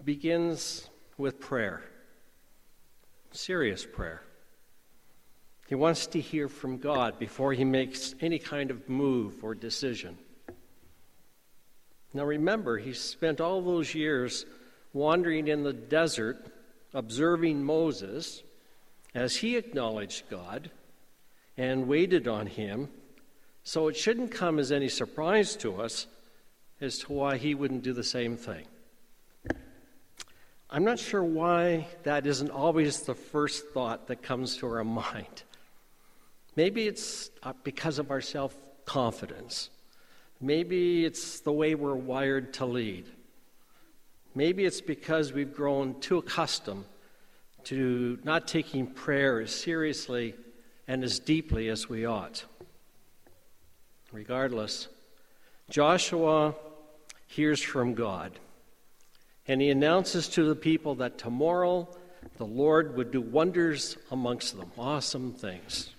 Begins 0.04 0.90
with 1.18 1.40
prayer 1.40 1.84
serious 3.36 3.86
prayer. 3.86 4.22
He 5.68 5.76
wants 5.76 6.08
to 6.08 6.20
hear 6.20 6.48
from 6.48 6.78
God 6.78 7.18
before 7.20 7.54
he 7.54 7.66
makes 7.66 8.14
any 8.22 8.40
kind 8.40 8.70
of 8.70 8.88
move 8.90 9.44
or 9.44 9.56
decision. 9.56 10.18
Now 12.14 12.26
remember, 12.26 12.78
he 12.78 12.94
spent 12.94 13.42
all 13.42 13.62
those 13.62 13.96
years 13.96 14.46
wandering 14.94 15.48
in 15.48 15.64
the 15.64 15.74
desert, 15.74 16.46
observing 16.94 17.64
Moses 17.64 18.44
as 19.14 19.38
he 19.38 19.58
acknowledged 19.58 20.30
God 20.30 20.72
and 21.58 21.88
waited 21.88 22.28
on 22.28 22.48
him. 22.48 22.90
So 23.64 23.88
it 23.88 23.96
shouldn't 23.96 24.32
come 24.32 24.60
as 24.60 24.72
any 24.72 24.90
surprise 24.90 25.56
to 25.58 25.82
us 25.82 26.08
as 26.82 27.00
to 27.00 27.14
why 27.14 27.38
he 27.38 27.56
wouldn't 27.56 27.84
do 27.84 27.94
the 27.94 28.04
same 28.04 28.36
thing. 28.36 28.66
I'm 30.70 30.84
not 30.84 31.00
sure 31.00 31.24
why 31.24 31.88
that 32.02 32.26
isn't 32.26 32.50
always 32.50 33.02
the 33.02 33.14
first 33.14 33.68
thought 33.68 34.08
that 34.08 34.24
comes 34.24 34.58
to 34.58 34.68
our 34.68 34.84
mind. 34.84 35.44
Maybe 36.56 36.88
it's 36.88 37.30
uh, 37.44 37.54
because 37.64 38.00
of 38.00 38.10
our 38.10 38.22
self 38.22 38.56
confidence. 38.86 39.70
Maybe 40.42 41.06
it's 41.06 41.40
the 41.42 41.52
way 41.52 41.76
we're 41.76 41.96
wired 41.96 42.54
to 42.56 42.66
lead. 42.66 43.06
Maybe 44.36 44.66
it's 44.66 44.82
because 44.82 45.32
we've 45.32 45.54
grown 45.54 46.00
too 46.00 46.18
accustomed 46.18 46.86
to 47.66 48.20
not 48.24 48.48
taking 48.48 48.88
prayer 48.88 49.42
as 49.42 49.54
seriously 49.54 50.36
and 50.88 51.04
as 51.04 51.20
deeply 51.20 51.70
as 51.70 51.90
we 51.90 52.06
ought. 52.06 52.46
Regardless, 54.12 54.88
Joshua 55.70 56.56
hears 57.28 57.62
from 57.62 57.94
God. 57.94 58.40
And 59.48 59.60
he 59.62 59.70
announces 59.70 60.28
to 60.30 60.46
the 60.46 60.56
people 60.56 60.96
that 60.96 61.18
tomorrow 61.18 61.90
the 62.38 62.46
Lord 62.46 62.96
would 62.96 63.12
do 63.12 63.22
wonders 63.22 63.98
amongst 64.12 64.58
them, 64.58 64.72
awesome 64.78 65.34
things. 65.34 65.90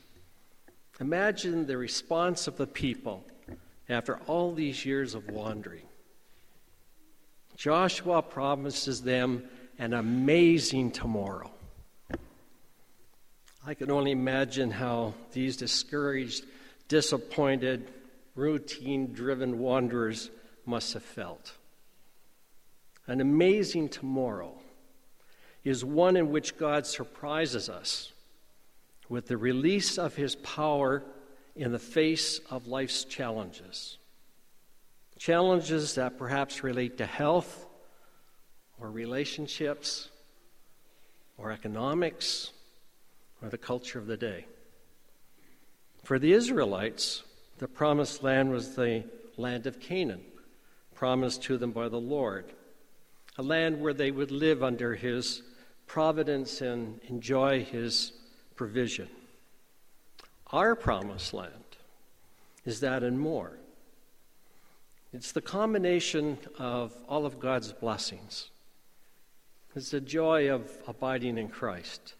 Imagine 1.01 1.67
the 1.67 1.77
response 1.77 2.47
of 2.47 2.57
the 2.57 2.67
people 2.67 3.27
after 3.89 4.17
all 4.27 4.55
these 4.55 4.85
years 4.87 5.15
of 5.15 5.29
wandering. 5.29 5.83
Joshua 7.57 8.23
promises 8.23 9.03
them 9.03 9.45
an 9.79 9.93
amazing 9.93 10.91
tomorrow. 10.91 11.51
I 13.67 13.73
can 13.73 13.91
only 13.91 14.11
imagine 14.11 14.71
how 14.71 15.15
these 15.33 15.57
discouraged, 15.57 16.45
disappointed, 16.89 17.91
routine 18.35 19.15
driven 19.15 19.59
wanderers 19.59 20.31
must 20.67 20.93
have 20.93 21.03
felt. 21.03 21.53
An 23.07 23.23
amazing 23.23 23.89
tomorrow 23.89 24.53
is 25.63 25.83
one 25.83 26.17
in 26.17 26.31
which 26.31 26.59
God 26.59 26.87
surprises 26.87 27.71
us 27.71 28.13
with 29.09 29.29
the 29.29 29.39
release 29.39 29.99
of 29.99 30.15
his 30.15 30.37
power 30.37 31.03
in 31.57 31.73
the 31.73 31.79
face 31.79 32.41
of 32.51 32.67
life's 32.67 33.05
challenges. 33.05 33.97
Challenges 35.19 35.95
that 35.95 36.19
perhaps 36.19 36.63
relate 36.63 36.99
to 36.99 37.07
health 37.07 37.67
or 38.79 38.91
relationships 38.91 40.11
or 41.39 41.51
economics 41.51 42.51
or 43.45 43.49
the 43.51 43.59
culture 43.59 43.99
of 43.99 44.07
the 44.07 44.17
day. 44.17 44.47
For 46.03 46.19
the 46.19 46.33
Israelites, 46.33 47.23
the 47.59 47.69
promised 47.69 48.23
land 48.23 48.51
was 48.51 48.75
the 48.75 49.05
land 49.37 49.67
of 49.67 49.81
Canaan, 49.81 50.23
promised 50.95 51.43
to 51.45 51.59
them 51.59 51.73
by 51.73 51.89
the 51.89 52.01
Lord 52.01 52.47
a 53.37 53.43
land 53.43 53.81
where 53.81 53.95
they 53.95 54.11
would 54.11 54.31
live 54.31 54.63
under 54.63 54.95
his 54.95 55.43
providence 55.87 56.61
and 56.61 57.01
enjoy 57.09 57.65
his 57.65 58.13
provision. 58.55 59.09
Our 60.53 60.77
promised 60.77 61.35
land 61.35 61.53
is 62.65 62.81
that 62.81 63.03
and 63.03 63.19
more. 63.19 63.59
It's 65.13 65.33
the 65.33 65.41
combination 65.41 66.39
of 66.59 66.97
all 67.09 67.27
of 67.27 67.41
God's 67.41 67.73
blessings. 67.73 68.51
It's 69.75 69.91
the 69.91 70.01
joy 70.01 70.49
of 70.51 70.71
abiding 70.87 71.37
in 71.37 71.49
Christ. 71.49 72.15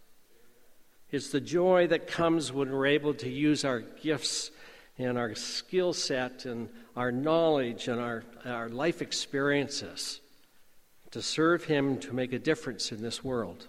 It's 1.15 1.31
the 1.31 1.41
joy 1.41 1.87
that 1.87 2.09
comes 2.09 2.53
when 2.53 2.73
we're 2.73 2.87
able 2.87 3.15
to 3.15 3.29
use 3.29 3.65
our 3.65 3.79
gifts 3.79 4.51
and 4.99 5.17
our 5.17 5.37
skill 5.37 5.93
set 5.93 6.45
and 6.45 6.69
our 6.97 7.13
knowledge 7.13 7.87
and 7.87 8.01
our, 8.01 8.25
our 8.45 8.69
life 8.69 9.01
experiences 9.01 10.19
to 11.13 11.23
serve 11.23 11.67
Him 11.67 11.99
to 12.01 12.13
make 12.13 12.33
a 12.33 12.39
difference 12.41 12.91
in 12.91 13.01
this 13.01 13.23
world. 13.23 13.69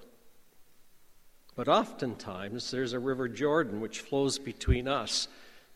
But 1.55 1.67
oftentimes, 1.67 2.71
there's 2.71 2.93
a 2.93 2.99
river 2.99 3.27
Jordan 3.27 3.79
which 3.79 3.99
flows 3.99 4.39
between 4.39 4.87
us 4.87 5.27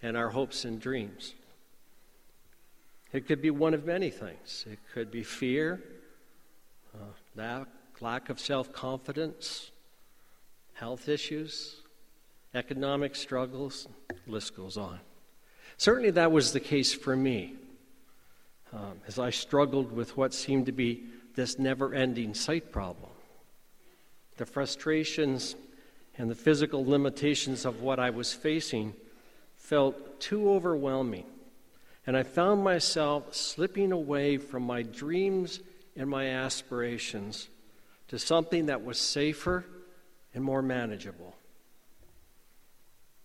and 0.02 0.18
our 0.18 0.30
hopes 0.30 0.66
and 0.66 0.82
dreams. 0.82 1.36
It 3.14 3.28
could 3.28 3.44
be 3.44 3.52
one 3.52 3.76
of 3.76 3.86
many 3.86 4.10
things. 4.10 4.66
It 4.68 4.80
could 4.92 5.12
be 5.12 5.22
fear, 5.22 5.84
uh, 6.96 7.14
lack, 7.36 7.68
lack 8.02 8.32
of 8.32 8.40
self 8.40 8.74
confidence, 8.74 9.70
health 10.80 11.10
issues, 11.10 11.76
economic 12.54 13.16
struggles, 13.16 13.88
list 14.28 14.56
goes 14.56 14.78
on. 14.78 15.00
Certainly, 15.78 16.12
that 16.12 16.32
was 16.32 16.54
the 16.54 16.60
case 16.60 16.94
for 16.94 17.16
me 17.16 17.54
um, 18.74 19.02
as 19.08 19.20
I 19.20 19.30
struggled 19.30 19.92
with 19.92 20.16
what 20.16 20.34
seemed 20.34 20.68
to 20.68 20.72
be 20.72 21.04
this 21.36 21.60
never 21.60 21.94
ending 21.94 22.34
sight 22.34 22.72
problem. 22.72 23.12
the 24.38 24.46
frustrations 24.46 25.56
and 26.18 26.30
the 26.30 26.36
physical 26.36 26.86
limitations 26.86 27.66
of 27.66 27.82
what 27.82 28.00
I 28.00 28.10
was 28.10 28.32
facing 28.34 28.94
felt 29.58 30.22
too 30.22 30.50
overwhelming. 30.52 31.26
And 32.08 32.16
I 32.16 32.24
found 32.24 32.64
myself 32.64 33.36
slipping 33.36 33.92
away 33.92 34.38
from 34.38 34.64
my 34.64 34.84
dreams 34.84 35.60
and 35.98 36.10
my 36.10 36.28
aspirations 36.28 37.50
to 38.08 38.18
something 38.18 38.68
that 38.68 38.84
was 38.86 38.98
safer 38.98 39.66
and 40.34 40.44
more 40.44 40.62
manageable. 40.62 41.36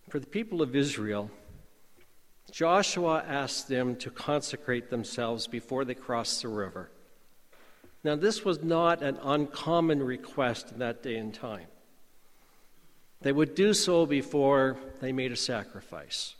For 0.09 0.19
the 0.19 0.27
people 0.27 0.61
of 0.61 0.75
Israel, 0.75 1.31
Joshua 2.51 3.23
asked 3.27 3.67
them 3.67 3.95
to 3.97 4.09
consecrate 4.09 4.89
themselves 4.89 5.47
before 5.47 5.83
they 5.83 5.95
crossed 5.95 6.41
the 6.41 6.47
river. 6.47 6.89
Now, 8.03 8.15
this 8.15 8.45
was 8.45 8.63
not 8.63 9.01
an 9.01 9.17
uncommon 9.21 10.03
request 10.03 10.71
in 10.71 10.79
that 10.79 11.01
day 11.01 11.17
and 11.17 11.33
time. 11.33 11.67
They 13.21 13.31
would 13.31 13.55
do 13.55 13.73
so 13.73 14.05
before 14.05 14.77
they 15.01 15.11
made 15.11 15.31
a 15.31 15.35
sacrifice 15.35 16.35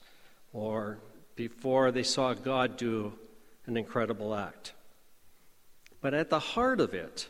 or 0.53 0.99
before 1.35 1.91
they 1.91 2.03
saw 2.03 2.33
God 2.33 2.77
do 2.77 3.13
an 3.65 3.77
incredible 3.77 4.35
act. 4.35 4.73
But 6.01 6.13
at 6.13 6.29
the 6.29 6.39
heart 6.39 6.79
of 6.79 6.93
it 6.93 7.27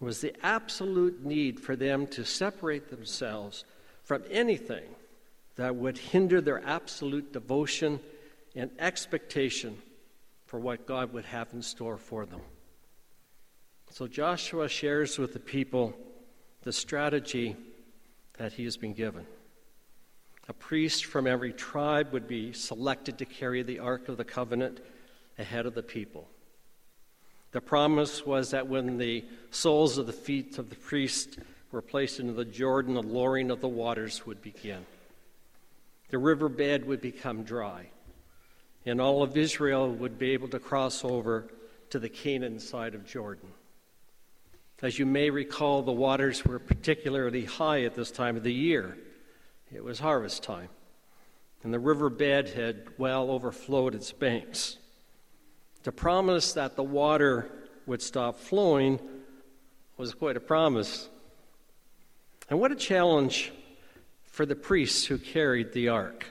was 0.00 0.20
the 0.20 0.34
absolute 0.42 1.24
need 1.24 1.60
for 1.60 1.76
them 1.76 2.06
to 2.06 2.24
separate 2.24 2.88
themselves 2.88 3.64
from 4.02 4.22
anything 4.30 4.84
that 5.56 5.76
would 5.76 5.98
hinder 5.98 6.40
their 6.40 6.64
absolute 6.64 7.32
devotion 7.32 8.00
and 8.56 8.70
expectation 8.78 9.76
for 10.46 10.58
what 10.58 10.86
God 10.86 11.12
would 11.12 11.26
have 11.26 11.52
in 11.52 11.62
store 11.62 11.98
for 11.98 12.24
them. 12.24 12.40
So 13.90 14.06
Joshua 14.06 14.68
shares 14.68 15.18
with 15.18 15.32
the 15.32 15.40
people 15.40 15.94
the 16.62 16.72
strategy 16.72 17.56
that 18.38 18.52
he 18.54 18.64
has 18.64 18.76
been 18.76 18.94
given. 18.94 19.26
A 20.48 20.52
priest 20.52 21.04
from 21.04 21.26
every 21.26 21.52
tribe 21.52 22.12
would 22.12 22.26
be 22.26 22.52
selected 22.52 23.18
to 23.18 23.24
carry 23.24 23.62
the 23.62 23.78
Ark 23.78 24.08
of 24.08 24.16
the 24.16 24.24
Covenant 24.24 24.80
ahead 25.38 25.66
of 25.66 25.74
the 25.74 25.82
people. 25.82 26.28
The 27.52 27.60
promise 27.60 28.24
was 28.24 28.50
that 28.50 28.68
when 28.68 28.98
the 28.98 29.24
soles 29.50 29.98
of 29.98 30.06
the 30.06 30.12
feet 30.12 30.58
of 30.58 30.70
the 30.70 30.76
priest 30.76 31.38
were 31.72 31.82
placed 31.82 32.20
into 32.20 32.32
the 32.32 32.44
Jordan, 32.44 32.94
the 32.94 33.02
lowering 33.02 33.50
of 33.50 33.60
the 33.60 33.68
waters 33.68 34.24
would 34.26 34.40
begin. 34.40 34.86
The 36.10 36.18
riverbed 36.18 36.86
would 36.86 37.00
become 37.00 37.44
dry, 37.44 37.86
and 38.86 39.00
all 39.00 39.22
of 39.22 39.36
Israel 39.36 39.90
would 39.90 40.18
be 40.18 40.30
able 40.30 40.48
to 40.48 40.58
cross 40.58 41.04
over 41.04 41.48
to 41.90 41.98
the 41.98 42.08
Canaan 42.08 42.60
side 42.60 42.94
of 42.94 43.06
Jordan. 43.06 43.48
As 44.82 44.98
you 44.98 45.06
may 45.06 45.30
recall, 45.30 45.82
the 45.82 45.92
waters 45.92 46.44
were 46.44 46.58
particularly 46.58 47.44
high 47.44 47.82
at 47.82 47.94
this 47.94 48.10
time 48.10 48.36
of 48.36 48.42
the 48.42 48.52
year. 48.52 48.96
It 49.72 49.84
was 49.84 49.98
harvest 49.98 50.42
time, 50.42 50.68
and 51.62 51.72
the 51.72 51.78
riverbed 51.78 52.48
had 52.48 52.88
well 52.96 53.30
overflowed 53.30 53.94
its 53.94 54.10
banks. 54.10 54.78
To 55.84 55.92
promise 55.92 56.52
that 56.52 56.76
the 56.76 56.82
water 56.82 57.50
would 57.86 58.02
stop 58.02 58.38
flowing 58.38 59.00
was 59.96 60.14
quite 60.14 60.36
a 60.36 60.40
promise. 60.40 61.08
And 62.48 62.60
what 62.60 62.72
a 62.72 62.76
challenge 62.76 63.52
for 64.24 64.44
the 64.44 64.56
priests 64.56 65.06
who 65.06 65.18
carried 65.18 65.72
the 65.72 65.88
ark. 65.88 66.26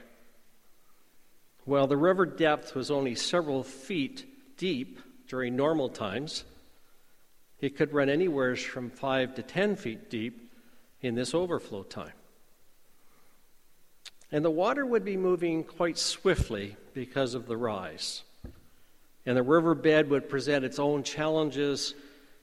Well, 1.66 1.86
the 1.86 1.96
river 1.96 2.26
depth 2.26 2.74
was 2.74 2.90
only 2.90 3.14
several 3.14 3.62
feet 3.62 4.56
deep 4.56 4.98
during 5.28 5.56
normal 5.56 5.88
times. 5.88 6.44
It 7.60 7.76
could 7.76 7.92
run 7.92 8.08
anywhere 8.08 8.56
from 8.56 8.90
five 8.90 9.34
to 9.34 9.42
ten 9.42 9.76
feet 9.76 10.10
deep 10.10 10.52
in 11.02 11.14
this 11.14 11.34
overflow 11.34 11.82
time. 11.82 12.12
And 14.32 14.44
the 14.44 14.50
water 14.50 14.86
would 14.86 15.04
be 15.04 15.16
moving 15.16 15.64
quite 15.64 15.98
swiftly 15.98 16.76
because 16.94 17.34
of 17.34 17.46
the 17.46 17.56
rise. 17.56 18.22
And 19.26 19.36
the 19.36 19.42
riverbed 19.42 20.08
would 20.10 20.28
present 20.28 20.64
its 20.64 20.78
own 20.78 21.02
challenges 21.02 21.94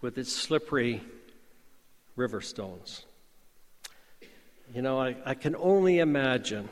with 0.02 0.18
its 0.18 0.32
slippery 0.32 1.02
river 2.16 2.42
stones. 2.42 3.06
You 4.74 4.82
know, 4.82 5.00
I, 5.00 5.16
I 5.26 5.34
can 5.34 5.56
only 5.56 6.00
imagine 6.00 6.70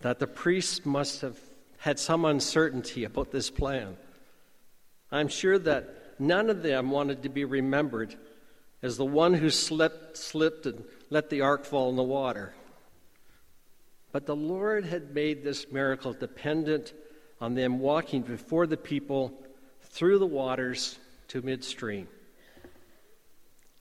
that 0.00 0.18
the 0.18 0.26
priests 0.26 0.86
must 0.86 1.20
have 1.20 1.38
had 1.78 1.98
some 1.98 2.24
uncertainty 2.24 3.04
about 3.04 3.30
this 3.30 3.50
plan. 3.50 3.96
I'm 5.10 5.28
sure 5.28 5.58
that 5.58 6.20
none 6.20 6.50
of 6.50 6.62
them 6.62 6.90
wanted 6.90 7.22
to 7.22 7.28
be 7.28 7.44
remembered 7.44 8.14
as 8.82 8.96
the 8.96 9.04
one 9.04 9.34
who 9.34 9.50
slipped, 9.50 10.16
slipped 10.16 10.66
and 10.66 10.84
let 11.10 11.30
the 11.30 11.40
ark 11.40 11.64
fall 11.64 11.90
in 11.90 11.96
the 11.96 12.02
water. 12.02 12.54
But 14.12 14.26
the 14.26 14.36
Lord 14.36 14.84
had 14.84 15.14
made 15.14 15.42
this 15.42 15.70
miracle 15.70 16.12
dependent 16.12 16.92
on 17.40 17.54
them 17.54 17.78
walking 17.78 18.22
before 18.22 18.66
the 18.66 18.76
people 18.76 19.32
through 19.82 20.18
the 20.18 20.26
waters 20.26 20.98
to 21.28 21.42
midstream. 21.42 22.08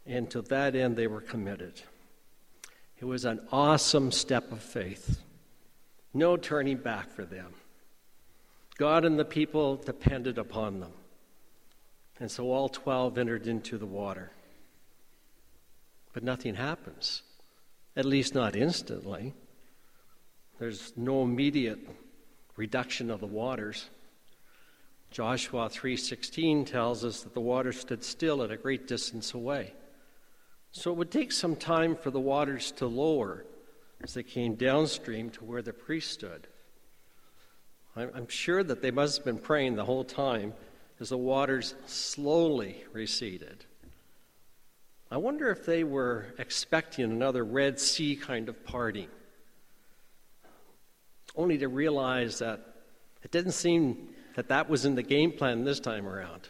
And 0.05 0.29
to 0.31 0.41
that 0.43 0.75
end, 0.75 0.95
they 0.95 1.07
were 1.07 1.21
committed. 1.21 1.81
It 2.99 3.05
was 3.05 3.25
an 3.25 3.41
awesome 3.51 4.11
step 4.11 4.51
of 4.51 4.61
faith. 4.61 5.21
No 6.13 6.37
turning 6.37 6.77
back 6.77 7.11
for 7.11 7.25
them. 7.25 7.53
God 8.77 9.05
and 9.05 9.19
the 9.19 9.25
people 9.25 9.75
depended 9.75 10.37
upon 10.37 10.79
them. 10.79 10.93
And 12.19 12.31
so 12.31 12.51
all 12.51 12.69
12 12.69 13.17
entered 13.17 13.47
into 13.47 13.77
the 13.77 13.85
water. 13.85 14.31
But 16.13 16.23
nothing 16.23 16.55
happens, 16.55 17.21
at 17.95 18.05
least 18.05 18.33
not 18.33 18.55
instantly. 18.55 19.33
There's 20.59 20.93
no 20.97 21.23
immediate 21.23 21.79
reduction 22.59 23.09
of 23.09 23.21
the 23.21 23.25
waters. 23.25 23.89
Joshua 25.11 25.69
3:16 25.69 26.65
tells 26.65 27.05
us 27.05 27.23
that 27.23 27.33
the 27.33 27.39
water 27.39 27.71
stood 27.71 28.03
still 28.03 28.43
at 28.43 28.51
a 28.51 28.57
great 28.57 28.85
distance 28.85 29.33
away. 29.33 29.73
So 30.73 30.91
it 30.91 30.97
would 30.97 31.09
take 31.09 31.31
some 31.31 31.55
time 31.55 31.95
for 31.95 32.11
the 32.11 32.19
waters 32.19 32.71
to 32.73 32.85
lower 32.85 33.45
as 34.01 34.13
they 34.13 34.23
came 34.23 34.55
downstream 34.55 35.29
to 35.31 35.43
where 35.45 35.61
the 35.61 35.73
priest 35.73 36.11
stood. 36.11 36.47
I'm 37.95 38.27
sure 38.27 38.61
that 38.63 38.81
they 38.81 38.91
must 38.91 39.17
have 39.17 39.25
been 39.25 39.39
praying 39.39 39.75
the 39.75 39.85
whole 39.85 40.03
time 40.03 40.53
as 40.99 41.09
the 41.09 41.17
waters 41.17 41.75
slowly 41.85 42.83
receded. 42.93 43.65
I 45.09 45.17
wonder 45.17 45.49
if 45.49 45.65
they 45.65 45.83
were 45.83 46.27
expecting 46.37 47.05
another 47.05 47.43
Red 47.43 47.79
Sea 47.79 48.15
kind 48.15 48.47
of 48.47 48.63
party, 48.63 49.09
only 51.35 51.57
to 51.57 51.67
realize 51.67 52.39
that 52.39 52.59
it 53.23 53.31
didn't 53.31 53.51
seem 53.51 54.09
that 54.35 54.49
that 54.49 54.69
was 54.69 54.85
in 54.85 54.95
the 54.95 55.03
game 55.03 55.31
plan 55.31 55.63
this 55.63 55.79
time 55.79 56.07
around. 56.07 56.49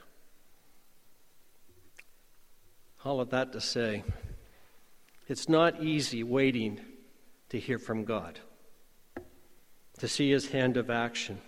All 3.03 3.21
of 3.21 3.29
that 3.29 3.53
to 3.53 3.61
say, 3.61 4.03
it's 5.27 5.47
not 5.47 5.81
easy 5.81 6.23
waiting 6.23 6.79
to 7.49 7.59
hear 7.59 7.79
from 7.79 8.03
God, 8.03 8.39
to 9.99 10.07
see 10.07 10.29
His 10.29 10.49
hand 10.49 10.77
of 10.77 10.89
action 10.89 11.39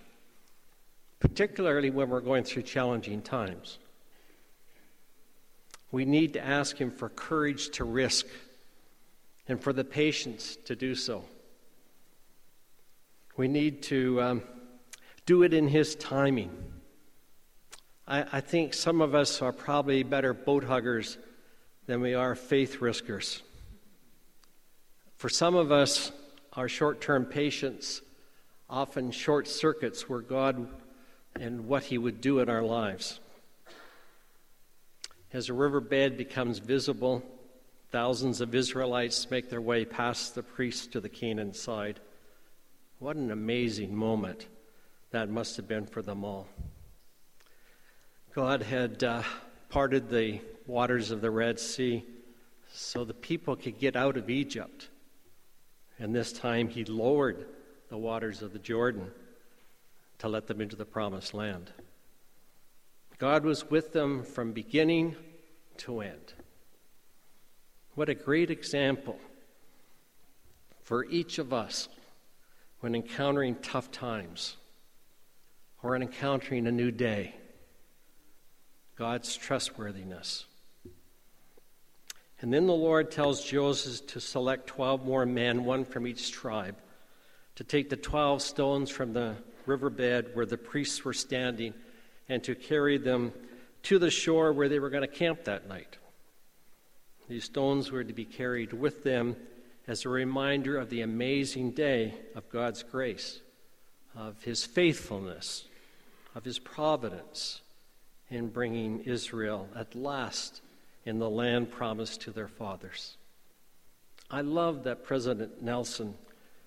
particularly 1.22 1.92
when 1.92 2.10
we're 2.10 2.20
going 2.20 2.44
through 2.44 2.64
challenging 2.64 3.22
times. 3.22 3.78
We 5.92 6.04
need 6.04 6.34
to 6.34 6.44
ask 6.44 6.76
Him 6.78 6.90
for 6.90 7.10
courage 7.10 7.70
to 7.72 7.86
risk 7.86 8.26
and 9.48 9.62
for 9.62 9.72
the 9.72 9.84
patience 9.84 10.58
to 10.66 10.76
do 10.76 10.96
so. 10.96 11.24
We 13.38 13.48
need 13.48 13.84
to 13.84 14.22
um, 14.22 14.44
do 15.26 15.44
it 15.44 15.54
in 15.54 15.68
His 15.68 15.96
timing. 15.96 16.52
I, 18.08 18.26
I 18.32 18.42
think 18.42 18.74
some 18.74 19.02
of 19.02 19.16
us 19.16 19.42
are 19.42 19.54
probably 19.54 20.04
better 20.04 20.34
boat 20.34 20.64
huggers 20.64 21.18
than 21.86 22.02
we 22.02 22.14
are 22.14 22.36
faith 22.36 22.82
riskers. 22.82 23.42
For 25.18 25.30
some 25.30 25.56
of 25.56 25.72
us, 25.72 26.12
our 26.54 26.68
short 26.68 27.00
term 27.00 27.26
patience 27.26 28.02
often 28.70 29.12
short 29.12 29.48
circuits 29.48 30.10
where 30.10 30.22
God 30.22 30.68
and 31.40 31.68
what 31.68 31.84
he 31.84 31.98
would 31.98 32.22
do 32.22 32.40
in 32.40 32.50
our 32.50 32.64
lives. 32.64 33.20
As 35.34 35.48
the 35.48 35.54
riverbed 35.54 36.18
becomes 36.18 36.60
visible, 36.60 37.24
thousands 37.92 38.42
of 38.42 38.54
Israelites 38.54 39.30
make 39.32 39.50
their 39.50 39.62
way 39.62 39.86
past 39.86 40.36
the 40.36 40.44
priests 40.44 40.88
to 40.88 41.00
the 41.00 41.10
Canaan 41.10 41.54
side. 41.54 42.00
What 43.02 43.16
an 43.16 43.32
amazing 43.32 43.96
moment 43.96 44.46
that 45.10 45.28
must 45.28 45.58
have 45.58 45.68
been 45.68 45.88
for 45.88 46.04
them 46.04 46.24
all. 46.24 46.48
God 48.36 48.62
had 48.62 49.04
uh, 49.04 49.24
parted 49.70 50.08
the 50.08 50.40
waters 50.68 51.10
of 51.10 51.20
the 51.20 51.32
Red 51.32 51.60
Sea 51.60 52.06
so 52.72 53.04
the 53.04 53.16
people 53.16 53.56
could 53.56 53.80
get 53.80 53.96
out 53.96 54.18
of 54.18 54.30
Egypt. 54.30 54.90
And 55.98 56.14
this 56.14 56.32
time 56.32 56.70
he 56.70 56.86
lowered 56.86 57.48
the 57.90 57.98
waters 57.98 58.44
of 58.44 58.54
the 58.54 58.60
Jordan 58.60 59.10
to 60.20 60.30
let 60.30 60.46
them 60.46 60.62
into 60.62 60.76
the 60.76 60.86
promised 60.86 61.34
land. 61.34 61.72
God 63.18 63.44
was 63.44 63.68
with 63.68 63.94
them 63.94 64.24
from 64.24 64.52
beginning 64.52 65.16
to 65.78 66.02
end. 66.02 66.34
What 67.96 68.10
a 68.10 68.14
great 68.14 68.52
example 68.52 69.18
for 70.84 71.06
each 71.06 71.40
of 71.40 71.52
us 71.52 71.90
when 72.82 72.96
encountering 72.96 73.56
tough 73.62 73.92
times 73.92 74.58
or 75.82 75.96
in 75.96 76.02
encountering 76.02 76.68
a 76.68 76.72
new 76.72 76.92
day. 76.92 77.36
God's 78.98 79.36
trustworthiness. 79.36 80.46
And 82.40 82.52
then 82.52 82.66
the 82.66 82.74
Lord 82.74 83.12
tells 83.12 83.44
Joseph 83.44 84.06
to 84.08 84.20
select 84.20 84.68
12 84.68 85.06
more 85.06 85.26
men, 85.26 85.64
one 85.64 85.86
from 85.86 86.08
each 86.08 86.32
tribe, 86.32 86.76
to 87.56 87.64
take 87.64 87.90
the 87.90 87.96
12 87.96 88.42
stones 88.42 88.90
from 88.90 89.14
the 89.14 89.36
riverbed 89.66 90.32
where 90.34 90.46
the 90.46 90.58
priests 90.58 91.06
were 91.06 91.14
standing 91.14 91.74
and 92.28 92.44
to 92.44 92.56
carry 92.56 92.98
them 92.98 93.32
to 93.84 94.00
the 94.00 94.10
shore 94.10 94.54
where 94.54 94.70
they 94.70 94.80
were 94.80 94.90
going 94.90 95.08
to 95.08 95.08
camp 95.08 95.44
that 95.44 95.68
night. 95.68 95.98
These 97.30 97.46
stones 97.46 97.92
were 97.92 98.04
to 98.04 98.14
be 98.14 98.26
carried 98.26 98.74
with 98.74 99.04
them 99.04 99.36
as 99.92 100.06
a 100.06 100.10
reminder 100.10 100.78
of 100.78 100.90
the 100.90 101.02
amazing 101.02 101.72
day 101.72 102.14
of 102.34 102.48
God's 102.48 102.82
grace, 102.82 103.42
of 104.16 104.42
His 104.42 104.64
faithfulness, 104.64 105.66
of 106.34 106.46
His 106.46 106.60
providence 106.60 107.60
in 108.30 108.48
bringing 108.48 109.02
Israel 109.02 109.68
at 109.76 109.94
last 109.94 110.62
in 111.06 111.20
the 111.20 111.30
land 111.30 111.72
promised 111.72 112.22
to 112.22 112.32
their 112.32 112.48
fathers. 112.48 113.18
I 114.30 114.40
love 114.40 114.86
that 114.86 115.04
President 115.04 115.62
Nelson 115.62 116.14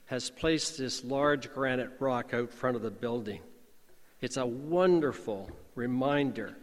has 0.05 0.29
placed 0.29 0.77
this 0.77 1.03
large 1.03 1.51
granite 1.55 1.93
rock 2.01 2.35
out 2.35 2.53
front 2.53 2.77
of 2.77 2.83
the 2.83 2.91
building. 2.91 3.41
It's 4.21 4.37
a 4.37 4.45
wonderful 4.45 5.51
reminder 5.75 6.59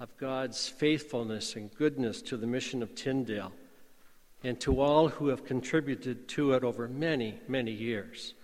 of 0.00 0.16
God's 0.16 0.66
faithfulness 0.66 1.56
and 1.56 1.74
goodness 1.74 2.22
to 2.22 2.38
the 2.38 2.46
mission 2.46 2.82
of 2.82 2.94
Tyndale 2.94 3.52
and 4.46 4.60
to 4.60 4.80
all 4.80 5.08
who 5.08 5.26
have 5.26 5.44
contributed 5.44 6.28
to 6.28 6.52
it 6.52 6.62
over 6.62 6.86
many, 6.86 7.40
many 7.48 7.72
years 7.72 8.34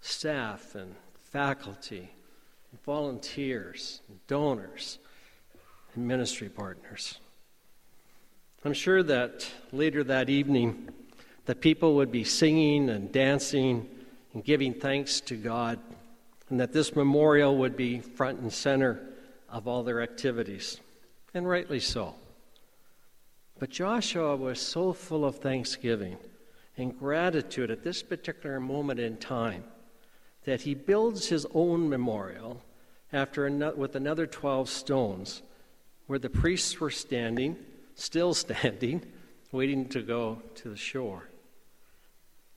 staff 0.00 0.74
and 0.74 0.94
faculty, 1.30 2.10
volunteers, 2.86 4.00
donors, 4.28 4.98
and 5.94 6.08
ministry 6.08 6.48
partners. 6.48 7.18
I'm 8.64 8.72
sure 8.72 9.02
that 9.02 9.46
later 9.72 10.02
that 10.04 10.30
evening, 10.30 10.88
the 11.44 11.54
people 11.54 11.96
would 11.96 12.10
be 12.10 12.24
singing 12.24 12.88
and 12.88 13.12
dancing 13.12 13.88
and 14.32 14.42
giving 14.42 14.72
thanks 14.72 15.20
to 15.22 15.36
God, 15.36 15.78
and 16.48 16.58
that 16.60 16.72
this 16.72 16.96
memorial 16.96 17.58
would 17.58 17.76
be 17.76 18.00
front 18.00 18.38
and 18.38 18.50
center 18.50 19.00
of 19.50 19.68
all 19.68 19.82
their 19.82 20.00
activities, 20.00 20.80
and 21.34 21.46
rightly 21.46 21.80
so. 21.80 22.14
But 23.58 23.70
Joshua 23.70 24.36
was 24.36 24.60
so 24.60 24.92
full 24.92 25.24
of 25.24 25.36
thanksgiving 25.36 26.18
and 26.76 26.98
gratitude 26.98 27.70
at 27.70 27.82
this 27.82 28.02
particular 28.02 28.60
moment 28.60 29.00
in 29.00 29.16
time 29.16 29.64
that 30.44 30.62
he 30.62 30.74
builds 30.74 31.28
his 31.28 31.46
own 31.54 31.88
memorial 31.88 32.62
after 33.12 33.48
with 33.76 33.96
another 33.96 34.26
12 34.26 34.68
stones 34.68 35.42
where 36.06 36.18
the 36.18 36.30
priests 36.30 36.78
were 36.78 36.90
standing 36.90 37.56
still 37.96 38.34
standing, 38.34 39.04
waiting 39.50 39.88
to 39.88 40.02
go 40.02 40.40
to 40.54 40.68
the 40.68 40.76
shore. 40.76 41.28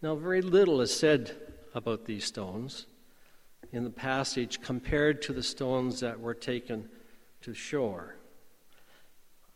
Now, 0.02 0.16
very 0.16 0.42
little 0.42 0.82
is 0.82 0.96
said 0.96 1.36
about 1.74 2.06
these 2.06 2.26
stones 2.26 2.86
in 3.72 3.84
the 3.84 3.90
passage 3.90 4.62
compared 4.62 5.22
to 5.24 5.34
the 5.34 5.44
stones 5.44 6.00
that 6.00 6.20
were 6.20 6.34
taken 6.34 6.90
to 7.42 7.54
shore. 7.54 8.16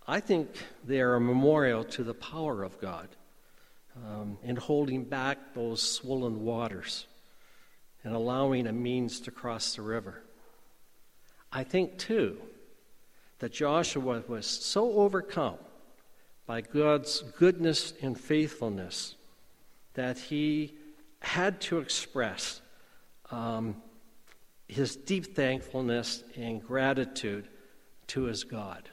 I 0.07 0.19
think 0.19 0.49
they 0.83 0.99
are 0.99 1.15
a 1.15 1.21
memorial 1.21 1.83
to 1.85 2.03
the 2.03 2.13
power 2.13 2.63
of 2.63 2.79
God 2.81 3.07
um, 3.95 4.37
in 4.43 4.55
holding 4.55 5.03
back 5.03 5.53
those 5.53 5.81
swollen 5.81 6.43
waters 6.43 7.07
and 8.03 8.13
allowing 8.13 8.67
a 8.67 8.73
means 8.73 9.21
to 9.21 9.31
cross 9.31 9.75
the 9.75 9.81
river. 9.81 10.21
I 11.51 11.63
think, 11.63 11.97
too, 11.97 12.37
that 13.39 13.53
Joshua 13.53 14.23
was 14.27 14.45
so 14.45 14.93
overcome 14.93 15.57
by 16.45 16.61
God's 16.61 17.21
goodness 17.37 17.93
and 18.01 18.19
faithfulness 18.19 19.15
that 19.93 20.17
he 20.17 20.73
had 21.21 21.61
to 21.61 21.79
express 21.79 22.61
um, 23.31 23.75
his 24.67 24.95
deep 24.95 25.35
thankfulness 25.35 26.23
and 26.35 26.61
gratitude 26.61 27.47
to 28.07 28.23
his 28.23 28.43
God. 28.43 28.89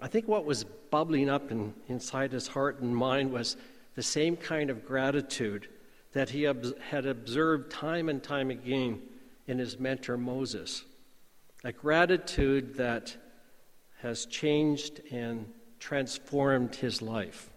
I 0.00 0.08
think 0.08 0.26
what 0.26 0.44
was 0.44 0.64
bubbling 0.64 1.28
up 1.28 1.50
in, 1.50 1.74
inside 1.88 2.32
his 2.32 2.48
heart 2.48 2.80
and 2.80 2.94
mind 2.94 3.32
was 3.32 3.56
the 3.94 4.02
same 4.02 4.36
kind 4.36 4.70
of 4.70 4.86
gratitude 4.86 5.68
that 6.12 6.30
he 6.30 6.46
ob- 6.46 6.78
had 6.80 7.06
observed 7.06 7.70
time 7.70 8.08
and 8.08 8.22
time 8.22 8.50
again 8.50 9.02
in 9.46 9.58
his 9.58 9.78
mentor 9.78 10.16
Moses. 10.16 10.84
A 11.64 11.72
gratitude 11.72 12.76
that 12.76 13.14
has 14.00 14.24
changed 14.26 15.02
and 15.12 15.52
transformed 15.78 16.74
his 16.74 17.02
life. 17.02 17.50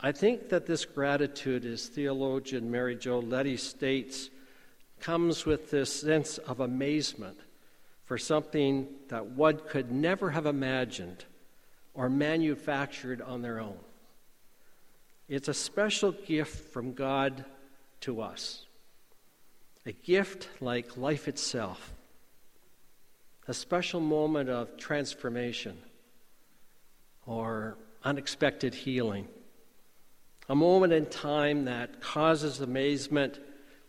I 0.00 0.12
think 0.12 0.48
that 0.48 0.66
this 0.66 0.86
gratitude, 0.86 1.66
as 1.66 1.86
theologian 1.86 2.70
Mary 2.70 2.96
Jo 2.96 3.18
Leddy 3.18 3.58
states, 3.58 4.30
comes 4.98 5.44
with 5.44 5.70
this 5.70 5.92
sense 5.92 6.38
of 6.38 6.60
amazement 6.60 7.38
for 8.10 8.18
something 8.18 8.88
that 9.06 9.24
one 9.24 9.60
could 9.68 9.92
never 9.92 10.30
have 10.30 10.44
imagined 10.44 11.24
or 11.94 12.08
manufactured 12.10 13.22
on 13.22 13.40
their 13.40 13.60
own. 13.60 13.78
It's 15.28 15.46
a 15.46 15.54
special 15.54 16.10
gift 16.10 16.72
from 16.72 16.94
God 16.94 17.44
to 18.00 18.20
us, 18.20 18.66
a 19.86 19.92
gift 19.92 20.48
like 20.60 20.96
life 20.96 21.28
itself, 21.28 21.92
a 23.46 23.54
special 23.54 24.00
moment 24.00 24.50
of 24.50 24.76
transformation 24.76 25.78
or 27.26 27.78
unexpected 28.02 28.74
healing. 28.74 29.28
A 30.48 30.56
moment 30.56 30.92
in 30.92 31.06
time 31.06 31.66
that 31.66 32.00
causes 32.00 32.60
amazement, 32.60 33.38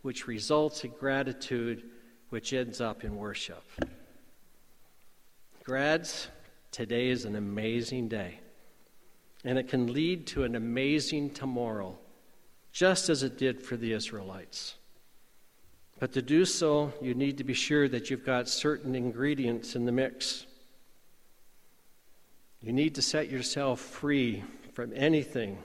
which 0.02 0.28
results 0.28 0.84
in 0.84 0.92
gratitude, 0.92 1.82
which 2.28 2.52
ends 2.52 2.80
up 2.80 3.02
in 3.02 3.16
worship. 3.16 3.64
Grads, 5.64 6.26
today 6.72 7.08
is 7.08 7.24
an 7.24 7.36
amazing 7.36 8.08
day, 8.08 8.40
and 9.44 9.56
it 9.56 9.68
can 9.68 9.92
lead 9.92 10.26
to 10.26 10.42
an 10.42 10.56
amazing 10.56 11.30
tomorrow, 11.30 11.96
just 12.72 13.08
as 13.08 13.22
it 13.22 13.38
did 13.38 13.62
for 13.62 13.76
the 13.76 13.92
Israelites. 13.92 14.74
But 16.00 16.12
to 16.14 16.22
do 16.22 16.44
so, 16.44 16.92
you 17.00 17.14
need 17.14 17.38
to 17.38 17.44
be 17.44 17.54
sure 17.54 17.88
that 17.88 18.10
you've 18.10 18.26
got 18.26 18.48
certain 18.48 18.96
ingredients 18.96 19.76
in 19.76 19.84
the 19.84 19.92
mix. 19.92 20.46
You 22.60 22.72
need 22.72 22.96
to 22.96 23.02
set 23.02 23.30
yourself 23.30 23.78
free 23.78 24.42
from 24.72 24.92
anything 24.96 25.58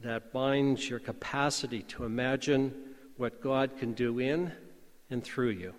that 0.00 0.30
binds 0.30 0.90
your 0.90 0.98
capacity 0.98 1.80
to 1.84 2.04
imagine 2.04 2.74
what 3.16 3.40
God 3.40 3.78
can 3.78 3.94
do 3.94 4.18
in 4.18 4.52
and 5.08 5.24
through 5.24 5.50
you. 5.50 5.72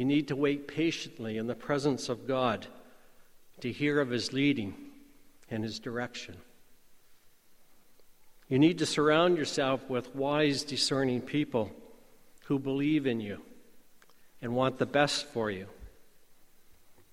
You 0.00 0.06
need 0.06 0.28
to 0.28 0.34
wait 0.34 0.66
patiently 0.66 1.36
in 1.36 1.46
the 1.46 1.54
presence 1.54 2.08
of 2.08 2.26
God 2.26 2.66
to 3.60 3.70
hear 3.70 4.00
of 4.00 4.08
His 4.08 4.32
leading 4.32 4.74
and 5.50 5.62
His 5.62 5.78
direction. 5.78 6.38
You 8.48 8.58
need 8.58 8.78
to 8.78 8.86
surround 8.86 9.36
yourself 9.36 9.90
with 9.90 10.16
wise, 10.16 10.62
discerning 10.62 11.20
people 11.20 11.70
who 12.46 12.58
believe 12.58 13.06
in 13.06 13.20
you 13.20 13.42
and 14.40 14.54
want 14.54 14.78
the 14.78 14.86
best 14.86 15.26
for 15.26 15.50
you. 15.50 15.66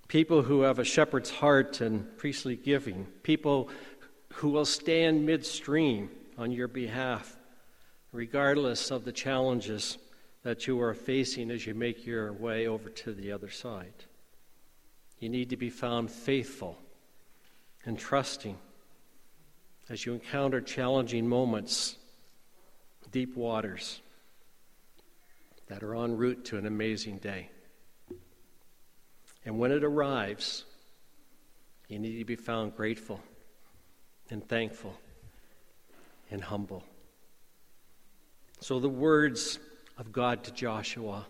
People 0.08 0.44
who 0.44 0.62
have 0.62 0.80
a 0.80 0.86
shepherd's 0.86 1.30
heart 1.30 1.82
and 1.82 2.18
priestly 2.18 2.56
giving, 2.56 3.06
people 3.22 3.70
who 4.36 4.48
will 4.48 4.64
stand 4.64 5.26
midstream 5.26 6.10
on 6.38 6.54
your 6.54 6.70
behalf, 6.70 7.36
regardless 8.14 8.92
of 8.92 9.04
the 9.04 9.12
challenges 9.12 9.98
that 10.48 10.66
you 10.66 10.80
are 10.80 10.94
facing 10.94 11.52
as 11.52 11.68
you 11.68 11.74
make 11.74 12.06
your 12.06 12.32
way 12.32 12.68
over 12.68 12.88
to 12.88 13.12
the 13.12 13.34
other 13.34 13.50
side. 13.50 14.06
You 15.20 15.28
need 15.28 15.50
to 15.50 15.58
be 15.58 15.70
found 15.70 16.10
faithful 16.10 16.78
and 17.84 18.00
trusting 18.00 18.58
as 19.90 20.06
you 20.06 20.14
encounter 20.14 20.62
challenging 20.62 21.28
moments, 21.28 21.98
deep 23.12 23.36
waters 23.36 24.00
that 25.68 25.84
are 25.84 25.96
en 25.96 26.16
route 26.16 26.46
to 26.46 26.58
an 26.58 26.66
amazing 26.66 27.18
day. 27.18 27.50
And 29.44 29.60
when 29.60 29.74
it 29.74 29.84
arrives, 29.84 30.64
you 31.90 32.00
need 32.00 32.20
to 32.20 32.26
be 32.26 32.38
found 32.38 32.74
grateful 32.74 33.20
and 34.30 34.48
thankful 34.48 34.98
and 36.32 36.42
humble. 36.42 36.86
So, 38.62 38.80
the 38.80 38.88
words 38.88 39.60
of 39.98 40.12
God 40.12 40.44
to 40.44 40.52
Joshua 40.52 41.26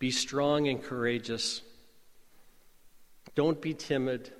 be 0.00 0.10
strong 0.10 0.66
and 0.66 0.82
courageous. 0.82 1.60
Don't 3.34 3.60
be 3.60 3.74
timid. 3.74 4.32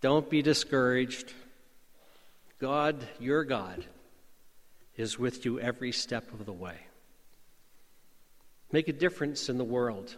Don't 0.00 0.28
be 0.28 0.40
discouraged. 0.40 1.34
God, 2.58 3.06
your 3.20 3.44
God, 3.44 3.84
is 4.96 5.18
with 5.18 5.44
you 5.44 5.60
every 5.60 5.92
step 5.92 6.32
of 6.32 6.46
the 6.46 6.52
way. 6.52 6.78
Make 8.72 8.88
a 8.88 8.94
difference 8.94 9.50
in 9.50 9.58
the 9.58 9.64
world 9.64 10.16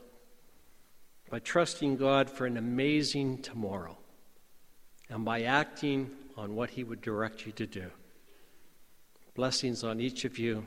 by 1.29 1.41
trusting 1.41 1.97
God 1.97 2.31
for 2.31 2.47
an 2.47 2.57
amazing 2.57 3.39
tomorrow 3.39 3.99
and 5.09 5.25
by 5.25 5.43
acting 5.43 6.11
on 6.37 6.55
what 6.55 6.71
He 6.71 6.85
would 6.85 7.03
direct 7.03 7.45
you 7.45 7.53
to 7.53 7.67
do. 7.67 7.91
Blessings 9.35 9.83
on 9.83 10.01
each 10.01 10.25
of 10.25 10.39
you, 10.39 10.65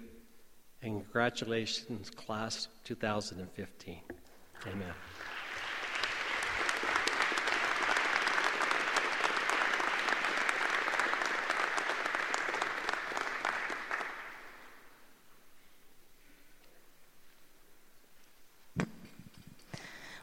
and 0.85 1.01
congratulations, 1.03 2.09
class 2.11 2.67
2015. 2.83 4.01
Amen. 4.67 4.93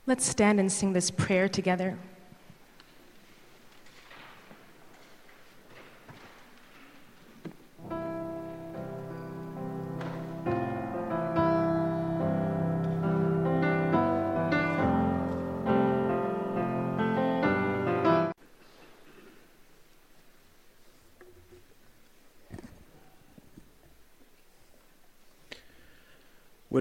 Let's 0.04 0.26
stand 0.26 0.60
and 0.60 0.70
sing 0.70 0.92
this 0.92 1.10
prayer 1.10 1.48
together. 1.48 1.96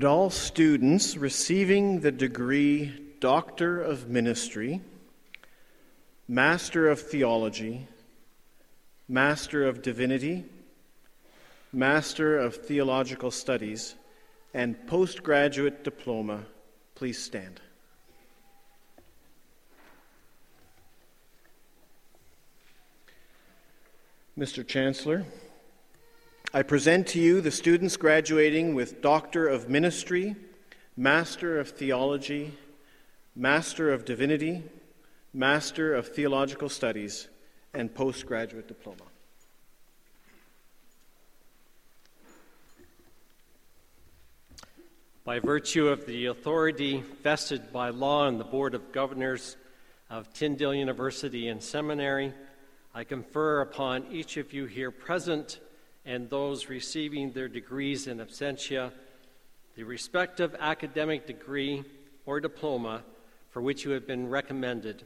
Would 0.02 0.08
all 0.08 0.32
students 0.32 1.16
receiving 1.16 2.00
the 2.00 2.12
degree 2.12 2.92
Doctor 3.20 3.80
of 3.80 4.10
Ministry, 4.10 4.82
Master 6.28 6.90
of 6.90 7.00
Theology, 7.00 7.86
Master 9.08 9.68
of 9.68 9.84
Divinity, 9.84 10.44
Master 11.72 12.36
of 12.36 12.56
Theological 12.56 13.30
Studies, 13.30 13.94
and 14.56 14.88
postgraduate 14.88 15.84
diploma, 15.84 16.46
please 16.96 17.22
stand. 17.22 17.62
Mr. 24.36 24.68
Chancellor, 24.68 25.28
I 26.54 26.64
present 26.64 27.08
to 27.08 27.20
you 27.22 27.40
the 27.40 27.50
students 27.50 27.96
graduating 27.96 28.76
with 28.76 29.02
Doctor 29.02 29.48
of 29.48 29.70
Ministry, 29.70 30.36
Master 30.98 31.58
of 31.58 31.70
Theology, 31.70 32.52
Master 33.34 33.90
of 33.94 34.04
Divinity, 34.04 34.62
Master 35.34 35.94
of 35.94 36.10
Theological 36.10 36.68
Studies, 36.68 37.30
and 37.74 37.96
postgraduate 37.96 38.68
diploma. 38.68 39.04
By 45.24 45.40
virtue 45.40 45.88
of 45.88 46.06
the 46.06 46.26
authority 46.26 47.02
vested 47.24 47.72
by 47.72 47.92
law 47.92 48.28
in 48.28 48.38
the 48.38 48.44
Board 48.44 48.76
of 48.76 48.92
Governors 48.92 49.56
of 50.10 50.34
Tyndale 50.34 50.74
University 50.74 51.48
and 51.48 51.64
Seminary, 51.64 52.34
I 52.94 53.06
confer 53.06 53.62
upon 53.62 54.08
each 54.12 54.36
of 54.36 54.52
you 54.52 54.66
here 54.66 54.92
present 54.92 55.62
and 56.06 56.30
those 56.30 56.68
receiving 56.68 57.32
their 57.32 57.48
degrees 57.48 58.08
in 58.08 58.20
absentia 58.20 58.92
the 59.76 59.84
respective 59.84 60.56
academic 60.60 61.26
degree 61.26 61.84
or 62.26 62.40
diploma 62.40 63.04
for 63.50 63.62
which 63.62 63.86
you 63.86 63.92
have 63.92 64.08
been 64.08 64.30
recommended, 64.30 65.04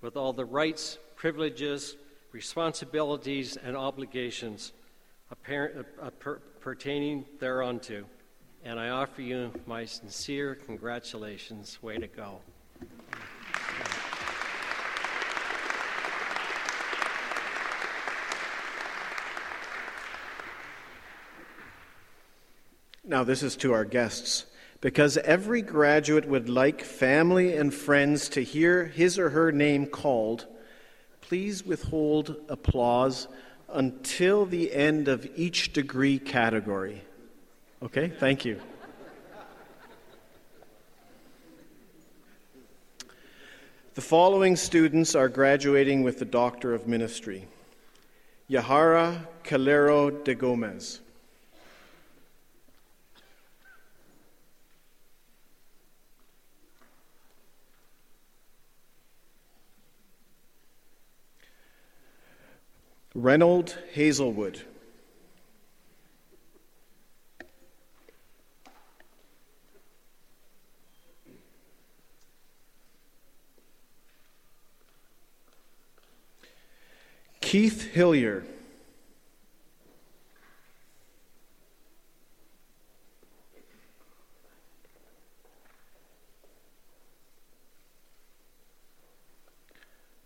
with 0.00 0.16
all 0.16 0.32
the 0.32 0.44
rights, 0.44 0.98
privileges, 1.16 1.96
responsibilities, 2.32 3.56
and 3.56 3.76
obligations 3.76 4.72
apparent, 5.30 5.86
uh, 6.00 6.10
per, 6.10 6.36
pertaining 6.60 7.24
thereunto. 7.38 8.04
And 8.64 8.80
I 8.80 8.88
offer 8.88 9.22
you 9.22 9.52
my 9.66 9.84
sincere 9.84 10.54
congratulations. 10.54 11.82
Way 11.82 11.98
to 11.98 12.06
go. 12.06 12.40
Now, 23.04 23.22
this 23.22 23.42
is 23.42 23.56
to 23.56 23.72
our 23.72 23.84
guests. 23.84 24.46
Because 24.80 25.16
every 25.16 25.62
graduate 25.62 26.26
would 26.26 26.50
like 26.50 26.82
family 26.82 27.56
and 27.56 27.72
friends 27.72 28.28
to 28.30 28.42
hear 28.42 28.84
his 28.84 29.18
or 29.18 29.30
her 29.30 29.50
name 29.50 29.86
called, 29.86 30.46
please 31.22 31.64
withhold 31.64 32.36
applause 32.50 33.28
until 33.72 34.44
the 34.44 34.72
end 34.74 35.08
of 35.08 35.26
each 35.36 35.72
degree 35.72 36.18
category. 36.18 37.02
Okay, 37.82 38.08
thank 38.08 38.44
you. 38.44 38.60
The 43.94 44.02
following 44.02 44.56
students 44.56 45.14
are 45.14 45.28
graduating 45.28 46.02
with 46.02 46.18
the 46.18 46.24
Doctor 46.24 46.74
of 46.74 46.86
Ministry 46.86 47.46
Yahara 48.50 49.26
Calero 49.44 50.10
de 50.24 50.34
Gomez. 50.34 51.00
Reynold 63.14 63.78
Hazelwood. 63.92 64.62
Keith 77.40 77.92
Hillier. 77.92 78.44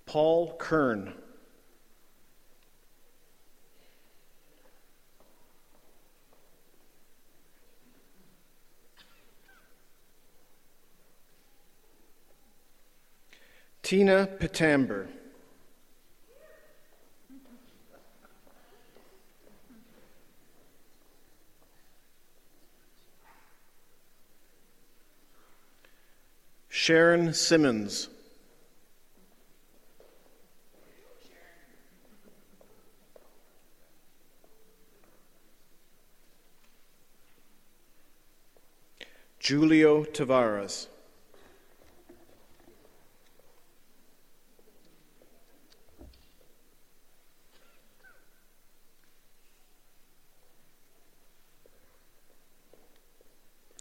Paul 0.07 0.57
Kern. 0.59 1.13
Tina 13.89 14.29
Petamber. 14.39 15.07
Sharon 26.69 27.33
Simmons. 27.33 28.11
Julio 39.39 40.05
Tavares. 40.05 40.89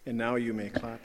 And 0.08 0.18
now 0.18 0.36
you 0.36 0.54
may 0.54 0.70
clap. 0.70 1.02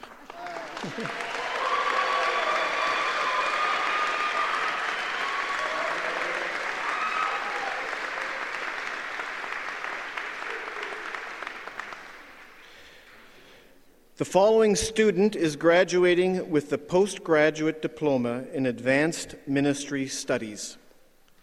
The 14.15 14.23
following 14.23 14.77
student 14.77 15.35
is 15.35 15.57
graduating 15.57 16.49
with 16.49 16.69
the 16.69 16.77
postgraduate 16.77 17.81
diploma 17.81 18.45
in 18.53 18.65
advanced 18.65 19.35
ministry 19.45 20.07
studies. 20.07 20.77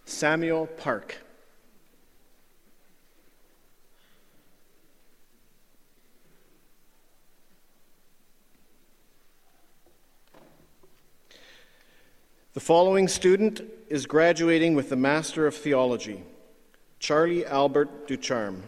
Samuel 0.07 0.67
Park. 0.67 1.19
The 12.53 12.59
following 12.59 13.07
student 13.07 13.61
is 13.89 14.07
graduating 14.07 14.75
with 14.75 14.89
the 14.89 14.97
Master 14.97 15.47
of 15.47 15.55
Theology, 15.55 16.25
Charlie 16.99 17.47
Albert 17.47 18.09
Ducharme. 18.09 18.65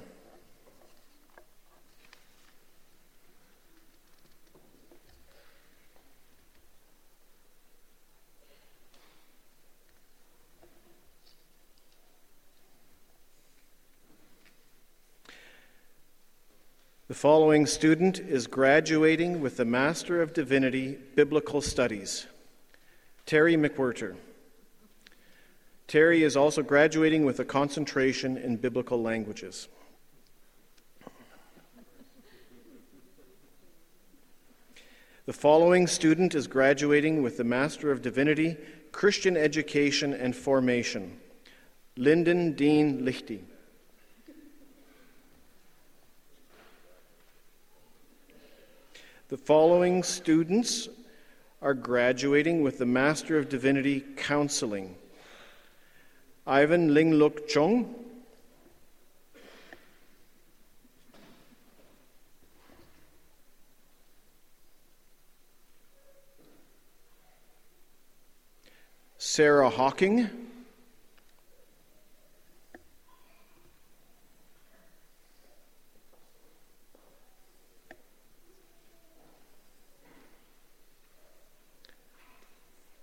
The 17.08 17.14
following 17.14 17.66
student 17.66 18.20
is 18.20 18.46
graduating 18.46 19.40
with 19.40 19.56
the 19.56 19.64
Master 19.64 20.22
of 20.22 20.32
Divinity, 20.32 20.98
Biblical 21.16 21.60
Studies, 21.60 22.28
Terry 23.26 23.56
McWhirter. 23.56 24.16
Terry 25.86 26.22
is 26.22 26.36
also 26.36 26.62
graduating 26.62 27.24
with 27.24 27.38
a 27.38 27.44
concentration 27.44 28.36
in 28.36 28.56
biblical 28.56 29.00
languages. 29.00 29.68
The 35.24 35.32
following 35.32 35.86
student 35.86 36.34
is 36.34 36.48
graduating 36.48 37.22
with 37.22 37.36
the 37.36 37.44
Master 37.44 37.92
of 37.92 38.02
Divinity, 38.02 38.56
Christian 38.90 39.36
Education 39.36 40.12
and 40.12 40.34
Formation, 40.34 41.20
Lyndon 41.96 42.54
Dean 42.54 43.02
Lichty. 43.02 43.40
The 49.28 49.36
following 49.36 50.02
students 50.02 50.88
are 51.62 51.74
graduating 51.74 52.62
with 52.62 52.78
the 52.78 52.86
Master 52.86 53.38
of 53.38 53.48
Divinity 53.48 54.04
Counseling 54.16 54.96
Ivan 56.44 56.90
Lingluk 56.90 57.46
Chung, 57.46 57.94
Sarah 69.18 69.70
Hawking. 69.70 70.41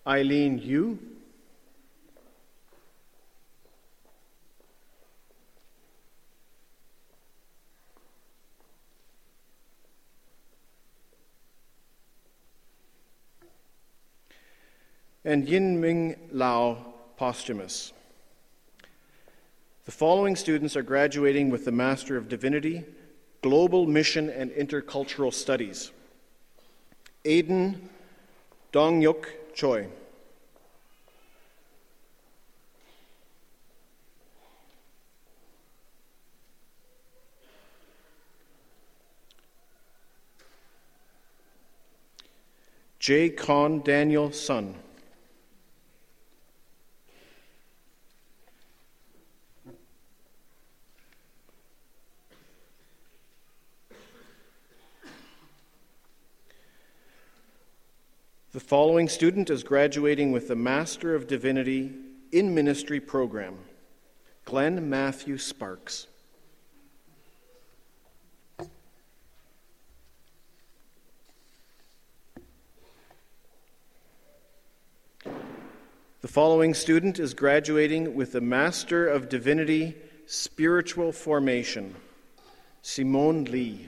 Eileen 0.10 0.58
Yu. 0.58 0.98
And 15.24 15.48
Yin 15.48 15.80
Ming 15.80 16.16
Lao, 16.32 16.86
posthumous. 17.16 17.94
The 19.86 19.92
following 19.92 20.36
students 20.36 20.76
are 20.76 20.82
graduating 20.82 21.52
with 21.52 21.66
the 21.66 21.72
Master 21.72 22.18
of 22.18 22.28
Divinity, 22.28 22.84
Global 23.44 23.86
Mission 23.86 24.32
and 24.32 24.50
Intercultural 24.50 25.32
Studies. 25.32 25.92
Aiden 27.26 27.76
Dongyuk 28.74 29.28
Choi. 29.60 29.86
J. 43.00 43.36
Con 43.36 43.82
Daniel 43.84 44.32
Sun. 44.32 44.89
The 58.60 58.66
following 58.66 59.08
student 59.08 59.50
is 59.50 59.64
graduating 59.64 60.34
with 60.34 60.50
the 60.50 60.56
Master 60.58 61.16
of 61.16 61.28
Divinity 61.28 61.94
in 62.34 62.54
Ministry 62.54 63.00
program 63.00 63.58
Glenn 64.44 64.90
Matthew 64.90 65.38
Sparks. 65.38 66.08
The 75.24 76.28
following 76.28 76.74
student 76.74 77.18
is 77.18 77.34
graduating 77.34 78.14
with 78.14 78.34
the 78.34 78.42
Master 78.42 79.08
of 79.08 79.30
Divinity 79.30 79.96
Spiritual 80.26 81.14
Formation 81.14 81.96
Simone 82.82 83.46
Lee. 83.46 83.88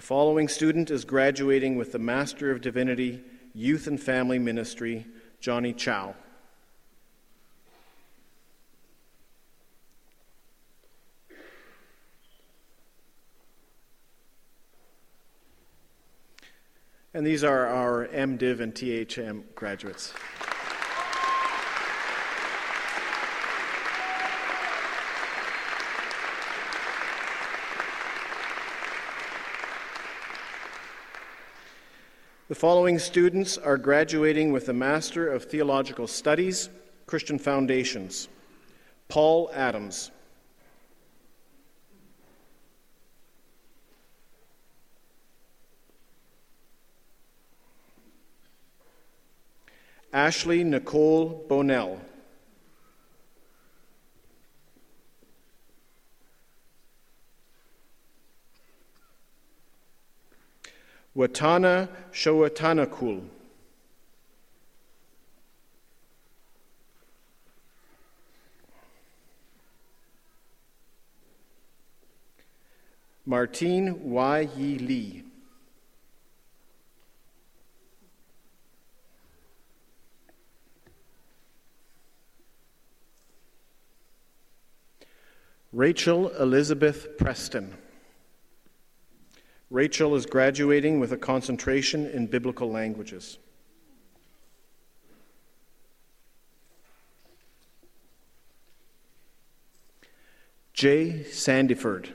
The 0.00 0.06
following 0.06 0.48
student 0.48 0.90
is 0.90 1.04
graduating 1.04 1.76
with 1.76 1.92
the 1.92 1.98
Master 1.98 2.50
of 2.50 2.62
Divinity, 2.62 3.22
Youth 3.52 3.86
and 3.86 4.00
Family 4.00 4.38
Ministry, 4.38 5.04
Johnny 5.40 5.74
Chow. 5.74 6.14
And 17.12 17.26
these 17.26 17.44
are 17.44 17.66
our 17.66 18.08
MDiv 18.08 18.60
and 18.60 18.74
THM 18.74 19.54
graduates. 19.54 20.14
The 32.50 32.56
following 32.56 32.98
students 32.98 33.58
are 33.58 33.76
graduating 33.76 34.50
with 34.50 34.68
a 34.68 34.72
Master 34.72 35.32
of 35.32 35.44
Theological 35.44 36.08
Studies, 36.08 36.68
Christian 37.06 37.38
Foundations. 37.38 38.26
Paul 39.06 39.52
Adams. 39.54 40.10
Ashley 50.12 50.64
Nicole 50.64 51.46
Bonell. 51.48 52.00
Watana 61.20 61.86
Showatanakul. 62.12 63.28
Martine 73.26 74.02
Y. 74.02 74.48
Yi 74.56 74.78
Lee. 74.78 75.24
Rachel 85.70 86.28
Elizabeth 86.30 87.18
Preston. 87.18 87.76
Rachel 89.70 90.16
is 90.16 90.26
graduating 90.26 90.98
with 90.98 91.12
a 91.12 91.16
concentration 91.16 92.04
in 92.06 92.26
biblical 92.26 92.70
languages. 92.70 93.38
Jay 100.72 101.24
Sandiford. 101.28 102.14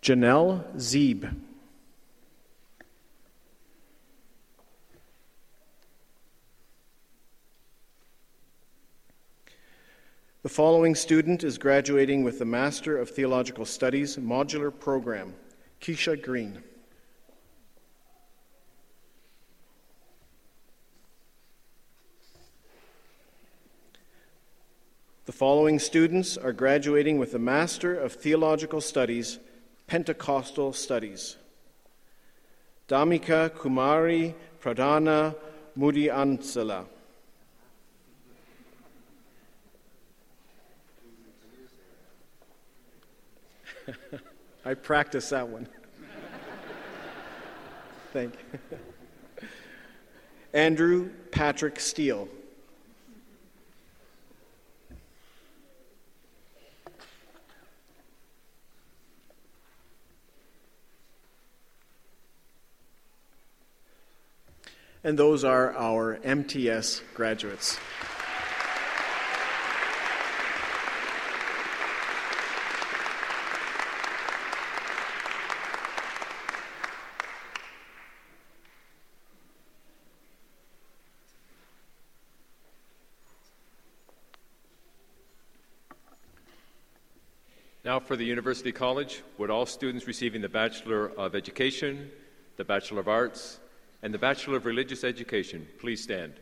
Janelle 0.00 0.64
Zeeb. 0.76 1.51
The 10.42 10.48
following 10.48 10.96
student 10.96 11.44
is 11.44 11.56
graduating 11.56 12.24
with 12.24 12.40
the 12.40 12.44
Master 12.44 12.98
of 12.98 13.08
Theological 13.08 13.64
Studies 13.64 14.16
modular 14.16 14.76
program, 14.76 15.34
Keisha 15.80 16.20
Green. 16.20 16.60
The 25.26 25.32
following 25.32 25.78
students 25.78 26.36
are 26.36 26.52
graduating 26.52 27.18
with 27.18 27.30
the 27.30 27.38
Master 27.38 27.94
of 27.96 28.12
Theological 28.12 28.80
Studies, 28.80 29.38
Pentecostal 29.86 30.72
Studies. 30.72 31.36
Damika 32.88 33.48
Kumari 33.48 34.34
Pradana 34.60 35.36
Mudiansala. 35.78 36.86
I 44.64 44.74
practiced 44.74 45.30
that 45.30 45.48
one. 45.48 45.68
Thank 48.12 48.34
you. 48.52 48.78
Andrew 50.52 51.10
Patrick 51.30 51.80
Steele. 51.80 52.28
And 65.04 65.18
those 65.18 65.42
are 65.42 65.74
our 65.74 66.20
MTS 66.22 67.02
graduates. 67.14 67.76
Now 87.92 88.00
for 88.00 88.16
the 88.16 88.24
University 88.24 88.72
College, 88.72 89.22
would 89.36 89.50
all 89.50 89.66
students 89.66 90.06
receiving 90.06 90.40
the 90.40 90.48
Bachelor 90.48 91.10
of 91.10 91.34
Education, 91.34 92.10
the 92.56 92.64
Bachelor 92.64 93.00
of 93.00 93.06
Arts, 93.06 93.60
and 94.02 94.14
the 94.14 94.18
Bachelor 94.18 94.56
of 94.56 94.64
Religious 94.64 95.04
Education 95.04 95.68
please 95.78 96.02
stand? 96.02 96.32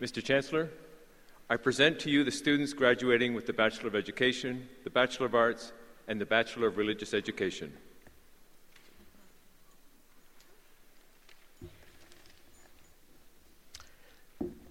Mr. 0.00 0.24
Chancellor, 0.24 0.70
I 1.50 1.58
present 1.58 2.00
to 2.00 2.10
you 2.10 2.24
the 2.24 2.30
students 2.30 2.72
graduating 2.72 3.34
with 3.34 3.44
the 3.44 3.52
Bachelor 3.52 3.88
of 3.88 3.94
Education, 3.94 4.66
the 4.84 4.88
Bachelor 4.88 5.26
of 5.26 5.34
Arts, 5.34 5.74
and 6.08 6.18
the 6.18 6.24
Bachelor 6.24 6.68
of 6.68 6.78
Religious 6.78 7.12
Education. 7.12 7.70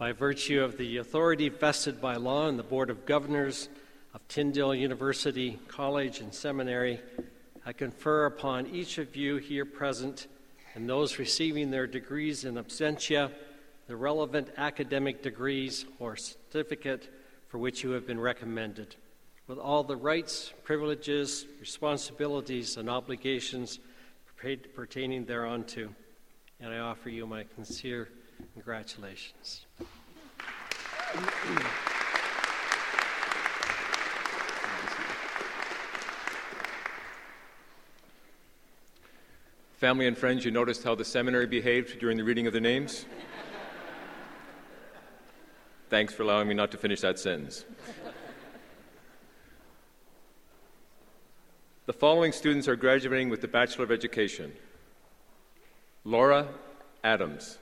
By 0.05 0.11
virtue 0.11 0.61
of 0.61 0.77
the 0.77 0.97
authority 0.97 1.49
vested 1.49 1.99
by 1.99 2.17
law 2.17 2.47
in 2.47 2.57
the 2.57 2.63
Board 2.63 2.91
of 2.91 3.07
Governors 3.07 3.69
of 4.13 4.21
Tyndale 4.27 4.75
University 4.75 5.57
College 5.67 6.19
and 6.19 6.31
Seminary, 6.31 6.99
I 7.65 7.73
confer 7.73 8.27
upon 8.27 8.67
each 8.67 8.99
of 8.99 9.15
you 9.15 9.37
here 9.37 9.65
present 9.65 10.27
and 10.75 10.87
those 10.87 11.17
receiving 11.17 11.71
their 11.71 11.87
degrees 11.87 12.45
in 12.45 12.53
absentia 12.53 13.31
the 13.87 13.95
relevant 13.95 14.49
academic 14.57 15.23
degrees 15.23 15.85
or 15.97 16.15
certificate 16.17 17.11
for 17.47 17.57
which 17.57 17.83
you 17.83 17.89
have 17.89 18.05
been 18.05 18.19
recommended, 18.19 18.95
with 19.47 19.57
all 19.57 19.83
the 19.83 19.97
rights, 19.97 20.53
privileges, 20.63 21.47
responsibilities, 21.59 22.77
and 22.77 22.91
obligations 22.91 23.79
pertaining 24.75 25.25
thereunto. 25.25 25.89
And 26.59 26.71
I 26.71 26.77
offer 26.77 27.09
you 27.09 27.25
my 27.25 27.45
sincere 27.55 28.07
congratulations. 28.53 29.65
Family 39.77 40.07
and 40.07 40.17
friends, 40.17 40.43
you 40.45 40.51
noticed 40.51 40.83
how 40.83 40.95
the 40.95 41.05
seminary 41.05 41.45
behaved 41.45 41.99
during 41.99 42.17
the 42.17 42.23
reading 42.23 42.47
of 42.47 42.53
the 42.53 42.61
names? 42.61 43.05
Thanks 45.89 46.13
for 46.13 46.23
allowing 46.23 46.47
me 46.47 46.55
not 46.55 46.71
to 46.71 46.77
finish 46.77 47.01
that 47.01 47.19
sentence. 47.19 47.65
The 51.85 51.93
following 51.93 52.31
students 52.31 52.67
are 52.67 52.75
graduating 52.75 53.29
with 53.29 53.41
the 53.41 53.47
Bachelor 53.47 53.83
of 53.83 53.91
Education 53.91 54.53
Laura 56.03 56.47
Adams. 57.03 57.59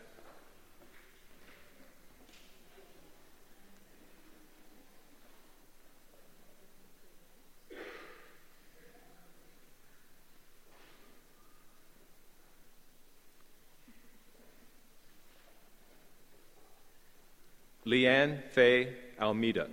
Leanne 17.93 18.41
Faye 18.49 18.87
Almeida. 19.19 19.67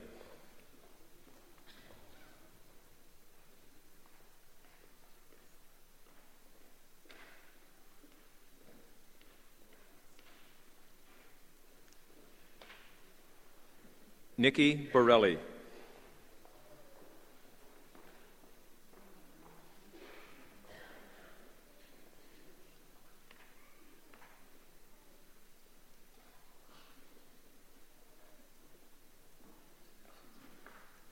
Nikki 14.36 14.88
Borelli. 14.92 15.38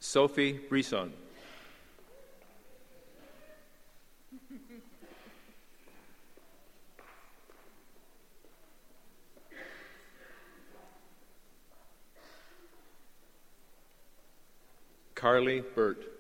Sophie 0.09 0.55
Brisson. 0.71 1.13
Carly 15.15 15.61
Burt. 15.75 16.18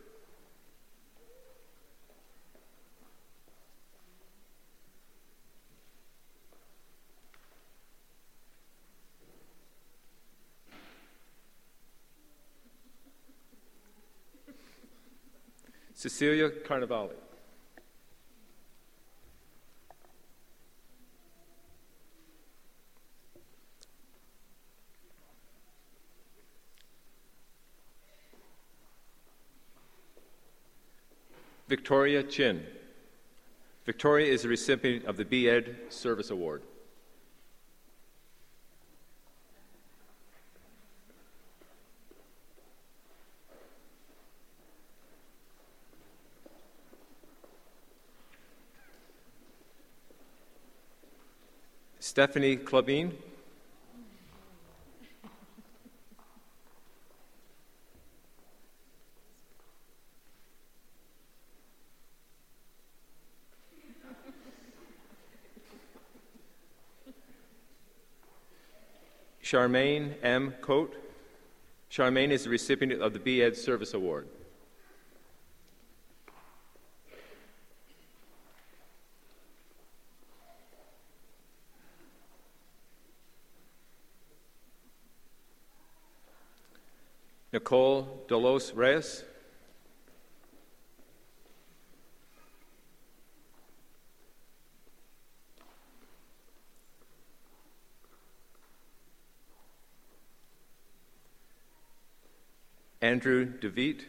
Cecilia 15.98 16.48
Carnavale. 16.48 17.10
Victoria 31.66 32.22
Chin. 32.22 32.64
Victoria 33.84 34.32
is 34.32 34.42
the 34.42 34.48
recipient 34.48 35.04
of 35.04 35.16
the 35.16 35.24
B.Ed 35.24 35.78
Service 35.88 36.30
Award. 36.30 36.62
Stephanie 52.18 52.56
Klabin. 52.56 53.12
Charmaine 69.40 70.14
M. 70.24 70.54
Coate. 70.60 70.94
Charmaine 71.88 72.30
is 72.30 72.42
the 72.42 72.50
recipient 72.50 73.00
of 73.00 73.12
the 73.12 73.20
B.Ed 73.20 73.56
Service 73.56 73.94
Award. 73.94 74.26
Nicole 87.58 88.24
Delos 88.28 88.72
Reyes. 88.72 89.24
Andrew 103.02 103.44
DeVete. 103.44 104.04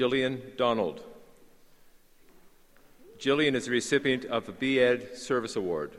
Jillian 0.00 0.56
Donald. 0.56 1.04
Jillian 3.18 3.54
is 3.54 3.66
the 3.66 3.70
recipient 3.70 4.24
of 4.24 4.46
the 4.46 4.52
B.Ed 4.52 5.14
Service 5.18 5.56
Award. 5.56 5.92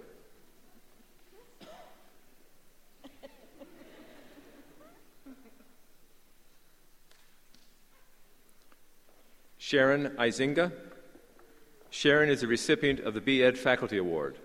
Sharon 9.59 10.15
Izinga. 10.17 10.71
Sharon 11.91 12.29
is 12.29 12.41
the 12.41 12.47
recipient 12.47 13.01
of 13.01 13.13
the 13.13 13.21
B.Ed 13.21 13.55
Faculty 13.55 13.99
Award. 13.99 14.35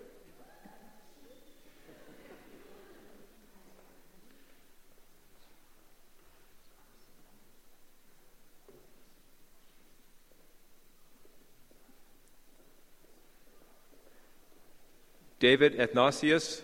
David 15.38 15.78
Ethnasius. 15.78 16.62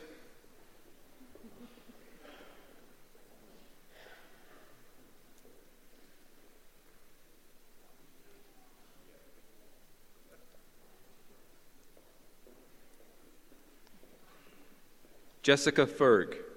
Jessica 15.43 15.87
Ferg. 15.87 16.52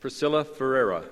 Priscilla 0.00 0.44
Ferreira. 0.44 1.04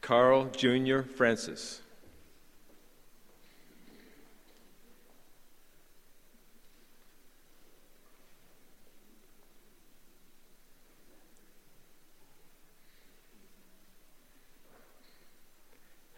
Carl 0.00 0.50
Jr. 0.56 1.02
Francis. 1.02 1.80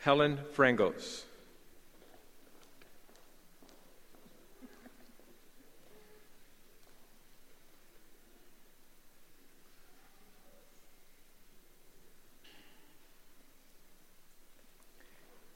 Helen 0.05 0.39
Frangos. 0.55 1.22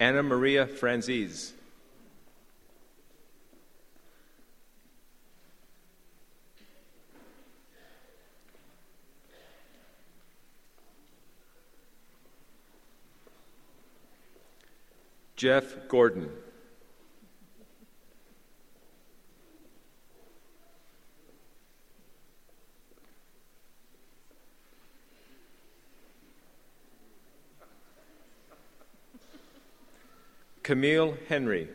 Anna 0.00 0.22
Maria 0.22 0.64
Franzese. 0.64 1.52
Jeff 15.39 15.86
Gordon. 15.86 16.28
Camille 30.65 31.16
Henry. 31.28 31.69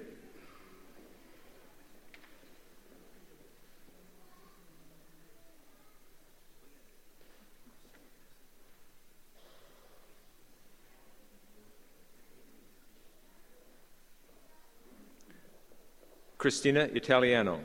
Christina 16.44 16.90
Italiano. 16.94 17.61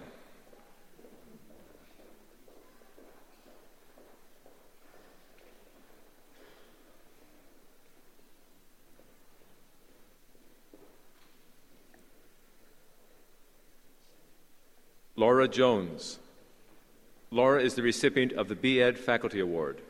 Laura 15.16 15.48
Jones. 15.48 16.20
Laura 17.32 17.60
is 17.60 17.74
the 17.74 17.82
recipient 17.82 18.30
of 18.30 18.46
the 18.46 18.54
B.Ed 18.54 18.96
Faculty 18.96 19.40
Award. 19.40 19.80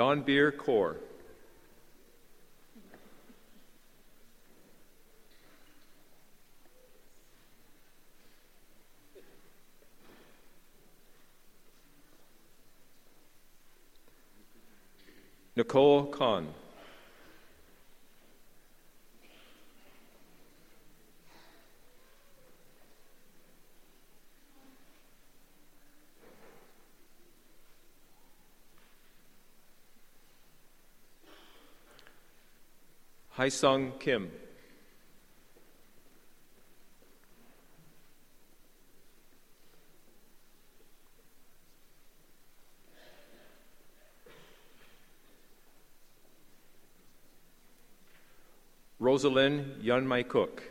Don 0.00 0.22
Beer 0.22 0.50
Core. 0.50 0.96
Nicole 15.54 16.06
Kahn. 16.06 16.46
Sung 33.48 33.92
Kim. 33.98 34.30
Rosalind 48.98 49.82
Yunmai 49.82 50.28
Cook. 50.28 50.69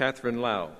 Catherine 0.00 0.40
Lau. 0.40 0.70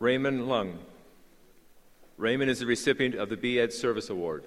Raymond 0.00 0.48
Lung. 0.48 0.80
Raymond 2.16 2.50
is 2.50 2.58
the 2.58 2.66
recipient 2.66 3.14
of 3.14 3.28
the 3.28 3.36
B.Ed 3.36 3.72
Service 3.72 4.10
Award. 4.10 4.46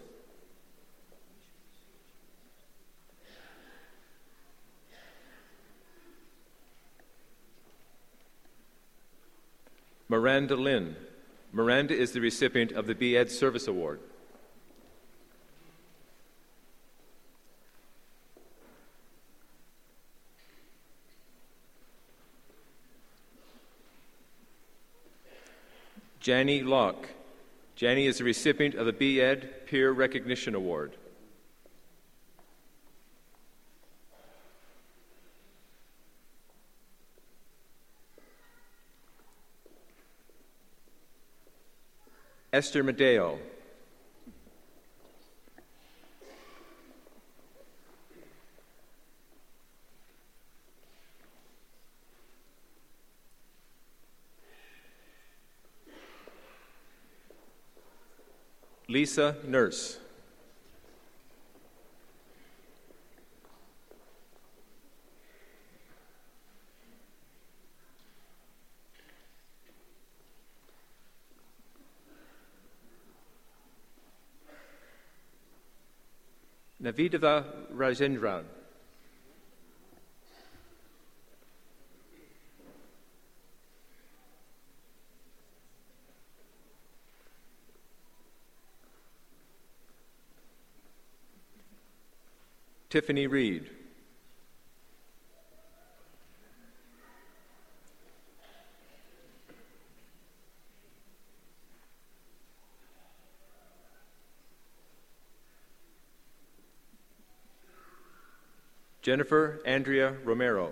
Miranda 10.22 10.56
Lynn. 10.56 10.96
Miranda 11.52 11.96
is 11.96 12.12
the 12.12 12.22
recipient 12.22 12.72
of 12.74 12.86
the 12.86 12.94
B.Ed 12.94 13.32
Service 13.32 13.68
Award. 13.68 14.00
Janney 26.20 26.62
Lock. 26.62 27.10
Janney 27.76 28.06
is 28.06 28.20
the 28.20 28.24
recipient 28.24 28.76
of 28.76 28.86
the 28.86 28.94
B.Ed 28.94 29.66
Peer 29.66 29.92
Recognition 29.92 30.54
Award. 30.54 30.92
Esther 42.54 42.84
Medeo. 42.84 43.40
Lisa 58.90 59.38
Nurse. 59.48 59.98
Navidava 76.92 77.46
Rajendran. 77.74 78.44
Tiffany 92.90 93.26
Reed. 93.26 93.70
Jennifer 109.12 109.60
Andrea 109.66 110.14
Romero. 110.24 110.72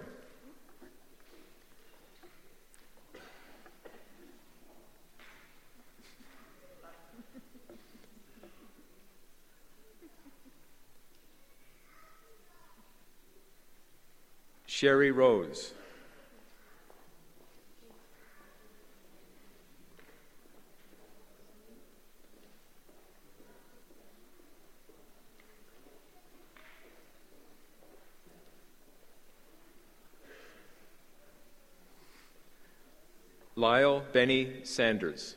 Sherry 14.68 15.12
Rose. 15.12 15.74
Lyle 33.60 34.06
Benny 34.14 34.62
Sanders. 34.64 35.36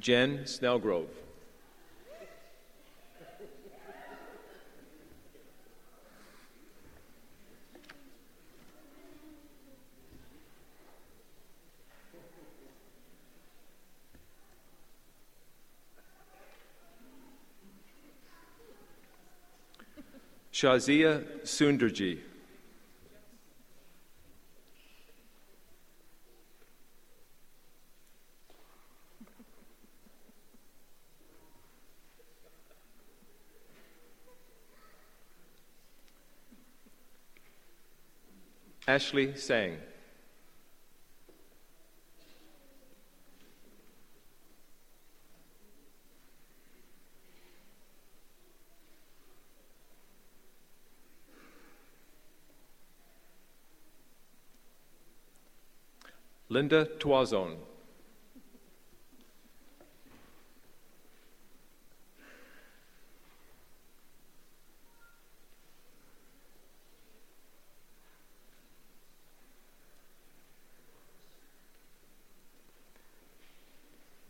Jen 0.00 0.44
Snellgrove. 0.44 1.23
Shazia 20.64 21.22
Sundarji. 21.42 22.20
Ashley 38.88 39.36
Sang. 39.36 39.76
Linda 56.54 56.86
Toison. 57.00 57.56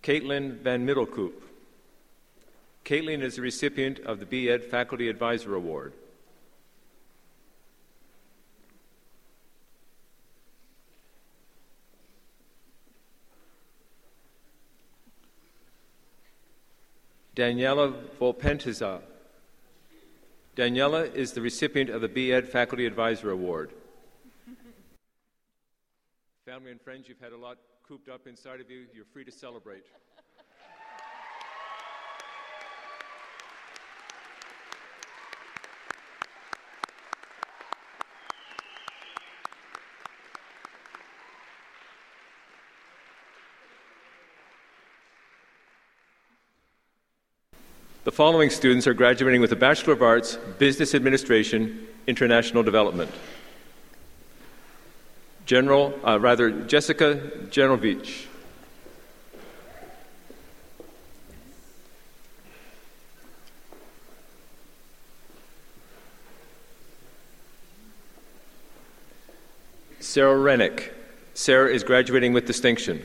Caitlin 0.02 0.52
Van 0.62 0.86
Middelkoop. 0.86 1.32
Caitlin 2.86 3.20
is 3.20 3.36
the 3.36 3.42
recipient 3.42 3.98
of 3.98 4.18
the 4.18 4.24
B.Ed 4.24 4.64
Faculty 4.64 5.10
Advisor 5.10 5.54
Award. 5.54 5.92
Daniela 17.34 17.92
Volpentiza. 18.20 19.00
Daniela 20.56 21.12
is 21.12 21.32
the 21.32 21.40
recipient 21.40 21.90
of 21.90 22.00
the 22.00 22.08
B.Ed 22.08 22.48
Faculty 22.48 22.86
Advisor 22.86 23.30
Award. 23.32 23.72
Family 26.46 26.70
and 26.70 26.80
friends, 26.80 27.08
you've 27.08 27.20
had 27.20 27.32
a 27.32 27.36
lot 27.36 27.58
cooped 27.88 28.08
up 28.08 28.28
inside 28.28 28.60
of 28.60 28.70
you. 28.70 28.84
You're 28.94 29.04
free 29.12 29.24
to 29.24 29.32
celebrate. 29.32 29.84
The 48.04 48.12
following 48.12 48.50
students 48.50 48.86
are 48.86 48.92
graduating 48.92 49.40
with 49.40 49.50
a 49.52 49.56
Bachelor 49.56 49.94
of 49.94 50.02
Arts, 50.02 50.36
Business 50.58 50.94
Administration, 50.94 51.86
International 52.06 52.62
Development. 52.62 53.10
General, 55.46 55.98
uh, 56.06 56.20
rather, 56.20 56.50
Jessica 56.50 57.14
Genovich. 57.48 58.26
Sarah 70.00 70.36
Rennick. 70.36 70.92
Sarah 71.32 71.72
is 71.72 71.82
graduating 71.82 72.34
with 72.34 72.44
distinction. 72.46 73.02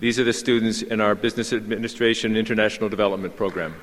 These 0.00 0.18
are 0.18 0.24
the 0.24 0.32
students 0.32 0.80
in 0.80 0.98
our 0.98 1.14
Business 1.14 1.52
Administration 1.52 2.34
International 2.34 2.88
Development 2.88 3.36
Program. 3.36 3.74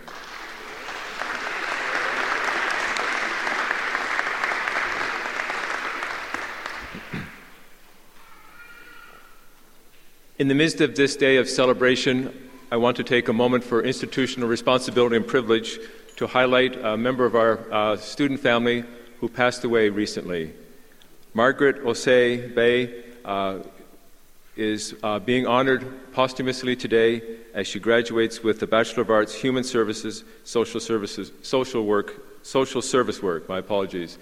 In 10.40 10.48
the 10.48 10.56
midst 10.56 10.82
of 10.82 10.96
this 10.96 11.16
day 11.16 11.38
of 11.38 11.48
celebration, 11.48 12.50
I 12.72 12.78
want 12.78 12.98
to 12.98 13.04
take 13.04 13.28
a 13.28 13.34
moment 13.34 13.64
for 13.64 13.84
institutional 13.84 14.50
responsibility 14.50 15.18
and 15.18 15.28
privilege 15.28 15.78
to 16.16 16.26
highlight 16.26 16.84
a 16.84 16.98
member 16.98 17.26
of 17.26 17.36
our 17.36 17.72
uh, 17.72 17.96
student 17.96 18.40
family 18.40 18.84
who 19.20 19.30
passed 19.30 19.64
away 19.64 19.90
recently. 19.90 20.52
Margaret 21.36 21.84
Osei 21.84 22.56
Bay 22.56 23.04
uh, 23.24 23.60
is 24.58 24.96
uh, 25.04 25.20
being 25.20 25.46
honored 25.46 25.86
posthumously 26.14 26.76
today 26.76 27.22
as 27.54 27.68
she 27.68 27.80
graduates 27.80 28.44
with 28.44 28.60
the 28.60 28.68
Bachelor 28.68 29.04
of 29.04 29.10
Arts, 29.10 29.34
Human 29.36 29.64
Services, 29.64 30.24
Social 30.44 30.80
Services, 30.80 31.32
Social 31.44 31.86
Work, 31.86 32.44
Social 32.44 32.82
Service 32.82 33.22
Work. 33.22 33.48
My 33.48 33.60
apologies. 33.60 34.18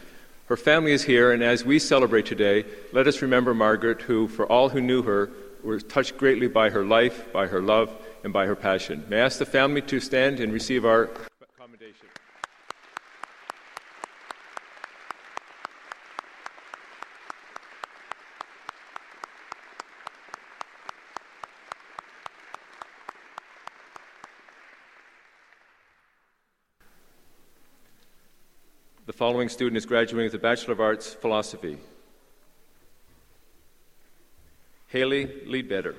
Her 0.48 0.58
family 0.58 0.92
is 0.92 1.04
here, 1.04 1.32
and 1.32 1.42
as 1.42 1.66
we 1.66 1.80
celebrate 1.80 2.26
today, 2.26 2.66
let 2.94 3.08
us 3.08 3.22
remember 3.22 3.54
Margaret, 3.54 4.02
who, 4.02 4.28
for 4.28 4.46
all 4.46 4.70
who 4.70 4.82
knew 4.82 5.02
her, 5.02 5.32
were 5.64 5.80
touched 5.80 6.18
greatly 6.18 6.48
by 6.48 6.70
her 6.70 6.86
life, 6.86 7.32
by 7.34 7.48
her 7.48 7.62
love, 7.62 7.90
and 8.24 8.32
by 8.32 8.46
her 8.46 8.56
passion. 8.56 9.04
May 9.10 9.22
I 9.22 9.26
ask 9.26 9.40
the 9.40 9.46
family 9.46 9.82
to 9.84 10.00
stand 10.00 10.40
and 10.40 10.54
receive 10.54 10.86
our 10.86 11.10
The 29.06 29.14
following 29.14 29.50
student 29.50 29.78
is 29.78 29.86
graduating 29.86 30.26
with 30.26 30.34
a 30.34 30.40
Bachelor 30.40 30.74
of 30.74 30.82
Arts, 30.82 31.14
Philosophy. 31.14 31.78
Haley 34.88 35.28
Leadbetter. 35.46 35.94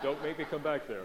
Don't 0.00 0.22
make 0.22 0.38
me 0.38 0.44
come 0.44 0.62
back 0.62 0.86
there. 0.86 1.02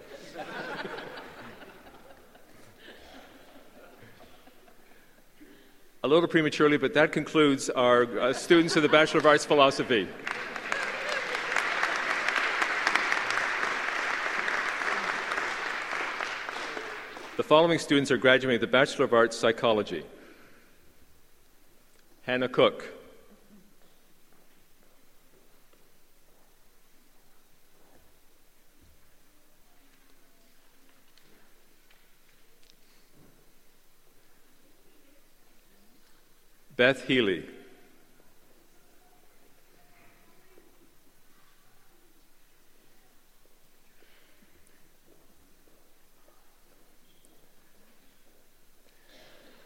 A 6.03 6.07
little 6.07 6.27
prematurely, 6.27 6.77
but 6.77 6.93
that 6.93 7.11
concludes 7.11 7.71
our 7.71 8.03
uh, 8.19 8.33
students 8.33 8.75
of 8.75 8.83
the 8.83 8.89
Bachelor 8.89 9.21
of 9.21 9.25
Arts 9.25 9.45
Philosophy. 9.45 10.07
Following 17.49 17.79
students 17.79 18.11
are 18.11 18.17
graduating 18.17 18.61
with 18.61 18.69
a 18.69 18.71
Bachelor 18.71 19.05
of 19.05 19.11
Arts 19.11 19.35
Psychology. 19.35 20.03
Hannah 22.21 22.47
Cook. 22.47 22.87
Beth 36.77 37.07
Healy. 37.07 37.47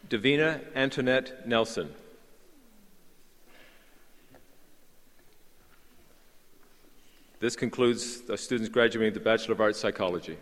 Davina 0.08 0.60
Antoinette 0.74 1.46
Nelson. 1.46 1.90
This 7.40 7.56
concludes 7.56 8.22
the 8.22 8.36
students 8.36 8.70
graduating 8.70 9.14
the 9.14 9.20
Bachelor 9.20 9.54
of 9.54 9.60
Arts 9.60 9.78
Psychology. 9.78 10.36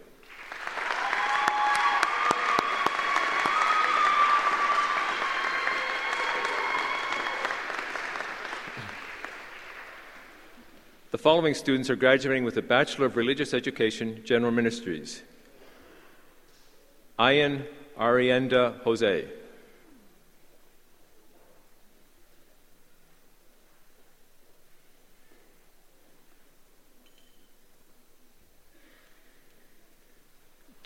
The 11.10 11.18
following 11.18 11.54
students 11.54 11.90
are 11.90 11.96
graduating 11.96 12.44
with 12.44 12.56
a 12.56 12.62
Bachelor 12.62 13.06
of 13.06 13.16
Religious 13.16 13.52
Education, 13.52 14.22
General 14.24 14.50
Ministries. 14.50 15.22
Ian 17.20 17.66
Arienda 17.98 18.80
Jose. 18.82 19.41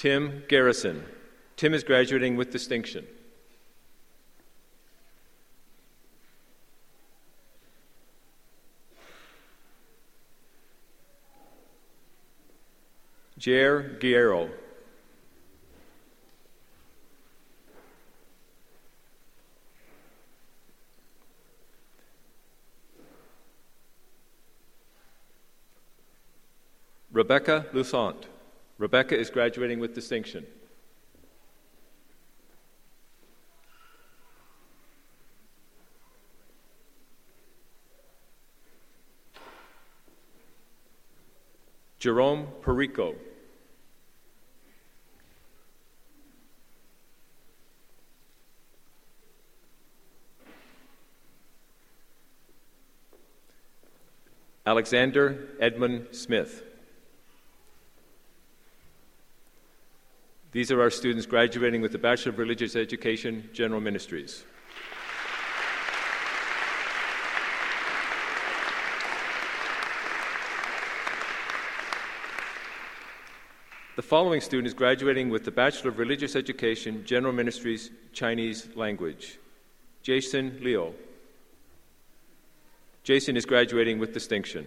Tim 0.07 0.45
Garrison. 0.47 1.05
Tim 1.57 1.75
is 1.75 1.83
graduating 1.83 2.37
with 2.37 2.53
distinction. 2.53 3.05
Jer 13.37 13.99
Guerrero. 13.99 14.49
Rebecca 27.11 27.67
Lusant. 27.73 28.29
Rebecca 28.79 29.19
is 29.19 29.31
graduating 29.31 29.79
with 29.79 29.95
distinction. 29.95 30.47
Jerome 41.99 42.49
Perico. 42.63 43.15
Alexander 54.67 55.49
Edmund 55.59 56.09
Smith. 56.13 56.66
These 60.57 60.73
are 60.73 60.81
our 60.81 60.89
students 60.89 61.27
graduating 61.27 61.83
with 61.83 61.93
the 61.93 61.99
Bachelor 61.99 62.33
of 62.33 62.39
Religious 62.39 62.77
Education, 62.77 63.51
General 63.53 63.79
Ministries. 63.79 64.43
The 73.97 74.03
following 74.03 74.41
student 74.41 74.69
is 74.69 74.73
graduating 74.73 75.29
with 75.29 75.45
the 75.45 75.51
Bachelor 75.51 75.91
of 75.91 75.99
Religious 75.99 76.35
Education, 76.35 77.05
General 77.05 77.35
Ministries, 77.35 77.91
Chinese 78.15 78.67
Language. 78.75 79.39
Jason 80.03 80.59
Leo. 80.63 80.95
Jason 83.05 83.37
is 83.37 83.45
graduating 83.45 83.99
with 83.99 84.15
distinction. 84.15 84.67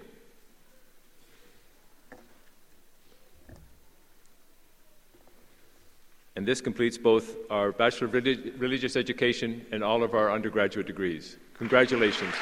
And 6.39 6.47
this 6.47 6.61
completes 6.61 6.97
both 6.97 7.35
our 7.49 7.73
Bachelor 7.73 8.07
of 8.07 8.13
Religious 8.13 8.95
Education 8.95 9.65
and 9.73 9.83
all 9.83 10.03
of 10.03 10.13
our 10.13 10.31
undergraduate 10.31 10.87
degrees. 10.87 11.35
Congratulations. 11.55 12.33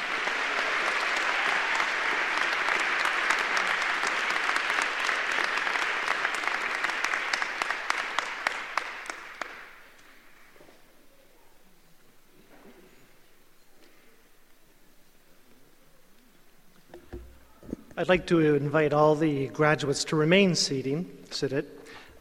I'd 17.96 18.08
like 18.08 18.28
to 18.28 18.54
invite 18.54 18.92
all 18.92 19.16
the 19.16 19.48
graduates 19.48 20.04
to 20.04 20.14
remain 20.14 20.54
seating, 20.54 21.10
seated, 21.32 21.77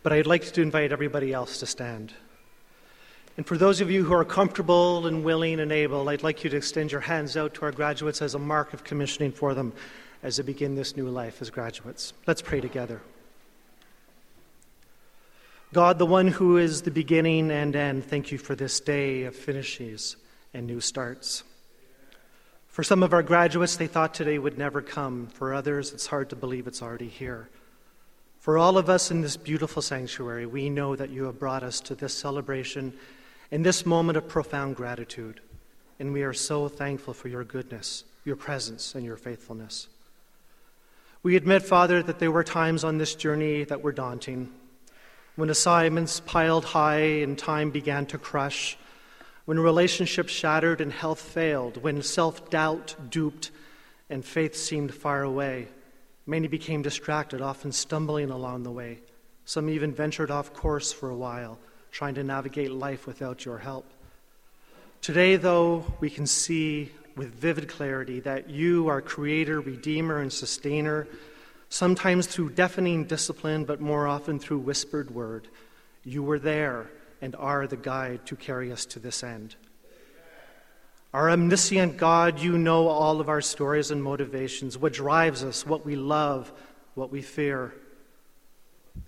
but 0.07 0.13
I'd 0.13 0.25
like 0.25 0.53
to 0.53 0.61
invite 0.61 0.93
everybody 0.93 1.33
else 1.33 1.57
to 1.57 1.65
stand. 1.65 2.13
And 3.35 3.45
for 3.45 3.57
those 3.57 3.81
of 3.81 3.91
you 3.91 4.05
who 4.05 4.13
are 4.13 4.23
comfortable 4.23 5.05
and 5.05 5.21
willing 5.21 5.59
and 5.59 5.69
able, 5.69 6.07
I'd 6.07 6.23
like 6.23 6.45
you 6.45 6.49
to 6.49 6.55
extend 6.55 6.93
your 6.93 7.01
hands 7.01 7.35
out 7.35 7.55
to 7.55 7.63
our 7.63 7.73
graduates 7.73 8.21
as 8.21 8.33
a 8.33 8.39
mark 8.39 8.73
of 8.73 8.85
commissioning 8.85 9.33
for 9.33 9.53
them 9.53 9.73
as 10.23 10.37
they 10.37 10.43
begin 10.43 10.75
this 10.75 10.95
new 10.95 11.09
life 11.09 11.41
as 11.41 11.49
graduates. 11.49 12.13
Let's 12.25 12.41
pray 12.41 12.61
together. 12.61 13.01
God, 15.73 15.99
the 15.99 16.05
one 16.05 16.29
who 16.29 16.55
is 16.55 16.83
the 16.83 16.91
beginning 16.91 17.51
and 17.51 17.75
end, 17.75 18.05
thank 18.05 18.31
you 18.31 18.37
for 18.37 18.55
this 18.55 18.79
day 18.79 19.23
of 19.23 19.35
finishes 19.35 20.15
and 20.53 20.67
new 20.67 20.79
starts. 20.79 21.43
For 22.69 22.81
some 22.81 23.03
of 23.03 23.11
our 23.11 23.23
graduates, 23.23 23.75
they 23.75 23.87
thought 23.87 24.13
today 24.13 24.39
would 24.39 24.57
never 24.57 24.81
come. 24.81 25.27
For 25.27 25.53
others, 25.53 25.91
it's 25.91 26.07
hard 26.07 26.29
to 26.29 26.37
believe 26.37 26.65
it's 26.65 26.81
already 26.81 27.09
here. 27.09 27.49
For 28.47 28.57
all 28.57 28.77
of 28.77 28.89
us 28.89 29.11
in 29.11 29.19
this 29.19 29.35
beautiful 29.35 29.81
sanctuary, 29.81 30.45
we 30.45 30.69
know 30.69 30.95
that 30.95 31.09
you 31.09 31.25
have 31.25 31.37
brought 31.37 31.63
us 31.63 31.81
to 31.81 31.95
this 31.95 32.13
celebration 32.13 32.93
in 33.51 33.61
this 33.61 33.85
moment 33.85 34.15
of 34.15 34.29
profound 34.29 34.77
gratitude. 34.77 35.41
And 35.99 36.13
we 36.13 36.23
are 36.23 36.31
so 36.31 36.69
thankful 36.69 37.13
for 37.13 37.27
your 37.27 37.43
goodness, 37.43 38.05
your 38.23 38.37
presence, 38.37 38.95
and 38.95 39.03
your 39.03 39.17
faithfulness. 39.17 39.89
We 41.23 41.35
admit, 41.35 41.61
Father, 41.63 42.01
that 42.01 42.19
there 42.19 42.31
were 42.31 42.45
times 42.45 42.85
on 42.85 42.99
this 42.99 43.15
journey 43.15 43.65
that 43.65 43.81
were 43.81 43.91
daunting, 43.91 44.53
when 45.35 45.49
assignments 45.49 46.21
piled 46.21 46.63
high 46.63 47.19
and 47.19 47.37
time 47.37 47.69
began 47.69 48.05
to 48.05 48.17
crush 48.17 48.77
when 49.43 49.59
relationships 49.59 50.31
shattered 50.31 50.79
and 50.79 50.93
health 50.93 51.19
failed, 51.19 51.83
when 51.83 52.01
self 52.01 52.49
doubt 52.49 52.95
duped 53.09 53.51
and 54.09 54.23
faith 54.23 54.55
seemed 54.55 54.95
far 54.95 55.23
away. 55.23 55.67
Many 56.27 56.49
became 56.49 56.81
distracted, 56.81 57.41
often 57.41 57.71
stumbling 57.71 58.29
along 58.29 58.63
the 58.63 58.71
way. 58.71 58.99
Some 59.45 59.69
even 59.69 59.93
ventured 59.93 60.29
off 60.29 60.53
course 60.53 60.91
for 60.91 61.09
a 61.09 61.15
while, 61.15 61.57
trying 61.89 62.15
to 62.15 62.23
navigate 62.23 62.69
life 62.69 63.07
without 63.07 63.45
your 63.45 63.57
help. 63.57 63.85
Today, 65.01 65.37
though, 65.37 65.85
we 66.01 66.09
can 66.09 66.27
see 66.27 66.91
with 67.15 67.33
vivid 67.33 67.69
clarity 67.69 68.19
that 68.19 68.49
you, 68.49 68.89
our 68.89 69.01
creator, 69.01 69.61
redeemer, 69.61 70.19
and 70.19 70.31
sustainer, 70.31 71.07
sometimes 71.69 72.27
through 72.27 72.49
deafening 72.49 73.05
discipline, 73.05 73.63
but 73.63 73.79
more 73.79 74.05
often 74.05 74.37
through 74.37 74.59
whispered 74.59 75.09
word, 75.11 75.47
you 76.03 76.21
were 76.21 76.39
there 76.39 76.87
and 77.21 77.35
are 77.37 77.67
the 77.67 77.77
guide 77.77 78.25
to 78.25 78.35
carry 78.35 78.69
us 78.69 78.85
to 78.85 78.99
this 78.99 79.23
end. 79.23 79.55
Our 81.13 81.31
omniscient 81.31 81.97
God, 81.97 82.39
you 82.39 82.57
know 82.57 82.87
all 82.87 83.21
of 83.21 83.29
our 83.29 83.41
stories 83.41 83.91
and 83.91 84.03
motivations, 84.03 84.77
what 84.77 84.93
drives 84.93 85.43
us, 85.43 85.65
what 85.65 85.85
we 85.85 85.95
love, 85.95 86.51
what 86.95 87.11
we 87.11 87.21
fear. 87.21 87.73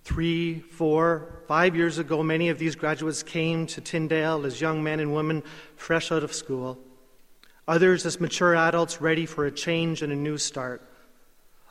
Three, 0.03 0.59
four, 0.59 1.41
five 1.47 1.75
years 1.75 1.97
ago, 1.97 2.23
many 2.23 2.49
of 2.49 2.57
these 2.57 2.75
graduates 2.75 3.21
came 3.21 3.65
to 3.67 3.81
Tyndale 3.81 4.45
as 4.45 4.61
young 4.61 4.83
men 4.83 4.99
and 4.99 5.13
women 5.13 5.43
fresh 5.75 6.11
out 6.11 6.23
of 6.23 6.33
school. 6.33 6.79
Others 7.67 8.05
as 8.05 8.19
mature 8.19 8.55
adults 8.55 9.01
ready 9.01 9.25
for 9.25 9.45
a 9.45 9.51
change 9.51 10.01
and 10.01 10.11
a 10.13 10.15
new 10.15 10.37
start. 10.37 10.81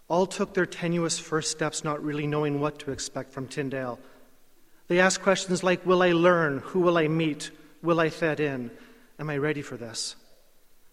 All 0.09 0.26
took 0.26 0.55
their 0.55 0.66
tenuous 0.66 1.18
first 1.18 1.50
steps, 1.50 1.84
not 1.84 2.02
really 2.02 2.26
knowing 2.26 2.60
what 2.60 2.78
to 2.80 2.92
expect 2.92 3.32
from 3.32 3.48
Tyndale. 3.48 3.98
They 4.88 5.00
asked 5.00 5.22
questions 5.22 5.62
like 5.62 5.84
Will 5.84 6.02
I 6.02 6.12
learn? 6.12 6.59
Who 6.59 6.80
will 6.80 6.98
I 6.98 7.09
meet? 7.09 7.50
Will 7.82 8.00
I 8.00 8.10
fit 8.10 8.40
in? 8.40 8.70
Am 9.19 9.28
I 9.31 9.36
ready 9.36 9.62
for 9.62 9.77
this? 9.77 10.15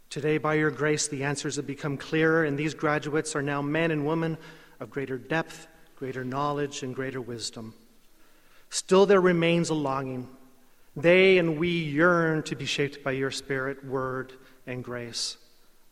Today, 0.09 0.37
by 0.37 0.55
your 0.55 0.71
grace, 0.71 1.07
the 1.07 1.23
answers 1.23 1.57
have 1.57 1.67
become 1.67 1.97
clearer, 1.97 2.43
and 2.43 2.57
these 2.57 2.73
graduates 2.73 3.35
are 3.35 3.41
now 3.41 3.61
men 3.61 3.91
and 3.91 4.07
women 4.07 4.37
of 4.79 4.89
greater 4.89 5.17
depth, 5.17 5.67
greater 5.97 6.23
knowledge, 6.23 6.81
and 6.81 6.95
greater 6.95 7.21
wisdom. 7.21 7.73
Still, 8.69 9.05
there 9.05 9.21
remains 9.21 9.69
a 9.69 9.75
longing. 9.75 10.27
They 10.95 11.37
and 11.37 11.59
we 11.59 11.69
yearn 11.69 12.43
to 12.43 12.55
be 12.55 12.65
shaped 12.65 13.03
by 13.03 13.11
your 13.11 13.31
Spirit, 13.31 13.85
word, 13.85 14.33
and 14.65 14.83
grace. 14.83 15.37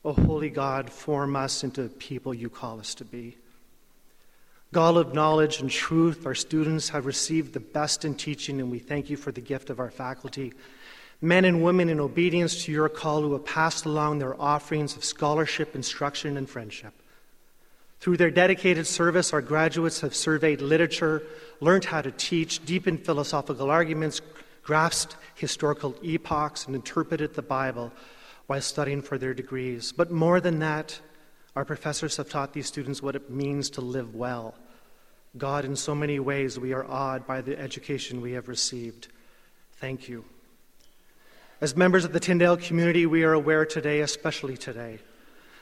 O 0.04 0.10
oh, 0.10 0.14
holy 0.14 0.50
God, 0.50 0.90
form 0.90 1.36
us 1.36 1.64
into 1.64 1.84
the 1.84 1.90
people 1.90 2.34
you 2.34 2.50
call 2.50 2.80
us 2.80 2.96
to 2.96 3.06
be. 3.06 3.38
God 4.74 4.98
of 4.98 5.14
knowledge 5.14 5.62
and 5.62 5.70
truth, 5.70 6.26
our 6.26 6.34
students 6.34 6.90
have 6.90 7.06
received 7.06 7.54
the 7.54 7.60
best 7.60 8.06
in 8.06 8.16
teaching, 8.16 8.60
and 8.60 8.72
we 8.72 8.80
thank 8.80 9.10
you 9.10 9.18
for 9.18 9.32
the 9.32 9.40
gift 9.40 9.70
of 9.70 9.80
our 9.80 9.92
faculty. 9.92 10.52
Men 11.24 11.46
and 11.46 11.64
women 11.64 11.88
in 11.88 12.02
obedience 12.02 12.66
to 12.66 12.72
your 12.74 12.90
call 12.90 13.22
who 13.22 13.32
have 13.32 13.46
passed 13.46 13.86
along 13.86 14.20
their 14.20 14.40
offerings 14.42 14.98
of 14.98 15.06
scholarship, 15.06 15.74
instruction, 15.74 16.36
and 16.36 16.50
friendship. 16.50 16.94
Through 18.02 18.18
their 18.18 18.30
dedicated 18.30 18.86
service, 18.86 19.32
our 19.32 19.42
graduates 19.42 20.02
have 20.02 20.14
surveyed 20.14 20.60
literature, 20.60 21.24
learned 21.62 21.86
how 21.86 22.02
to 22.02 22.12
teach, 22.12 22.66
deepened 22.66 23.06
philosophical 23.06 23.70
arguments, 23.70 24.20
grasped 24.64 25.16
historical 25.36 25.96
epochs, 26.04 26.66
and 26.66 26.76
interpreted 26.76 27.36
the 27.36 27.42
Bible 27.42 27.94
while 28.48 28.60
studying 28.60 29.02
for 29.02 29.18
their 29.18 29.34
degrees. 29.34 29.94
But 29.94 30.12
more 30.12 30.42
than 30.42 30.60
that, 30.60 31.00
our 31.56 31.64
professors 31.64 32.18
have 32.18 32.28
taught 32.28 32.52
these 32.52 32.68
students 32.68 33.02
what 33.02 33.16
it 33.16 33.30
means 33.30 33.70
to 33.70 33.82
live 33.82 34.14
well 34.14 34.56
God, 35.38 35.64
in 35.64 35.78
so 35.78 35.96
many 35.96 36.20
ways, 36.20 36.60
we 36.60 36.74
are 36.74 36.86
awed 36.86 37.26
by 37.26 37.42
the 37.42 37.58
education 37.58 38.22
we 38.22 38.34
have 38.34 38.48
received. 38.50 39.08
Thank 39.78 40.08
you. 40.08 40.26
As 41.64 41.78
members 41.78 42.04
of 42.04 42.12
the 42.12 42.20
Tyndale 42.20 42.58
community, 42.58 43.06
we 43.06 43.24
are 43.24 43.32
aware 43.32 43.66
today, 43.66 44.02
especially 44.02 44.58
today, 44.58 45.00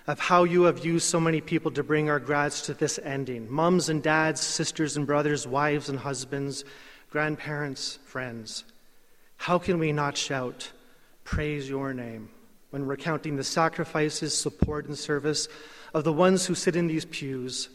of 0.07 0.19
how 0.19 0.45
you 0.45 0.63
have 0.63 0.83
used 0.83 1.07
so 1.07 1.19
many 1.19 1.41
people 1.41 1.69
to 1.69 1.83
bring 1.83 2.09
our 2.09 2.19
grads 2.19 2.63
to 2.63 2.73
this 2.73 2.97
ending 3.03 3.47
mums 3.51 3.87
and 3.87 4.01
dads, 4.01 4.41
sisters 4.41 4.97
and 4.97 5.05
brothers, 5.05 5.45
wives 5.45 5.89
and 5.89 5.99
husbands, 5.99 6.65
grandparents, 7.11 7.99
friends. 8.03 8.63
How 9.37 9.59
can 9.59 9.77
we 9.77 9.91
not 9.91 10.17
shout, 10.17 10.71
Praise 11.23 11.69
your 11.69 11.93
name, 11.93 12.31
when 12.71 12.83
recounting 12.87 13.35
the 13.35 13.43
sacrifices, 13.43 14.35
support, 14.35 14.87
and 14.87 14.97
service 14.97 15.47
of 15.93 16.03
the 16.03 16.11
ones 16.11 16.47
who 16.47 16.55
sit 16.55 16.75
in 16.75 16.87
these 16.87 17.05
pews? 17.05 17.69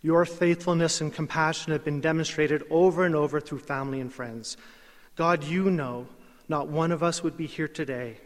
Your 0.00 0.24
faithfulness 0.24 1.02
and 1.02 1.12
compassion 1.12 1.72
have 1.72 1.84
been 1.84 2.00
demonstrated 2.00 2.64
over 2.70 3.04
and 3.04 3.14
over 3.14 3.38
through 3.38 3.58
family 3.58 4.00
and 4.00 4.10
friends. 4.10 4.56
God, 5.14 5.44
you 5.44 5.70
know 5.70 6.08
not 6.48 6.68
one 6.68 6.92
of 6.92 7.02
us 7.02 7.22
would 7.22 7.36
be 7.36 7.46
here 7.46 7.68
today 7.68 8.18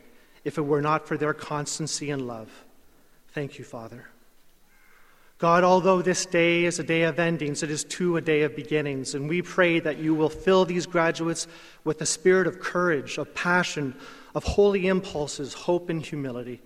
if 0.45 0.59
it 0.59 0.63
were 0.63 0.83
not 0.83 1.07
for 1.07 1.17
their 1.17 1.35
constancy 1.35 2.11
and 2.11 2.27
love. 2.27 2.65
Thank 3.29 3.59
you, 3.59 3.65
Father. 3.65 4.09
God, 5.39 5.63
although 5.63 6.03
this 6.03 6.27
day 6.27 6.65
is 6.65 6.81
a 6.81 6.85
day 6.85 7.03
of 7.03 7.21
endings, 7.21 7.63
it 7.63 7.71
is 7.71 7.85
too 7.85 8.17
a 8.17 8.21
day 8.21 8.43
of 8.43 8.57
beginnings. 8.57 9.15
And 9.15 9.29
we 9.29 9.41
pray 9.41 9.79
that 9.79 9.99
you 9.99 10.13
will 10.15 10.29
fill 10.29 10.65
these 10.65 10.85
graduates 10.85 11.47
with 11.85 12.03
a 12.03 12.07
spirit 12.07 12.49
of 12.49 12.59
courage, 12.59 13.19
of 13.19 13.33
passion, 13.35 13.95
of 14.35 14.43
holy 14.43 14.89
impulses, 14.89 15.55
hope, 15.55 15.91
and 15.91 16.05
humility. 16.05 16.61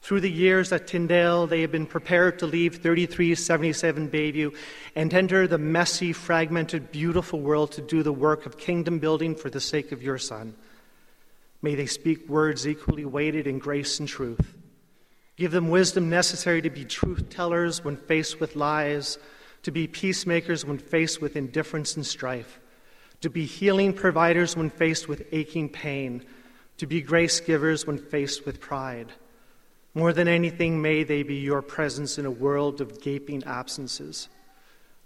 Through 0.00 0.20
the 0.20 0.30
years 0.30 0.72
at 0.72 0.86
Tyndale, 0.86 1.46
they 1.46 1.60
have 1.60 1.70
been 1.70 1.86
prepared 1.86 2.38
to 2.38 2.46
leave 2.46 2.76
3377 2.76 4.08
Bayview 4.08 4.54
and 4.96 5.12
enter 5.12 5.46
the 5.46 5.58
messy, 5.58 6.12
fragmented, 6.12 6.90
beautiful 6.90 7.40
world 7.40 7.72
to 7.72 7.82
do 7.82 8.02
the 8.02 8.12
work 8.12 8.46
of 8.46 8.58
kingdom 8.58 8.98
building 8.98 9.34
for 9.34 9.50
the 9.50 9.60
sake 9.60 9.92
of 9.92 10.02
your 10.02 10.18
Son. 10.18 10.54
May 11.62 11.74
they 11.74 11.86
speak 11.86 12.28
words 12.28 12.66
equally 12.66 13.04
weighted 13.04 13.46
in 13.46 13.58
grace 13.58 14.00
and 14.00 14.08
truth. 14.08 14.56
Give 15.36 15.52
them 15.52 15.68
wisdom 15.68 16.08
necessary 16.08 16.62
to 16.62 16.70
be 16.70 16.84
truth 16.84 17.28
tellers 17.28 17.84
when 17.84 17.96
faced 17.96 18.40
with 18.40 18.56
lies, 18.56 19.18
to 19.62 19.70
be 19.70 19.86
peacemakers 19.86 20.64
when 20.64 20.78
faced 20.78 21.20
with 21.20 21.36
indifference 21.36 21.96
and 21.96 22.06
strife, 22.06 22.58
to 23.20 23.28
be 23.28 23.44
healing 23.44 23.92
providers 23.92 24.56
when 24.56 24.70
faced 24.70 25.08
with 25.08 25.26
aching 25.32 25.68
pain, 25.68 26.24
to 26.78 26.86
be 26.86 27.02
grace 27.02 27.40
givers 27.40 27.86
when 27.86 27.98
faced 27.98 28.46
with 28.46 28.60
pride. 28.60 29.12
More 29.92 30.12
than 30.12 30.28
anything, 30.28 30.80
may 30.80 31.02
they 31.02 31.24
be 31.24 31.36
your 31.36 31.62
presence 31.62 32.16
in 32.16 32.24
a 32.24 32.30
world 32.30 32.80
of 32.80 33.00
gaping 33.00 33.42
absences. 33.42 34.28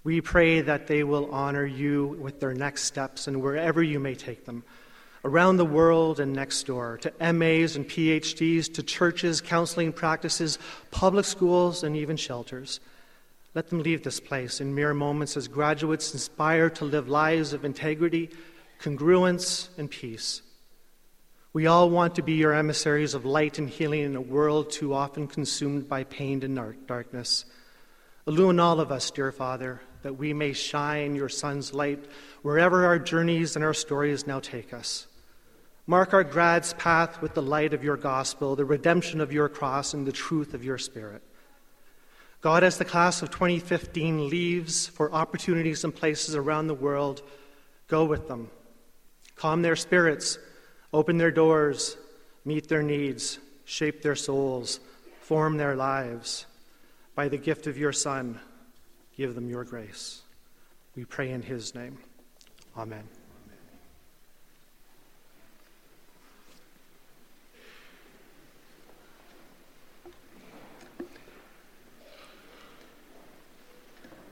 We 0.03 0.21
pray 0.21 0.61
that 0.61 0.87
they 0.87 1.05
will 1.05 1.31
honor 1.33 1.65
you 1.65 2.19
with 2.21 2.39
their 2.39 2.53
next 2.53 2.85
steps 2.85 3.27
and 3.27 3.43
wherever 3.43 3.83
you 3.83 3.99
may 3.99 4.15
take 4.15 4.45
them, 4.45 4.63
around 5.25 5.57
the 5.57 5.65
world 5.65 6.21
and 6.21 6.35
next 6.35 6.65
door, 6.65 6.99
to 6.99 7.33
MAs 7.33 7.77
and 7.77 7.89
PhDs, 7.89 8.75
to 8.75 8.83
churches, 8.83 9.41
counseling 9.41 9.91
practices, 9.91 10.59
public 10.91 11.25
schools, 11.25 11.83
and 11.83 11.97
even 11.97 12.19
shelters. 12.19 12.81
Let 13.55 13.71
them 13.71 13.83
leave 13.83 14.03
this 14.03 14.21
place 14.21 14.61
in 14.61 14.75
mere 14.75 14.93
moments 14.93 15.35
as 15.39 15.49
graduates 15.49 16.13
inspired 16.13 16.75
to 16.75 16.85
live 16.85 17.09
lives 17.09 17.55
of 17.55 17.65
integrity, 17.65 18.29
congruence, 18.81 19.71
and 19.79 19.91
peace. 19.91 20.43
We 21.55 21.69
all 21.69 21.89
want 21.89 22.17
to 22.17 22.23
be 22.23 22.33
your 22.33 22.53
emissaries 22.53 23.15
of 23.15 23.25
light 23.25 23.61
and 23.61 23.71
healing 23.71 24.01
in 24.01 24.17
a 24.17 24.21
world 24.21 24.73
too 24.73 24.93
often 24.93 25.29
consumed 25.29 25.89
by 25.89 26.03
pain 26.03 26.43
and 26.43 26.57
darkness. 26.89 27.45
Illumine 28.27 28.59
all 28.59 28.81
of 28.81 28.91
us, 28.91 29.13
dear 29.13 29.31
Father, 29.31 29.81
that 30.03 30.19
we 30.19 30.33
may 30.33 30.53
shine 30.53 31.15
your 31.15 31.29
Son's 31.29 31.73
light 31.73 32.05
wherever 32.43 32.85
our 32.85 32.99
journeys 32.99 33.55
and 33.55 33.65
our 33.65 33.73
stories 33.73 34.27
now 34.27 34.41
take 34.41 34.75
us. 34.75 35.07
Mark 35.87 36.13
our 36.13 36.25
grad's 36.25 36.75
path 36.75 37.23
with 37.23 37.35
the 37.35 37.43
light 37.43 37.73
of 37.73 37.85
your 37.85 37.97
gospel, 37.97 38.57
the 38.57 38.65
redemption 38.65 39.21
of 39.21 39.33
your 39.33 39.49
cross, 39.49 39.95
and 39.95 40.09
the 40.09 40.13
truth 40.13 40.55
of 40.55 40.65
your 40.65 40.79
Spirit. 40.79 41.23
God, 42.41 42.65
as 42.65 42.79
the 42.79 42.85
class 42.85 43.23
of 43.23 43.31
2015 43.31 44.29
leaves 44.29 44.89
for 44.89 45.13
opportunities 45.13 45.85
and 45.85 45.95
places 45.95 46.35
around 46.35 46.67
the 46.67 46.75
world, 46.75 47.23
go 47.87 48.05
with 48.05 48.27
them. 48.27 48.51
Calm 49.37 49.63
their 49.63 49.77
spirits 49.77 50.37
Open 50.95 51.19
their 51.19 51.33
doors, 51.33 51.97
meet 52.45 52.69
their 52.69 52.81
needs, 52.81 53.41
shape 53.65 54.01
their 54.01 54.15
souls, 54.15 54.79
form 55.23 55.57
their 55.57 55.75
lives. 55.75 56.47
By 57.17 57.27
the 57.27 57.37
gift 57.37 57.67
of 57.67 57.77
your 57.77 57.91
Son, 57.93 58.39
give 59.17 59.35
them 59.35 59.51
your 59.51 59.65
grace. 59.65 60.23
We 60.95 61.05
pray 61.05 61.33
in 61.33 61.43
his 61.43 61.75
name. 61.75 61.99
Amen. 62.77 63.03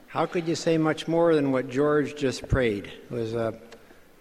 How 0.07 0.25
could 0.27 0.47
you 0.47 0.55
say 0.55 0.77
much 0.77 1.09
more 1.09 1.35
than 1.35 1.51
what 1.51 1.69
George 1.69 2.15
just 2.15 2.47
prayed? 2.47 2.85
It 2.85 3.11
was 3.11 3.33
a 3.33 3.59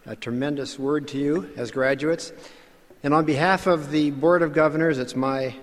a 0.06 0.16
tremendous 0.16 0.78
word 0.78 1.08
to 1.08 1.18
you 1.18 1.50
as 1.56 1.70
graduates. 1.70 2.32
And 3.02 3.14
on 3.14 3.24
behalf 3.24 3.66
of 3.66 3.90
the 3.90 4.10
Board 4.10 4.42
of 4.42 4.52
Governors, 4.52 4.98
it's 4.98 5.16
my 5.16 5.54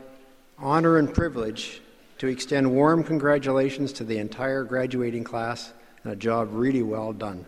honor 0.57 0.97
and 0.97 1.13
privilege 1.13 1.81
to 2.19 2.27
extend 2.27 2.71
warm 2.71 3.03
congratulations 3.03 3.93
to 3.93 4.03
the 4.03 4.17
entire 4.17 4.63
graduating 4.63 5.23
class 5.23 5.73
and 6.03 6.13
a 6.13 6.15
job 6.15 6.49
really 6.51 6.83
well 6.83 7.13
done. 7.13 7.45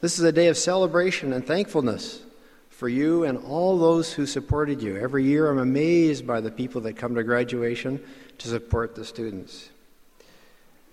This 0.00 0.18
is 0.18 0.24
a 0.24 0.32
day 0.32 0.48
of 0.48 0.56
celebration 0.56 1.32
and 1.32 1.46
thankfulness 1.46 2.22
for 2.70 2.88
you 2.88 3.24
and 3.24 3.38
all 3.38 3.78
those 3.78 4.12
who 4.12 4.26
supported 4.26 4.82
you. 4.82 4.96
Every 4.96 5.24
year 5.24 5.48
I'm 5.48 5.58
amazed 5.58 6.26
by 6.26 6.40
the 6.40 6.50
people 6.50 6.80
that 6.82 6.94
come 6.94 7.14
to 7.14 7.22
graduation 7.22 8.02
to 8.38 8.48
support 8.48 8.96
the 8.96 9.04
students. 9.04 9.70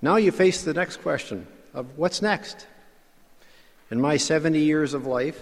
Now 0.02 0.18
you 0.18 0.32
face 0.32 0.64
the 0.64 0.74
next 0.74 0.98
question 0.98 1.48
of 1.74 1.98
what's 1.98 2.22
next? 2.22 2.68
In 3.92 4.00
my 4.00 4.18
70 4.18 4.60
years 4.60 4.94
of 4.94 5.08
life 5.08 5.42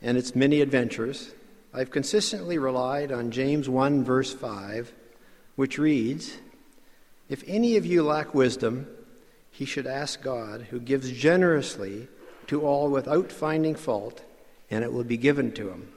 and 0.00 0.16
its 0.16 0.36
many 0.36 0.60
adventures, 0.60 1.32
I've 1.74 1.90
consistently 1.90 2.58
relied 2.58 3.10
on 3.10 3.32
James 3.32 3.68
1, 3.68 4.04
verse 4.04 4.32
5, 4.32 4.92
which 5.56 5.76
reads 5.76 6.36
If 7.28 7.42
any 7.48 7.76
of 7.76 7.84
you 7.84 8.04
lack 8.04 8.34
wisdom, 8.34 8.86
he 9.50 9.64
should 9.64 9.88
ask 9.88 10.22
God, 10.22 10.68
who 10.70 10.78
gives 10.78 11.10
generously 11.10 12.06
to 12.46 12.62
all 12.62 12.88
without 12.88 13.32
finding 13.32 13.74
fault, 13.74 14.22
and 14.70 14.84
it 14.84 14.92
will 14.92 15.04
be 15.04 15.16
given 15.16 15.50
to 15.52 15.70
him. 15.70 15.92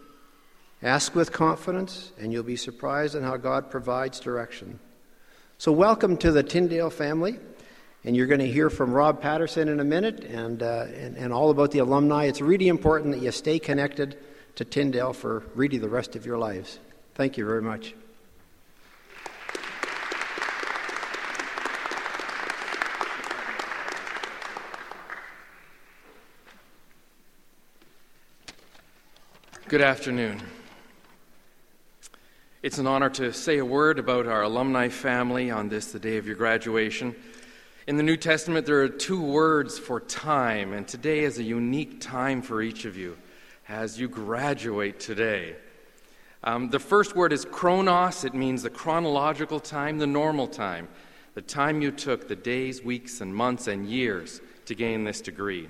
Ask 0.82 1.14
with 1.14 1.32
confidence, 1.32 2.14
and 2.20 2.34
you'll 2.34 2.42
be 2.42 2.56
surprised 2.56 3.14
at 3.14 3.22
how 3.22 3.38
God 3.38 3.70
provides 3.70 4.20
direction. 4.20 4.80
So, 5.60 5.72
welcome 5.72 6.18
to 6.18 6.32
the 6.32 6.44
Tyndale 6.44 6.90
family. 6.90 7.38
And 8.06 8.18
you're 8.18 8.28
going 8.28 8.42
to 8.42 8.52
hear 8.52 8.70
from 8.70 8.92
Rob 8.92 9.22
Patterson 9.22 9.70
in 9.70 9.80
a 9.80 9.84
minute 9.84 10.26
and, 10.26 10.62
uh, 10.62 10.88
and, 10.94 11.16
and 11.16 11.32
all 11.32 11.52
about 11.52 11.72
the 11.72 11.80
alumni. 11.80 12.26
It's 12.26 12.42
really 12.42 12.68
important 12.68 13.14
that 13.14 13.22
you 13.22 13.32
stay 13.32 13.60
connected 13.60 14.18
to 14.56 14.66
Tyndale 14.66 15.14
for 15.14 15.44
really 15.56 15.78
the 15.78 15.88
rest 15.88 16.16
of 16.18 16.26
your 16.26 16.38
lives. 16.38 16.80
Thank 17.16 17.38
you 17.38 17.46
very 17.46 17.62
much. 17.62 17.96
Good 29.70 29.82
afternoon. 29.82 30.42
It's 32.62 32.78
an 32.78 32.86
honor 32.86 33.10
to 33.12 33.34
say 33.34 33.58
a 33.58 33.66
word 33.66 33.98
about 33.98 34.28
our 34.28 34.44
alumni 34.44 34.90
family 34.90 35.50
on 35.50 35.70
this, 35.70 35.92
the 35.92 36.00
day 36.00 36.18
of 36.18 36.28
your 36.28 36.36
graduation. 36.36 37.16
In 37.86 37.98
the 37.98 38.04
New 38.04 38.16
Testament, 38.16 38.66
there 38.66 38.82
are 38.82 38.88
two 38.88 39.22
words 39.22 39.78
for 39.78 40.00
time, 40.00 40.72
and 40.72 40.88
today 40.88 41.26
is 41.26 41.38
a 41.38 41.44
unique 41.44 42.00
time 42.00 42.42
for 42.42 42.62
each 42.62 42.86
of 42.86 42.96
you 42.96 43.18
as 43.68 44.00
you 44.00 44.08
graduate 44.08 45.02
today. 45.02 45.58
Um, 46.46 46.70
the 46.70 46.80
first 46.80 47.14
word 47.14 47.34
is 47.34 47.44
chronos, 47.44 48.24
it 48.24 48.34
means 48.34 48.64
the 48.64 48.70
chronological 48.70 49.60
time, 49.60 49.98
the 49.98 50.08
normal 50.08 50.48
time, 50.48 50.88
the 51.34 51.42
time 51.42 51.82
you 51.82 51.92
took, 51.92 52.30
the 52.30 52.38
days, 52.38 52.82
weeks, 52.82 53.20
and 53.20 53.36
months 53.36 53.68
and 53.68 53.86
years 53.86 54.40
to 54.66 54.76
gain 54.76 55.04
this 55.04 55.20
degree. 55.20 55.68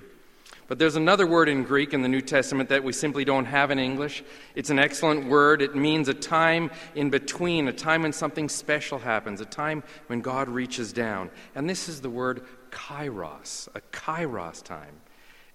But 0.66 0.78
there's 0.78 0.96
another 0.96 1.26
word 1.26 1.48
in 1.48 1.62
Greek 1.62 1.92
in 1.92 2.00
the 2.00 2.08
New 2.08 2.22
Testament 2.22 2.70
that 2.70 2.82
we 2.82 2.92
simply 2.92 3.24
don't 3.24 3.44
have 3.44 3.70
in 3.70 3.78
English. 3.78 4.24
It's 4.54 4.70
an 4.70 4.78
excellent 4.78 5.26
word. 5.26 5.60
It 5.60 5.74
means 5.74 6.08
a 6.08 6.14
time 6.14 6.70
in 6.94 7.10
between, 7.10 7.68
a 7.68 7.72
time 7.72 8.02
when 8.02 8.12
something 8.12 8.48
special 8.48 8.98
happens, 8.98 9.42
a 9.42 9.44
time 9.44 9.82
when 10.06 10.22
God 10.22 10.48
reaches 10.48 10.92
down. 10.92 11.30
And 11.54 11.68
this 11.68 11.88
is 11.88 12.00
the 12.00 12.08
word 12.08 12.46
kairos, 12.70 13.68
a 13.74 13.80
kairos 13.92 14.62
time. 14.62 15.00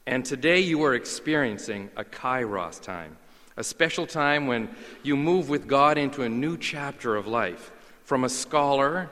And 0.06 0.24
today 0.24 0.60
you 0.60 0.84
are 0.84 0.94
experiencing 0.94 1.90
a 1.96 2.04
kairos 2.04 2.80
time, 2.80 3.18
a 3.58 3.64
special 3.64 4.06
time 4.06 4.46
when 4.46 4.70
you 5.02 5.18
move 5.18 5.50
with 5.50 5.68
God 5.68 5.98
into 5.98 6.22
a 6.22 6.30
new 6.30 6.56
chapter 6.56 7.16
of 7.16 7.26
life, 7.26 7.72
from 8.04 8.24
a 8.24 8.30
scholar 8.30 9.10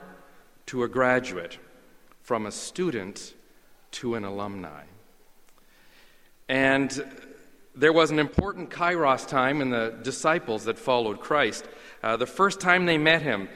to 0.66 0.84
a 0.84 0.88
graduate, 0.88 1.58
from 2.22 2.46
a 2.46 2.52
student 2.52 3.34
to 3.90 4.14
an 4.14 4.24
alumni. 4.24 4.84
And 6.48 7.04
there 7.74 7.92
was 7.92 8.10
an 8.10 8.18
important 8.18 8.70
kairos 8.70 9.26
time 9.26 9.60
in 9.60 9.70
the 9.70 9.94
disciples 10.02 10.64
that 10.64 10.78
followed 10.78 11.20
Christ. 11.20 11.64
Uh, 12.02 12.16
the 12.16 12.26
first 12.26 12.60
time 12.60 12.86
they 12.86 12.98
met 12.98 13.22
him, 13.22 13.48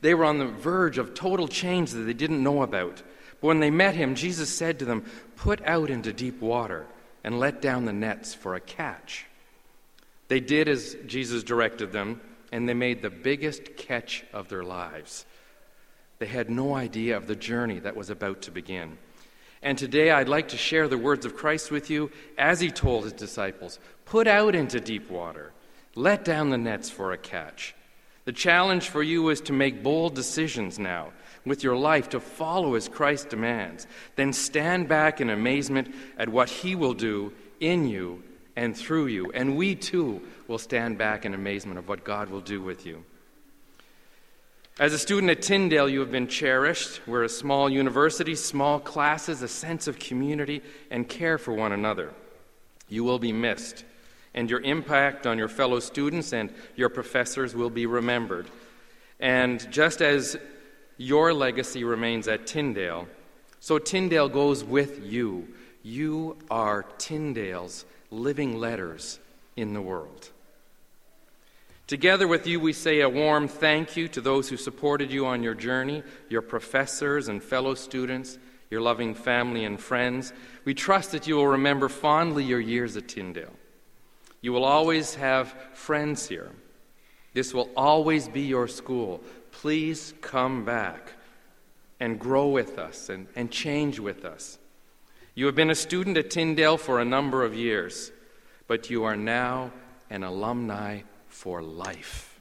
they 0.00 0.14
were 0.14 0.24
on 0.24 0.38
the 0.38 0.46
verge 0.46 0.98
of 0.98 1.14
total 1.14 1.48
change 1.48 1.90
that 1.92 2.00
they 2.00 2.12
didn't 2.12 2.42
know 2.42 2.62
about. 2.62 3.02
But 3.40 3.48
when 3.48 3.60
they 3.60 3.70
met 3.70 3.94
him, 3.94 4.14
Jesus 4.14 4.54
said 4.54 4.78
to 4.78 4.84
them, 4.84 5.04
Put 5.36 5.62
out 5.66 5.90
into 5.90 6.12
deep 6.12 6.40
water 6.40 6.86
and 7.22 7.38
let 7.38 7.60
down 7.60 7.84
the 7.84 7.92
nets 7.92 8.34
for 8.34 8.54
a 8.54 8.60
catch. 8.60 9.26
They 10.28 10.40
did 10.40 10.68
as 10.68 10.96
Jesus 11.06 11.42
directed 11.42 11.92
them, 11.92 12.20
and 12.52 12.68
they 12.68 12.74
made 12.74 13.02
the 13.02 13.10
biggest 13.10 13.76
catch 13.76 14.24
of 14.32 14.48
their 14.48 14.62
lives. 14.62 15.26
They 16.18 16.26
had 16.26 16.48
no 16.48 16.74
idea 16.74 17.16
of 17.16 17.26
the 17.26 17.36
journey 17.36 17.80
that 17.80 17.96
was 17.96 18.10
about 18.10 18.42
to 18.42 18.50
begin. 18.50 18.98
And 19.64 19.78
today 19.78 20.10
I'd 20.10 20.28
like 20.28 20.48
to 20.48 20.58
share 20.58 20.88
the 20.88 20.98
words 20.98 21.24
of 21.24 21.34
Christ 21.34 21.70
with 21.70 21.88
you 21.88 22.10
as 22.36 22.60
he 22.60 22.70
told 22.70 23.04
his 23.04 23.14
disciples 23.14 23.80
Put 24.04 24.28
out 24.28 24.54
into 24.54 24.78
deep 24.78 25.10
water, 25.10 25.52
let 25.96 26.22
down 26.24 26.50
the 26.50 26.58
nets 26.58 26.90
for 26.90 27.12
a 27.12 27.18
catch. 27.18 27.74
The 28.26 28.32
challenge 28.32 28.90
for 28.90 29.02
you 29.02 29.30
is 29.30 29.40
to 29.42 29.52
make 29.54 29.82
bold 29.82 30.14
decisions 30.14 30.78
now 30.78 31.12
with 31.46 31.62
your 31.62 31.76
life 31.76 32.10
to 32.10 32.20
follow 32.20 32.74
as 32.74 32.88
Christ 32.88 33.30
demands. 33.30 33.86
Then 34.16 34.34
stand 34.34 34.86
back 34.88 35.20
in 35.20 35.30
amazement 35.30 35.94
at 36.18 36.28
what 36.28 36.48
he 36.48 36.74
will 36.74 36.94
do 36.94 37.32
in 37.58 37.88
you 37.88 38.22
and 38.56 38.76
through 38.76 39.06
you. 39.06 39.30
And 39.32 39.56
we 39.56 39.74
too 39.74 40.22
will 40.46 40.58
stand 40.58 40.98
back 40.98 41.24
in 41.24 41.34
amazement 41.34 41.78
of 41.78 41.88
what 41.88 42.04
God 42.04 42.28
will 42.28 42.40
do 42.40 42.62
with 42.62 42.86
you. 42.86 43.04
As 44.76 44.92
a 44.92 44.98
student 44.98 45.30
at 45.30 45.40
Tyndale, 45.40 45.88
you 45.88 46.00
have 46.00 46.10
been 46.10 46.26
cherished. 46.26 47.00
We're 47.06 47.22
a 47.22 47.28
small 47.28 47.70
university, 47.70 48.34
small 48.34 48.80
classes, 48.80 49.40
a 49.40 49.46
sense 49.46 49.86
of 49.86 50.00
community 50.00 50.62
and 50.90 51.08
care 51.08 51.38
for 51.38 51.54
one 51.54 51.70
another. 51.70 52.12
You 52.88 53.04
will 53.04 53.20
be 53.20 53.32
missed, 53.32 53.84
and 54.34 54.50
your 54.50 54.60
impact 54.62 55.28
on 55.28 55.38
your 55.38 55.46
fellow 55.46 55.78
students 55.78 56.32
and 56.32 56.52
your 56.74 56.88
professors 56.88 57.54
will 57.54 57.70
be 57.70 57.86
remembered. 57.86 58.48
And 59.20 59.64
just 59.70 60.02
as 60.02 60.36
your 60.96 61.32
legacy 61.32 61.84
remains 61.84 62.26
at 62.26 62.44
Tyndale, 62.44 63.06
so 63.60 63.78
Tyndale 63.78 64.28
goes 64.28 64.64
with 64.64 65.04
you. 65.04 65.54
You 65.84 66.36
are 66.50 66.84
Tyndale's 66.98 67.84
living 68.10 68.58
letters 68.58 69.20
in 69.54 69.72
the 69.72 69.82
world. 69.82 70.30
Together 71.86 72.26
with 72.26 72.46
you, 72.46 72.58
we 72.58 72.72
say 72.72 73.00
a 73.00 73.08
warm 73.08 73.46
thank 73.46 73.96
you 73.96 74.08
to 74.08 74.20
those 74.20 74.48
who 74.48 74.56
supported 74.56 75.12
you 75.12 75.26
on 75.26 75.42
your 75.42 75.54
journey, 75.54 76.02
your 76.30 76.40
professors 76.40 77.28
and 77.28 77.42
fellow 77.42 77.74
students, 77.74 78.38
your 78.70 78.80
loving 78.80 79.14
family 79.14 79.64
and 79.66 79.78
friends. 79.78 80.32
We 80.64 80.72
trust 80.72 81.12
that 81.12 81.26
you 81.26 81.36
will 81.36 81.48
remember 81.48 81.90
fondly 81.90 82.42
your 82.42 82.60
years 82.60 82.96
at 82.96 83.08
Tyndale. 83.08 83.52
You 84.40 84.52
will 84.52 84.64
always 84.64 85.14
have 85.16 85.54
friends 85.74 86.26
here. 86.26 86.50
This 87.34 87.52
will 87.52 87.68
always 87.76 88.28
be 88.28 88.42
your 88.42 88.66
school. 88.66 89.20
Please 89.50 90.14
come 90.22 90.64
back 90.64 91.12
and 92.00 92.18
grow 92.18 92.48
with 92.48 92.78
us 92.78 93.10
and, 93.10 93.26
and 93.36 93.50
change 93.50 93.98
with 94.00 94.24
us. 94.24 94.58
You 95.34 95.46
have 95.46 95.54
been 95.54 95.70
a 95.70 95.74
student 95.74 96.16
at 96.16 96.30
Tyndale 96.30 96.78
for 96.78 97.00
a 97.00 97.04
number 97.04 97.44
of 97.44 97.54
years. 97.54 98.10
but 98.66 98.88
you 98.88 99.04
are 99.04 99.16
now 99.16 99.70
an 100.08 100.24
alumni 100.24 101.02
for 101.44 101.62
life. 101.62 102.40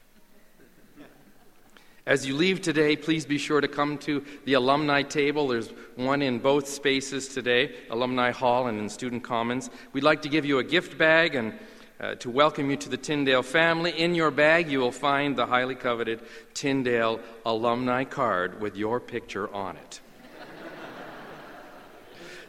As 2.06 2.26
you 2.26 2.38
leave 2.38 2.62
today, 2.62 2.96
please 2.96 3.26
be 3.26 3.38
sure 3.38 3.60
to 3.60 3.68
come 3.68 3.98
to 3.98 4.24
the 4.46 4.54
alumni 4.54 5.02
table. 5.02 5.50
There's 5.50 5.72
one 5.98 6.22
in 6.22 6.40
both 6.40 6.70
spaces 6.70 7.28
today, 7.28 7.76
Alumni 7.90 8.32
Hall 8.32 8.68
and 8.68 8.80
in 8.80 8.88
Student 8.88 9.22
Commons. 9.22 9.70
We'd 9.92 10.06
like 10.06 10.22
to 10.22 10.30
give 10.30 10.46
you 10.46 10.60
a 10.60 10.64
gift 10.64 10.98
bag 10.98 11.36
and 11.36 11.54
uh, 12.00 12.16
to 12.16 12.30
welcome 12.30 12.70
you 12.70 12.78
to 12.78 12.88
the 12.88 12.96
Tyndale 12.96 13.44
family. 13.44 13.92
In 13.92 14.16
your 14.16 14.32
bag, 14.32 14.72
you 14.72 14.80
will 14.80 14.94
find 14.94 15.36
the 15.36 15.48
highly 15.48 15.76
coveted 15.76 16.22
Tyndale 16.54 17.20
alumni 17.46 18.06
card 18.06 18.62
with 18.62 18.78
your 18.78 19.02
picture 19.02 19.54
on 19.54 19.76
it. 19.76 20.00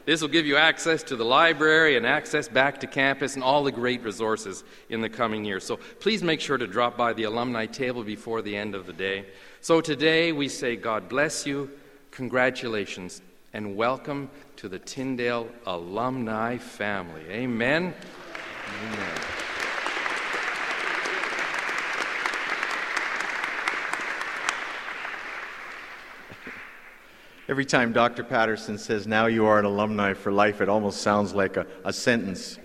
This 0.05 0.21
will 0.21 0.29
give 0.29 0.47
you 0.47 0.57
access 0.57 1.03
to 1.05 1.17
the 1.17 1.25
library 1.25 1.97
and 1.97 2.07
access 2.07 2.47
back 2.47 2.81
to 2.81 2.87
campus 2.87 3.35
and 3.35 3.43
all 3.43 3.65
the 3.65 3.73
great 3.73 4.03
resources 4.03 4.63
in 4.91 5.01
the 5.01 5.09
coming 5.09 5.45
year. 5.45 5.61
So 5.61 5.79
please 6.01 6.23
make 6.23 6.41
sure 6.41 6.59
to 6.59 6.67
drop 6.67 6.97
by 6.97 7.15
the 7.15 7.25
alumni 7.25 7.65
table 7.67 8.05
before 8.05 8.43
the 8.43 8.55
end 8.55 8.75
of 8.75 8.87
the 8.87 8.93
day. 8.93 9.25
So 9.63 9.81
today 9.81 10.33
we 10.33 10.49
say, 10.49 10.77
God 10.77 11.09
bless 11.09 11.47
you, 11.47 11.71
congratulations, 12.11 13.23
and 13.55 13.77
welcome 13.77 14.29
to 14.57 14.69
the 14.69 14.79
Tyndale 14.79 15.49
alumni 15.65 16.59
family. 16.59 17.23
Amen. 17.31 17.95
Amen. 18.83 19.44
Every 27.47 27.67
time 27.67 27.93
Dr. 27.93 28.25
Patterson 28.25 28.79
says, 28.79 29.07
Now 29.07 29.27
you 29.27 29.45
are 29.45 29.59
an 29.59 29.67
alumni 29.67 30.15
for 30.15 30.33
life, 30.33 30.63
it 30.63 30.71
almost 30.71 31.03
sounds 31.03 31.35
like 31.35 31.59
a, 31.59 31.67
a 31.85 31.93
sentence. 31.93 32.59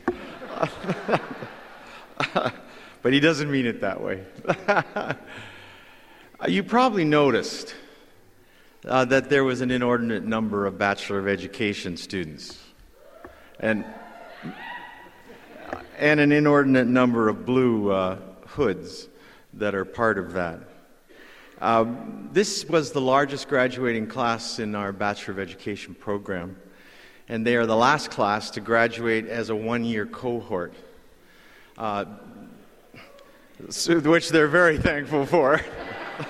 but 3.02 3.12
he 3.12 3.20
doesn't 3.20 3.52
mean 3.52 3.66
it 3.66 3.82
that 3.82 4.02
way. 4.02 4.24
you 6.48 6.64
probably 6.64 7.04
noticed 7.04 7.76
uh, 8.86 9.04
that 9.04 9.30
there 9.30 9.44
was 9.44 9.60
an 9.60 9.70
inordinate 9.70 10.24
number 10.24 10.66
of 10.66 10.78
Bachelor 10.78 11.20
of 11.20 11.28
Education 11.28 11.98
students 11.98 12.58
and, 13.60 13.84
and 15.98 16.22
an 16.22 16.32
inordinate 16.32 16.88
number 16.88 17.28
of 17.28 17.46
blue 17.46 17.92
uh, 17.92 18.18
hoods 18.48 19.10
that 19.56 19.76
are 19.76 19.84
part 19.84 20.18
of 20.18 20.32
that. 20.34 20.69
Um, 21.62 22.30
this 22.32 22.64
was 22.70 22.94
the 22.94 23.02
largest 23.02 23.50
graduating 23.50 24.08
class 24.08 24.60
in 24.60 24.76
our 24.76 24.94
Bachelor 24.94 25.34
of 25.34 25.40
Education 25.40 25.94
program, 25.94 26.56
and 27.28 27.46
they 27.46 27.58
are 27.58 27.66
the 27.66 27.76
last 27.76 28.12
class 28.12 28.50
to 28.52 28.62
graduate 28.62 29.28
as 29.28 29.50
a 29.50 29.56
one 29.56 29.84
year 29.84 30.06
cohort, 30.06 30.74
uh, 31.78 32.06
which 33.86 34.30
they're 34.30 34.48
very 34.48 34.78
thankful 34.78 35.26
for. 35.26 35.60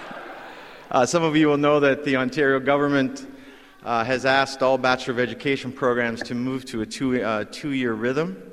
uh, 0.91 1.05
some 1.05 1.21
of 1.21 1.35
you 1.35 1.47
will 1.47 1.57
know 1.57 1.79
that 1.79 2.03
the 2.03 2.15
Ontario 2.15 2.59
government 2.59 3.27
uh, 3.83 4.03
has 4.03 4.25
asked 4.25 4.63
all 4.63 4.79
Bachelor 4.79 5.13
of 5.13 5.19
Education 5.19 5.71
programs 5.71 6.23
to 6.23 6.33
move 6.33 6.65
to 6.65 6.81
a 6.81 6.87
two, 6.87 7.21
uh, 7.21 7.45
two 7.51 7.69
year 7.69 7.93
rhythm, 7.93 8.51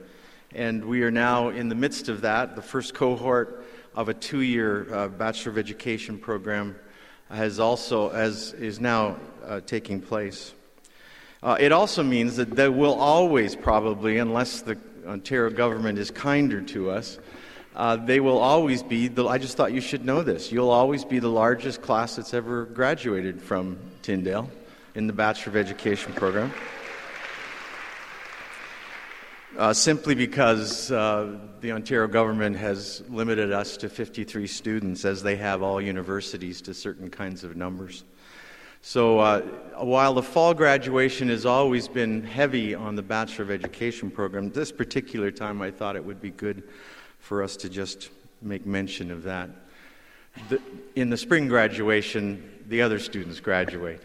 and 0.55 0.85
we 0.85 1.03
are 1.05 1.11
now 1.11 1.48
in 1.48 1.70
the 1.70 1.74
midst 1.74 2.11
of 2.11 2.20
that. 2.20 2.55
The 2.55 2.61
first 2.61 2.93
cohort 2.93 3.65
of 3.97 4.10
a 4.10 4.14
two-year 4.14 4.94
uh, 4.94 5.09
Bachelor 5.09 5.52
of 5.52 5.59
Education 5.59 6.18
program 6.18 6.77
has 7.31 7.59
also 7.59 8.10
as 8.10 8.52
is 8.52 8.78
now 8.78 9.16
uh, 9.44 9.60
taking 9.66 10.01
place. 10.01 10.52
Uh, 11.43 11.56
it 11.59 11.73
also 11.73 12.02
means 12.02 12.36
that 12.36 12.51
there 12.51 12.70
will 12.70 12.94
always 12.94 13.56
probably, 13.56 14.18
unless 14.18 14.60
the 14.60 14.78
Ontario 15.06 15.51
government 15.51 15.98
is 15.98 16.10
kinder 16.10 16.60
to 16.60 16.90
us, 16.90 17.18
uh, 17.74 17.97
they 17.97 18.20
will 18.20 18.39
always 18.39 18.82
be 18.82 19.09
the. 19.09 19.27
I 19.27 19.39
just 19.39 19.56
thought 19.56 19.73
you 19.73 19.82
should 19.82 20.05
know 20.05 20.23
this. 20.23 20.51
You'll 20.51 20.70
always 20.70 21.05
be 21.05 21.18
the 21.18 21.28
largest 21.28 21.82
class 21.82 22.16
that's 22.16 22.32
ever 22.32 22.64
graduated 22.64 23.40
from 23.40 23.78
Tyndale 24.02 24.51
in 24.94 25.06
the 25.06 25.12
Bachelor 25.12 25.51
of 25.51 25.56
Education 25.56 26.12
program 26.14 26.52
uh, 29.59 29.73
simply 29.73 30.15
because 30.15 30.91
uh, 30.91 31.39
the 31.61 31.73
Ontario 31.73 32.07
government 32.07 32.57
has 32.57 33.03
limited 33.09 33.53
us 33.53 33.77
to 33.78 33.89
53 33.89 34.47
students, 34.47 35.05
as 35.05 35.23
they 35.23 35.37
have 35.37 35.62
all 35.62 35.81
universities 35.81 36.61
to 36.62 36.74
certain 36.74 37.11
kinds 37.11 37.45
of 37.45 37.57
numbers. 37.57 38.05
So 38.83 39.19
uh, 39.19 39.41
while 39.78 40.15
the 40.15 40.23
fall 40.23 40.55
graduation 40.55 41.28
has 41.28 41.47
always 41.47 41.89
been 41.89 42.23
heavy 42.23 42.74
on 42.74 42.95
the 42.95 43.03
Bachelor 43.03 43.45
of 43.45 43.51
Education 43.51 44.11
program, 44.11 44.51
this 44.51 44.70
particular 44.70 45.31
time 45.31 45.61
I 45.62 45.70
thought 45.70 45.97
it 45.97 46.05
would 46.05 46.20
be 46.20 46.31
good 46.31 46.62
for 47.19 47.43
us 47.43 47.57
to 47.59 47.69
just 47.69 48.11
make 48.43 48.66
mention 48.66 49.11
of 49.11 49.24
that. 49.24 49.51
The, 50.51 50.61
in 50.95 51.11
the 51.11 51.16
spring 51.16 51.49
graduation, 51.49 52.62
the 52.69 52.83
other 52.83 52.99
students 52.99 53.41
graduate. 53.41 54.03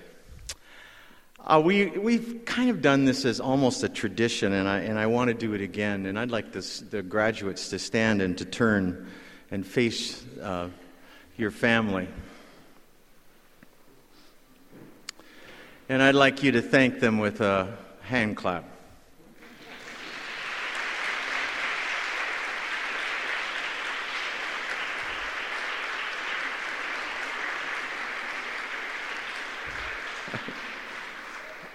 Uh, 1.43 1.59
we, 1.63 1.87
we've 1.87 2.43
kind 2.45 2.69
of 2.69 2.83
done 2.83 3.05
this 3.05 3.25
as 3.25 3.39
almost 3.39 3.83
a 3.83 3.89
tradition, 3.89 4.53
and 4.53 4.67
I, 4.67 4.79
and 4.79 4.99
I 4.99 5.07
want 5.07 5.29
to 5.29 5.33
do 5.33 5.53
it 5.53 5.61
again. 5.61 6.05
And 6.05 6.19
I'd 6.19 6.29
like 6.29 6.51
this, 6.51 6.81
the 6.81 7.01
graduates 7.01 7.69
to 7.69 7.79
stand 7.79 8.21
and 8.21 8.37
to 8.37 8.45
turn 8.45 9.07
and 9.49 9.65
face 9.65 10.23
uh, 10.39 10.69
your 11.37 11.49
family. 11.49 12.07
And 15.89 16.01
I'd 16.03 16.15
like 16.15 16.43
you 16.43 16.51
to 16.53 16.61
thank 16.61 16.99
them 16.99 17.17
with 17.17 17.41
a 17.41 17.75
hand 18.03 18.37
clap. 18.37 18.70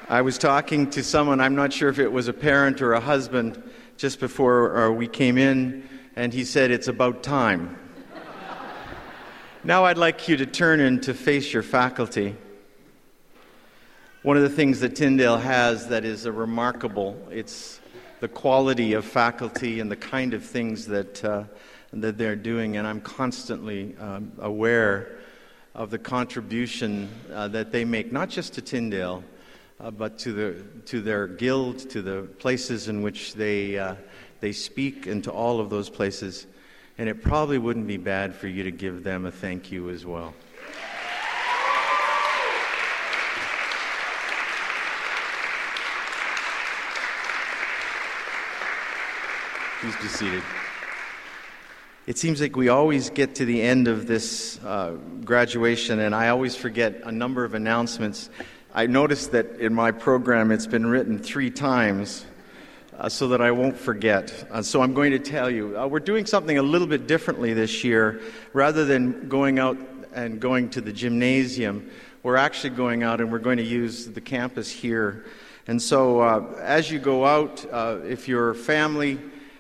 I 0.09 0.23
was 0.23 0.39
talking 0.39 0.89
to 0.91 1.03
someone, 1.03 1.41
I'm 1.41 1.57
not 1.57 1.73
sure 1.73 1.89
if 1.89 1.99
it 1.99 2.13
was 2.13 2.29
a 2.29 2.33
parent 2.33 2.81
or 2.81 2.93
a 2.93 3.01
husband, 3.01 3.61
just 3.97 4.21
before 4.21 4.77
uh, 4.77 4.91
we 4.91 5.09
came 5.09 5.37
in, 5.37 5.89
and 6.15 6.33
he 6.33 6.45
said, 6.45 6.71
It's 6.71 6.87
about 6.87 7.25
time. 7.25 7.77
now 9.65 9.85
I'd 9.85 9.99
like 9.99 10.29
you 10.29 10.37
to 10.37 10.47
turn 10.47 10.79
and 10.79 11.03
to 11.03 11.13
face 11.13 11.53
your 11.53 11.65
faculty. 11.65 12.37
One 14.23 14.37
of 14.37 14.45
the 14.45 14.49
things 14.49 14.79
that 14.79 14.95
Tyndale 14.95 15.39
has 15.39 15.89
that 15.89 16.05
is 16.05 16.25
a 16.25 16.31
remarkable, 16.31 17.21
it's 17.33 17.81
the 18.21 18.29
quality 18.29 18.93
of 18.93 19.05
faculty 19.05 19.81
and 19.81 19.91
the 19.91 19.97
kind 19.97 20.35
of 20.35 20.45
things 20.45 20.87
that, 20.87 21.25
uh, 21.25 21.43
that 21.93 22.17
they're 22.17 22.37
doing, 22.37 22.77
and 22.77 22.87
I'm 22.87 23.01
constantly 23.01 23.97
um, 23.99 24.31
aware 24.39 25.19
of 25.75 25.91
the 25.91 25.99
contribution 25.99 27.09
uh, 27.33 27.49
that 27.49 27.73
they 27.73 27.85
make, 27.85 28.13
not 28.13 28.29
just 28.29 28.55
to 28.55 28.63
Tyndale, 28.63 29.25
uh, 29.79 29.91
but 29.91 30.19
to, 30.21 30.33
the, 30.33 30.63
to 30.87 31.01
their 31.01 31.27
guild, 31.27 31.79
to 31.91 32.03
the 32.03 32.23
places 32.39 32.89
in 32.89 33.03
which 33.03 33.35
they, 33.35 33.79
uh, 33.79 33.95
they 34.41 34.53
speak, 34.53 35.07
and 35.07 35.23
to 35.25 35.31
all 35.31 35.61
of 35.61 35.71
those 35.71 35.91
places. 35.91 36.47
And 36.99 37.09
it 37.09 37.23
probably 37.23 37.59
wouldn't 37.59 37.87
be 37.87 37.99
bad 37.99 38.35
for 38.35 38.49
you 38.49 38.63
to 38.63 38.71
give 38.71 39.05
them 39.05 39.27
a 39.27 39.31
thank 39.31 39.71
you 39.71 39.91
as 39.91 40.07
well. 40.07 40.33
Please 49.81 49.97
be 49.97 50.09
seated. 50.09 50.43
It 52.07 52.17
seems 52.17 52.41
like 52.41 52.57
we 52.57 52.69
always 52.69 53.11
get 53.11 53.35
to 53.37 53.45
the 53.45 53.61
end 53.61 53.89
of 53.89 54.07
this 54.07 54.59
uh, 54.65 54.93
graduation, 55.25 55.99
and 55.99 56.15
I 56.15 56.29
always 56.29 56.57
forget 56.57 57.03
a 57.05 57.13
number 57.13 57.45
of 57.45 57.53
announcements 57.53 58.31
I 58.77 58.87
noticed 58.87 59.33
that 59.33 59.59
in 59.59 59.73
my 59.73 59.91
program 59.91 60.53
it's 60.53 60.67
been 60.67 60.87
written 60.87 61.19
three 61.19 61.51
times 61.51 62.27
uh, 62.99 63.09
so 63.09 63.29
that 63.29 63.41
I 63.41 63.51
won't 63.51 63.79
forget. 63.79 64.47
Uh, 64.51 64.61
so 64.61 64.83
I'm 64.83 64.93
going 64.93 65.13
to 65.13 65.19
tell 65.19 65.49
you. 65.49 65.81
Uh, 65.81 65.87
we're 65.87 65.99
doing 65.99 66.27
something 66.27 66.59
a 66.59 66.63
little 66.63 66.87
bit 66.87 67.07
differently 67.07 67.55
this 67.55 67.83
year. 67.83 68.21
Rather 68.53 68.85
than 68.85 69.31
going 69.31 69.59
out 69.59 69.79
and 70.13 70.39
going 70.41 70.69
to 70.71 70.83
the 70.83 70.93
gymnasium, 70.93 71.91
we're 72.23 72.37
actually 72.37 72.69
going 72.69 73.03
out 73.03 73.23
and 73.23 73.33
we're 73.33 73.39
going 73.39 73.57
to 73.57 73.65
use 73.65 74.09
the 74.09 74.21
campus 74.21 74.71
here. 74.71 75.25
And 75.67 75.81
so 75.81 76.21
uh, 76.21 76.61
as 76.61 76.91
you 76.91 76.99
go 76.99 77.25
out, 77.25 77.65
uh, 77.73 78.01
if 78.07 78.29
your 78.29 78.53
family, 78.53 79.19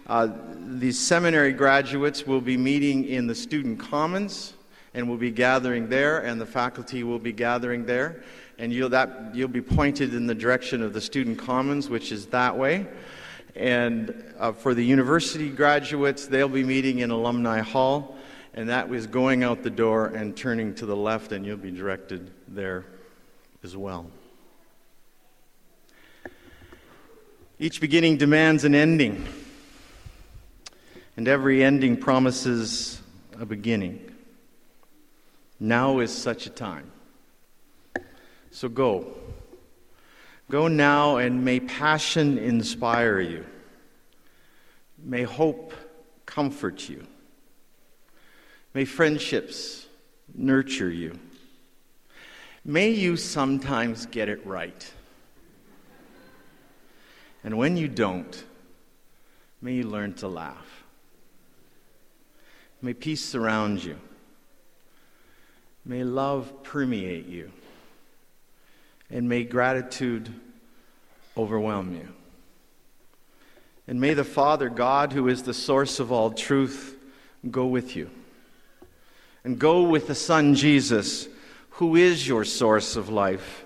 uh, 0.08 0.28
these 0.58 0.98
seminary 0.98 1.54
graduates 1.54 2.26
will 2.26 2.42
be 2.42 2.58
meeting 2.58 3.06
in 3.06 3.28
the 3.28 3.34
student 3.34 3.80
commons 3.80 4.52
and 4.92 5.08
will 5.08 5.16
be 5.16 5.30
gathering 5.30 5.88
there, 5.88 6.18
and 6.20 6.38
the 6.38 6.46
faculty 6.46 7.02
will 7.02 7.18
be 7.18 7.32
gathering 7.32 7.86
there 7.86 8.22
and 8.58 8.72
you'll, 8.72 8.88
that, 8.90 9.34
you'll 9.34 9.48
be 9.48 9.60
pointed 9.60 10.14
in 10.14 10.26
the 10.26 10.34
direction 10.34 10.82
of 10.82 10.92
the 10.92 11.00
student 11.00 11.38
commons, 11.38 11.88
which 11.88 12.10
is 12.12 12.26
that 12.26 12.56
way. 12.56 12.86
And 13.54 14.22
uh, 14.38 14.52
for 14.52 14.74
the 14.74 14.84
university 14.84 15.48
graduates, 15.48 16.26
they'll 16.26 16.48
be 16.48 16.64
meeting 16.64 16.98
in 17.00 17.10
Alumni 17.10 17.60
Hall, 17.60 18.16
and 18.54 18.68
that 18.68 18.88
was 18.88 19.06
going 19.06 19.42
out 19.42 19.62
the 19.62 19.70
door 19.70 20.06
and 20.06 20.36
turning 20.36 20.74
to 20.76 20.86
the 20.86 20.96
left, 20.96 21.32
and 21.32 21.44
you'll 21.44 21.56
be 21.56 21.70
directed 21.70 22.30
there 22.48 22.86
as 23.62 23.76
well. 23.76 24.06
Each 27.58 27.80
beginning 27.80 28.18
demands 28.18 28.64
an 28.64 28.74
ending. 28.74 29.26
and 31.16 31.26
every 31.26 31.64
ending 31.64 31.96
promises 31.96 33.00
a 33.40 33.46
beginning. 33.46 34.14
Now 35.58 36.00
is 36.00 36.12
such 36.12 36.46
a 36.46 36.50
time. 36.50 36.90
So 38.56 38.70
go. 38.70 39.04
Go 40.50 40.66
now, 40.66 41.18
and 41.18 41.44
may 41.44 41.60
passion 41.60 42.38
inspire 42.38 43.20
you. 43.20 43.44
May 44.96 45.24
hope 45.24 45.74
comfort 46.24 46.88
you. 46.88 47.06
May 48.72 48.86
friendships 48.86 49.86
nurture 50.34 50.88
you. 50.88 51.18
May 52.64 52.92
you 52.92 53.18
sometimes 53.18 54.06
get 54.06 54.30
it 54.30 54.46
right. 54.46 54.90
And 57.44 57.58
when 57.58 57.76
you 57.76 57.88
don't, 57.88 58.42
may 59.60 59.74
you 59.74 59.82
learn 59.82 60.14
to 60.14 60.28
laugh. 60.28 60.82
May 62.80 62.94
peace 62.94 63.22
surround 63.22 63.84
you. 63.84 63.98
May 65.84 66.04
love 66.04 66.62
permeate 66.62 67.26
you. 67.26 67.52
And 69.10 69.28
may 69.28 69.44
gratitude 69.44 70.32
overwhelm 71.36 71.94
you. 71.94 72.08
And 73.88 74.00
may 74.00 74.14
the 74.14 74.24
Father, 74.24 74.68
God, 74.68 75.12
who 75.12 75.28
is 75.28 75.44
the 75.44 75.54
source 75.54 76.00
of 76.00 76.10
all 76.10 76.30
truth, 76.30 76.96
go 77.50 77.66
with 77.66 77.94
you. 77.94 78.10
And 79.44 79.58
go 79.58 79.82
with 79.82 80.08
the 80.08 80.14
Son, 80.14 80.56
Jesus, 80.56 81.28
who 81.70 81.94
is 81.94 82.26
your 82.26 82.44
source 82.44 82.96
of 82.96 83.08
life. 83.08 83.64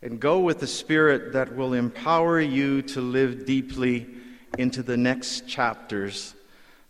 And 0.00 0.18
go 0.18 0.40
with 0.40 0.60
the 0.60 0.66
Spirit 0.66 1.34
that 1.34 1.54
will 1.56 1.74
empower 1.74 2.40
you 2.40 2.80
to 2.82 3.00
live 3.00 3.44
deeply 3.44 4.06
into 4.56 4.82
the 4.82 4.96
next 4.96 5.46
chapters 5.46 6.34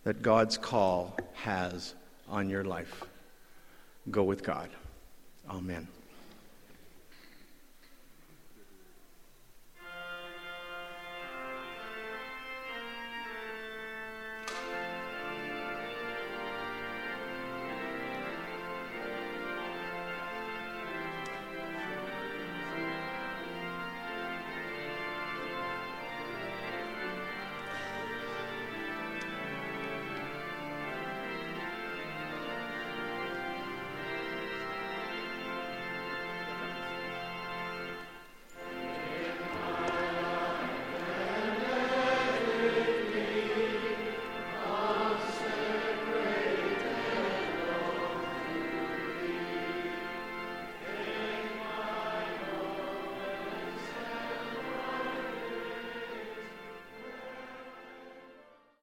that 0.04 0.22
God's 0.22 0.58
call 0.58 1.16
has 1.34 1.94
on 2.28 2.48
your 2.48 2.64
life. 2.64 3.04
Go 4.10 4.22
with 4.22 4.42
God. 4.42 4.68
Amen. 5.48 5.93